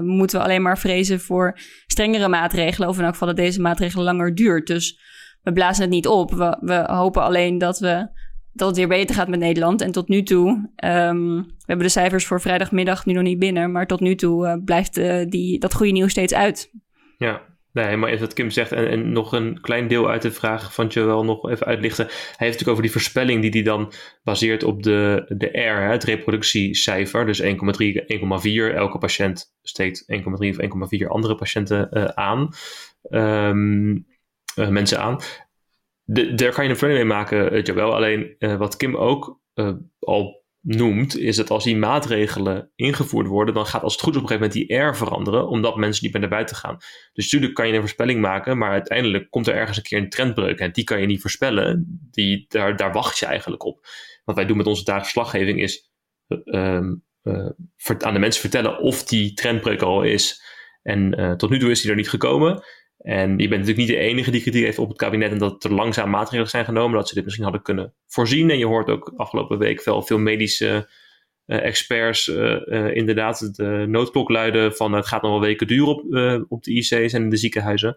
moeten 0.00 0.38
we 0.38 0.44
alleen 0.44 0.62
maar 0.62 0.78
vrezen 0.78 1.20
voor 1.20 1.58
strengere 1.86 2.28
maatregelen. 2.28 2.88
Of 2.88 2.96
in 2.96 3.02
elk 3.02 3.12
geval 3.12 3.28
dat 3.28 3.36
deze 3.36 3.60
maatregelen 3.60 4.04
langer 4.04 4.34
duurt. 4.34 4.66
Dus 4.66 5.00
we 5.42 5.52
blazen 5.52 5.82
het 5.82 5.90
niet 5.90 6.06
op. 6.06 6.30
We, 6.30 6.56
we 6.60 6.84
hopen 6.86 7.22
alleen 7.22 7.58
dat, 7.58 7.78
we, 7.78 8.08
dat 8.52 8.68
het 8.68 8.76
weer 8.76 8.88
beter 8.88 9.14
gaat 9.14 9.28
met 9.28 9.40
Nederland. 9.40 9.80
En 9.80 9.92
tot 9.92 10.08
nu 10.08 10.22
toe, 10.22 10.48
um, 10.84 11.36
we 11.36 11.64
hebben 11.66 11.86
de 11.86 11.92
cijfers 11.92 12.26
voor 12.26 12.40
vrijdagmiddag 12.40 13.06
nu 13.06 13.12
nog 13.12 13.22
niet 13.22 13.38
binnen. 13.38 13.72
Maar 13.72 13.86
tot 13.86 14.00
nu 14.00 14.14
toe 14.14 14.62
blijft 14.64 14.94
die, 15.30 15.58
dat 15.58 15.74
goede 15.74 15.92
nieuws 15.92 16.10
steeds 16.10 16.34
uit. 16.34 16.70
Ja, 17.18 17.42
Nee, 17.72 17.96
maar 17.96 18.08
even 18.08 18.24
wat 18.24 18.32
Kim 18.32 18.50
zegt, 18.50 18.72
en, 18.72 19.12
nog 19.12 19.32
een 19.32 19.60
klein 19.60 19.88
deel 19.88 20.10
uit 20.10 20.22
de 20.22 20.30
vraag 20.30 20.74
van 20.74 20.86
Joel 20.86 21.24
nog 21.24 21.50
even 21.50 21.66
uitlichten. 21.66 22.04
Hij 22.06 22.14
heeft 22.16 22.38
natuurlijk 22.38 22.68
over 22.68 22.82
die 22.82 22.92
voorspelling 22.92 23.42
die 23.42 23.50
hij 23.50 23.62
dan 23.62 23.92
baseert 24.22 24.62
op 24.62 24.82
de, 24.82 25.24
de 25.28 25.58
R, 25.58 25.90
het 25.90 26.04
reproductiecijfer. 26.04 27.26
Dus 27.26 27.42
1,3, 27.42 27.48
1,4. 27.48 28.74
Elke 28.74 28.98
patiënt 28.98 29.54
steekt 29.62 30.04
1,3 30.12 30.24
of 30.30 30.90
1,4 31.00 31.06
andere 31.06 31.34
patiënten 31.34 31.88
uh, 31.92 32.04
aan. 32.04 32.48
Um, 33.10 34.06
uh, 34.56 34.68
mensen 34.68 35.00
aan. 35.00 35.20
De, 36.04 36.34
daar 36.34 36.52
kan 36.52 36.64
je 36.64 36.70
een 36.70 36.76
voorspelling 36.76 37.08
mee 37.08 37.16
maken, 37.16 37.62
Joel. 37.62 37.94
Alleen 37.94 38.36
wat 38.38 38.76
Kim 38.76 38.96
ook 38.96 39.40
al 39.98 40.39
noemt, 40.60 41.18
is 41.18 41.36
dat 41.36 41.50
als 41.50 41.64
die 41.64 41.76
maatregelen 41.76 42.70
ingevoerd 42.74 43.26
worden, 43.26 43.54
dan 43.54 43.66
gaat 43.66 43.82
als 43.82 43.92
het 43.92 44.02
goed 44.02 44.14
is 44.14 44.20
op 44.20 44.30
een 44.30 44.36
gegeven 44.36 44.56
moment 44.56 44.68
die 44.68 44.88
R 44.88 44.96
veranderen, 44.96 45.48
omdat 45.48 45.76
mensen 45.76 46.04
niet 46.04 46.12
meer 46.12 46.20
naar 46.20 46.30
buiten 46.30 46.56
gaan. 46.56 46.76
Dus 47.12 47.24
natuurlijk 47.24 47.54
kan 47.54 47.66
je 47.68 47.72
een 47.72 47.80
voorspelling 47.80 48.20
maken, 48.20 48.58
maar 48.58 48.70
uiteindelijk 48.70 49.30
komt 49.30 49.46
er 49.46 49.54
ergens 49.54 49.76
een 49.76 49.82
keer 49.82 49.98
een 49.98 50.08
trendbreuk 50.08 50.58
en 50.58 50.72
die 50.72 50.84
kan 50.84 51.00
je 51.00 51.06
niet 51.06 51.20
voorspellen. 51.20 52.00
Die, 52.10 52.44
daar, 52.48 52.76
daar 52.76 52.92
wacht 52.92 53.18
je 53.18 53.26
eigenlijk 53.26 53.64
op. 53.64 53.86
Wat 54.24 54.36
wij 54.36 54.46
doen 54.46 54.56
met 54.56 54.66
onze 54.66 54.84
dagelijkse 54.84 55.12
verslaggeving 55.12 55.60
is 55.60 55.90
uh, 56.28 56.80
uh, 57.22 57.50
aan 57.98 58.14
de 58.14 58.18
mensen 58.18 58.40
vertellen 58.40 58.78
of 58.78 59.04
die 59.04 59.32
trendbreuk 59.32 59.82
al 59.82 60.02
is. 60.02 60.42
En 60.82 61.20
uh, 61.20 61.32
tot 61.32 61.50
nu 61.50 61.58
toe 61.58 61.70
is 61.70 61.80
die 61.80 61.90
er 61.90 61.96
niet 61.96 62.08
gekomen. 62.08 62.62
En 63.00 63.30
je 63.30 63.48
bent 63.48 63.50
natuurlijk 63.50 63.78
niet 63.78 63.88
de 63.88 63.96
enige 63.96 64.30
die 64.30 64.40
kritiek 64.40 64.64
heeft 64.64 64.78
op 64.78 64.88
het 64.88 64.96
kabinet 64.96 65.30
en 65.30 65.38
dat 65.38 65.64
er 65.64 65.72
langzaam 65.72 66.10
maatregelen 66.10 66.50
zijn 66.50 66.64
genomen, 66.64 66.98
dat 66.98 67.08
ze 67.08 67.14
dit 67.14 67.24
misschien 67.24 67.44
hadden 67.44 67.62
kunnen 67.62 67.94
voorzien. 68.06 68.50
En 68.50 68.58
je 68.58 68.66
hoort 68.66 68.88
ook 68.88 69.12
afgelopen 69.16 69.58
week 69.58 69.84
wel 69.84 70.02
veel 70.02 70.18
medische 70.18 70.88
uh, 71.46 71.64
experts 71.64 72.28
uh, 72.28 72.94
inderdaad 72.94 73.56
de 73.56 73.84
noodklok 73.88 74.28
luiden 74.28 74.76
van 74.76 74.92
het 74.92 75.06
gaat 75.06 75.22
nog 75.22 75.30
wel 75.30 75.40
weken 75.40 75.66
duren 75.66 75.88
op, 75.88 76.04
op 76.48 76.62
de 76.62 76.72
IC's 76.72 76.90
en 76.90 77.22
in 77.22 77.30
de 77.30 77.36
ziekenhuizen. 77.36 77.96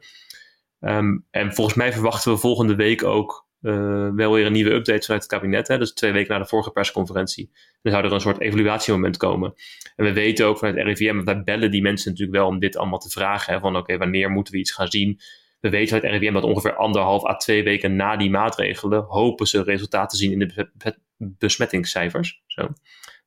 Um, 0.79 1.25
en 1.31 1.53
volgens 1.53 1.77
mij 1.77 1.93
verwachten 1.93 2.31
we 2.31 2.37
volgende 2.37 2.75
week 2.75 3.03
ook 3.03 3.47
uh, 3.63 4.09
wel 4.15 4.33
weer 4.33 4.45
een 4.45 4.51
nieuwe 4.51 4.73
update 4.73 5.05
vanuit 5.05 5.21
het 5.21 5.31
kabinet. 5.31 5.67
Hè? 5.67 5.77
Dus 5.77 5.93
twee 5.93 6.11
weken 6.11 6.33
na 6.33 6.39
de 6.39 6.47
vorige 6.47 6.71
persconferentie. 6.71 7.51
Dan 7.81 7.91
zou 7.91 8.05
er 8.05 8.11
een 8.11 8.19
soort 8.19 8.39
evaluatiemoment 8.39 9.17
komen. 9.17 9.53
En 9.95 10.05
we 10.05 10.13
weten 10.13 10.45
ook 10.45 10.57
vanuit 10.57 10.85
RIVM, 10.87 11.23
wij 11.23 11.43
bellen 11.43 11.71
die 11.71 11.81
mensen 11.81 12.11
natuurlijk 12.11 12.37
wel 12.37 12.47
om 12.47 12.59
dit 12.59 12.77
allemaal 12.77 12.99
te 12.99 13.09
vragen. 13.09 13.53
Hè? 13.53 13.59
Van 13.59 13.75
oké, 13.75 13.97
wanneer 13.97 14.29
moeten 14.29 14.53
we 14.53 14.59
iets 14.59 14.71
gaan 14.71 14.87
zien? 14.87 15.19
We 15.59 15.69
weten 15.69 16.01
uit 16.01 16.11
RIVM 16.11 16.33
dat 16.33 16.43
ongeveer 16.43 16.75
anderhalf 16.75 17.25
à 17.25 17.35
twee 17.35 17.63
weken 17.63 17.95
na 17.95 18.17
die 18.17 18.29
maatregelen 18.29 19.03
hopen 19.03 19.47
ze 19.47 19.63
resultaten 19.63 20.09
te 20.09 20.23
zien 20.23 20.31
in 20.31 20.39
de 20.39 20.97
besmettingscijfers. 21.17 22.43
Zo. 22.45 22.69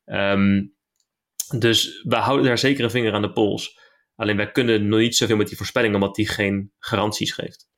Um, 0.04 0.74
dus 1.58 2.02
we 2.02 2.16
houden 2.16 2.46
daar 2.46 2.58
zeker 2.58 2.84
een 2.84 2.90
vinger 2.90 3.12
aan 3.12 3.22
de 3.22 3.32
pols. 3.32 3.78
Alleen 4.16 4.36
wij 4.36 4.50
kunnen 4.50 4.88
nog 4.88 4.98
niet 4.98 5.16
zoveel 5.16 5.36
met 5.36 5.48
die 5.48 5.56
voorspelling, 5.56 5.94
omdat 5.94 6.14
die 6.14 6.28
geen 6.28 6.72
garanties 6.78 7.32
geeft. 7.32 7.68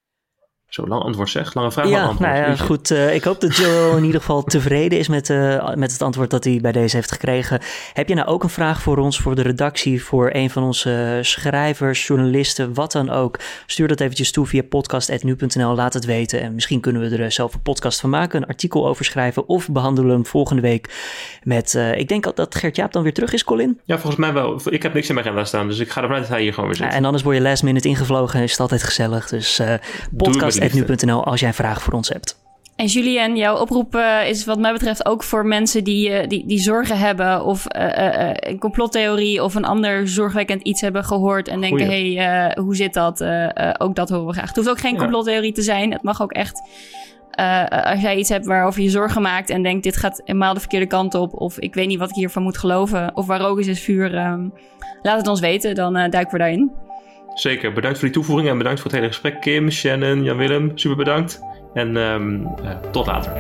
Zo 0.69 0.87
lang 0.87 1.03
antwoord 1.03 1.31
zeg, 1.31 1.55
lange 1.55 1.73
vraag. 1.73 1.89
Ja, 1.89 2.03
antwoord. 2.03 2.31
nou 2.31 2.37
ja, 2.37 2.57
goed. 2.57 2.91
Uh, 2.91 3.15
ik 3.15 3.25
hoop 3.25 3.41
dat 3.41 3.57
Joe 3.57 3.97
in 3.97 4.05
ieder 4.05 4.21
geval 4.21 4.43
tevreden 4.43 4.99
is 4.99 5.09
met, 5.09 5.29
uh, 5.29 5.75
met 5.75 5.93
het 5.93 6.03
antwoord 6.03 6.31
dat 6.31 6.45
hij 6.45 6.59
bij 6.63 6.73
deze 6.73 6.97
heeft 6.97 7.13
gekregen. 7.13 7.61
Heb 7.93 8.09
je 8.09 8.15
nou 8.15 8.29
ook 8.29 8.43
een 8.43 8.49
vraag 8.49 8.83
voor 8.83 8.99
ons, 8.99 9.19
voor 9.19 9.35
de 9.35 9.43
redactie, 9.43 10.03
voor 10.03 10.31
een 10.33 10.51
van 10.51 10.63
onze 10.63 11.19
schrijvers, 11.23 12.07
journalisten, 12.07 12.75
wat 12.75 12.93
dan 12.93 13.11
ook? 13.11 13.39
Stuur 13.67 13.89
dat 13.89 14.01
eventjes 14.01 14.33
toe 14.33 14.47
via 14.47 14.63
podcast.nu.nl, 14.63 15.75
laat 15.75 15.95
het 15.95 16.05
weten. 16.05 16.41
En 16.41 16.55
misschien 16.55 16.81
kunnen 16.81 17.11
we 17.11 17.17
er 17.17 17.33
zelf 17.33 17.55
een 17.55 17.63
podcast 17.63 18.01
van 18.01 18.11
maken, 18.11 18.43
een 18.43 18.49
artikel 18.49 18.89
over 18.89 19.05
schrijven 19.05 19.49
of 19.49 19.69
behandelen 19.69 20.11
hem 20.11 20.27
volgende 20.27 20.63
week 20.63 20.95
met, 21.43 21.75
uh, 21.75 21.99
ik 21.99 22.09
denk 22.09 22.37
dat 22.37 22.55
Gert-Jaap 22.55 22.93
dan 22.93 23.03
weer 23.03 23.15
terug 23.15 23.33
is, 23.33 23.45
Colin? 23.45 23.81
Ja, 23.85 23.99
volgens 23.99 24.17
mij 24.17 24.33
wel. 24.33 24.61
Ik 24.65 24.83
heb 24.83 24.95
niks 24.95 25.09
in 25.09 25.15
mijn 25.15 25.27
agenda 25.27 25.45
staan, 25.45 25.69
dus 25.69 25.79
ik 25.79 25.91
ga 25.91 26.01
ervan 26.01 26.17
uit 26.17 26.25
dat 26.25 26.33
hij 26.33 26.43
hier 26.43 26.53
gewoon 26.53 26.69
weer 26.69 26.79
zit. 26.79 26.87
Ja, 26.87 26.93
en 26.93 27.05
anders 27.05 27.23
word 27.23 27.37
je 27.37 27.43
last 27.43 27.63
minute 27.63 27.89
ingevlogen, 27.89 28.43
is 28.43 28.51
het 28.51 28.61
altijd 28.61 28.83
gezellig. 28.83 29.29
Dus 29.29 29.61
podcast 30.17 30.58
nu.nl 30.59 31.25
als 31.25 31.41
jij 31.41 31.49
een 31.49 31.55
vraag 31.55 31.83
voor 31.83 31.93
ons 31.93 32.09
hebt. 32.09 32.37
En 32.79 32.87
Julien, 32.87 33.37
jouw 33.37 33.57
oproep 33.57 33.95
uh, 33.95 34.29
is 34.29 34.45
wat 34.45 34.59
mij 34.59 34.73
betreft 34.73 35.07
ook 35.07 35.23
voor 35.23 35.47
mensen 35.47 35.85
die, 35.85 36.11
uh, 36.11 36.29
die, 36.29 36.47
die 36.47 36.59
zorgen 36.59 36.99
hebben 36.99 37.45
of 37.45 37.67
uh, 37.77 38.31
een 38.35 38.59
complottheorie 38.59 39.45
of 39.45 39.55
een 39.55 39.65
ander 39.65 40.09
zorgwekkend 40.09 40.63
iets 40.63 40.81
hebben 40.81 41.05
gehoord 41.05 41.49
en 41.49 41.61
denken, 41.61 41.87
hé, 41.87 42.15
hey, 42.15 42.57
hoe 42.61 42.77
zit 42.77 42.95
dat? 42.95 43.25
ook 43.79 43.95
dat 43.95 44.09
horen 44.09 44.27
we 44.27 44.33
graag. 44.33 44.47
Het 44.47 44.57
hoeft 44.57 44.69
ook 44.69 44.79
geen 44.79 44.95
ja. 44.95 44.99
complottheorie 44.99 45.53
te 45.53 45.63
zijn. 45.63 45.93
Het 45.93 46.03
mag 46.03 46.23
ook 46.23 46.33
echt, 46.33 46.63
als 47.85 48.01
jij 48.01 48.17
iets 48.17 48.29
hebt 48.29 48.47
waarover 48.47 48.83
je 48.83 48.91
zorgen 48.91 49.23
maakt 49.23 49.51
en 49.51 49.63
denkt, 49.63 49.83
dit 49.83 49.97
gaat 49.97 50.21
helemaal 50.25 50.55
de 50.55 50.61
verkeerde 50.61 50.87
kant 50.87 51.15
op 51.15 51.41
of 51.41 51.59
ik 51.59 51.75
weet 51.75 51.87
niet 51.87 51.99
wat 51.99 52.11
ik 52.11 52.17
hiervan 52.17 52.43
moet 52.43 52.59
geloven 52.59 53.17
of 53.17 53.27
waar 53.27 53.41
rook 53.41 53.59
is, 53.59 53.67
is 53.67 53.81
vuur, 53.81 54.11
laat 55.03 55.19
het 55.19 55.29
ons 55.29 55.41
weten, 55.41 55.75
dan 55.75 55.93
duiken 55.93 56.31
we 56.31 56.39
daarin. 56.39 56.88
Zeker, 57.35 57.73
bedankt 57.73 57.99
voor 57.99 58.09
die 58.09 58.17
toevoeging 58.17 58.49
en 58.49 58.59
bedankt 58.59 58.81
voor 58.81 58.91
het 58.91 58.99
hele 59.01 59.13
gesprek. 59.13 59.41
Kim, 59.41 59.71
Shannon, 59.71 60.25
Jan-Willem, 60.25 60.73
super 60.75 60.97
bedankt. 60.97 61.41
En 61.75 61.97
um, 61.97 62.43
uh, 62.43 62.71
tot 62.91 63.07
later. 63.07 63.33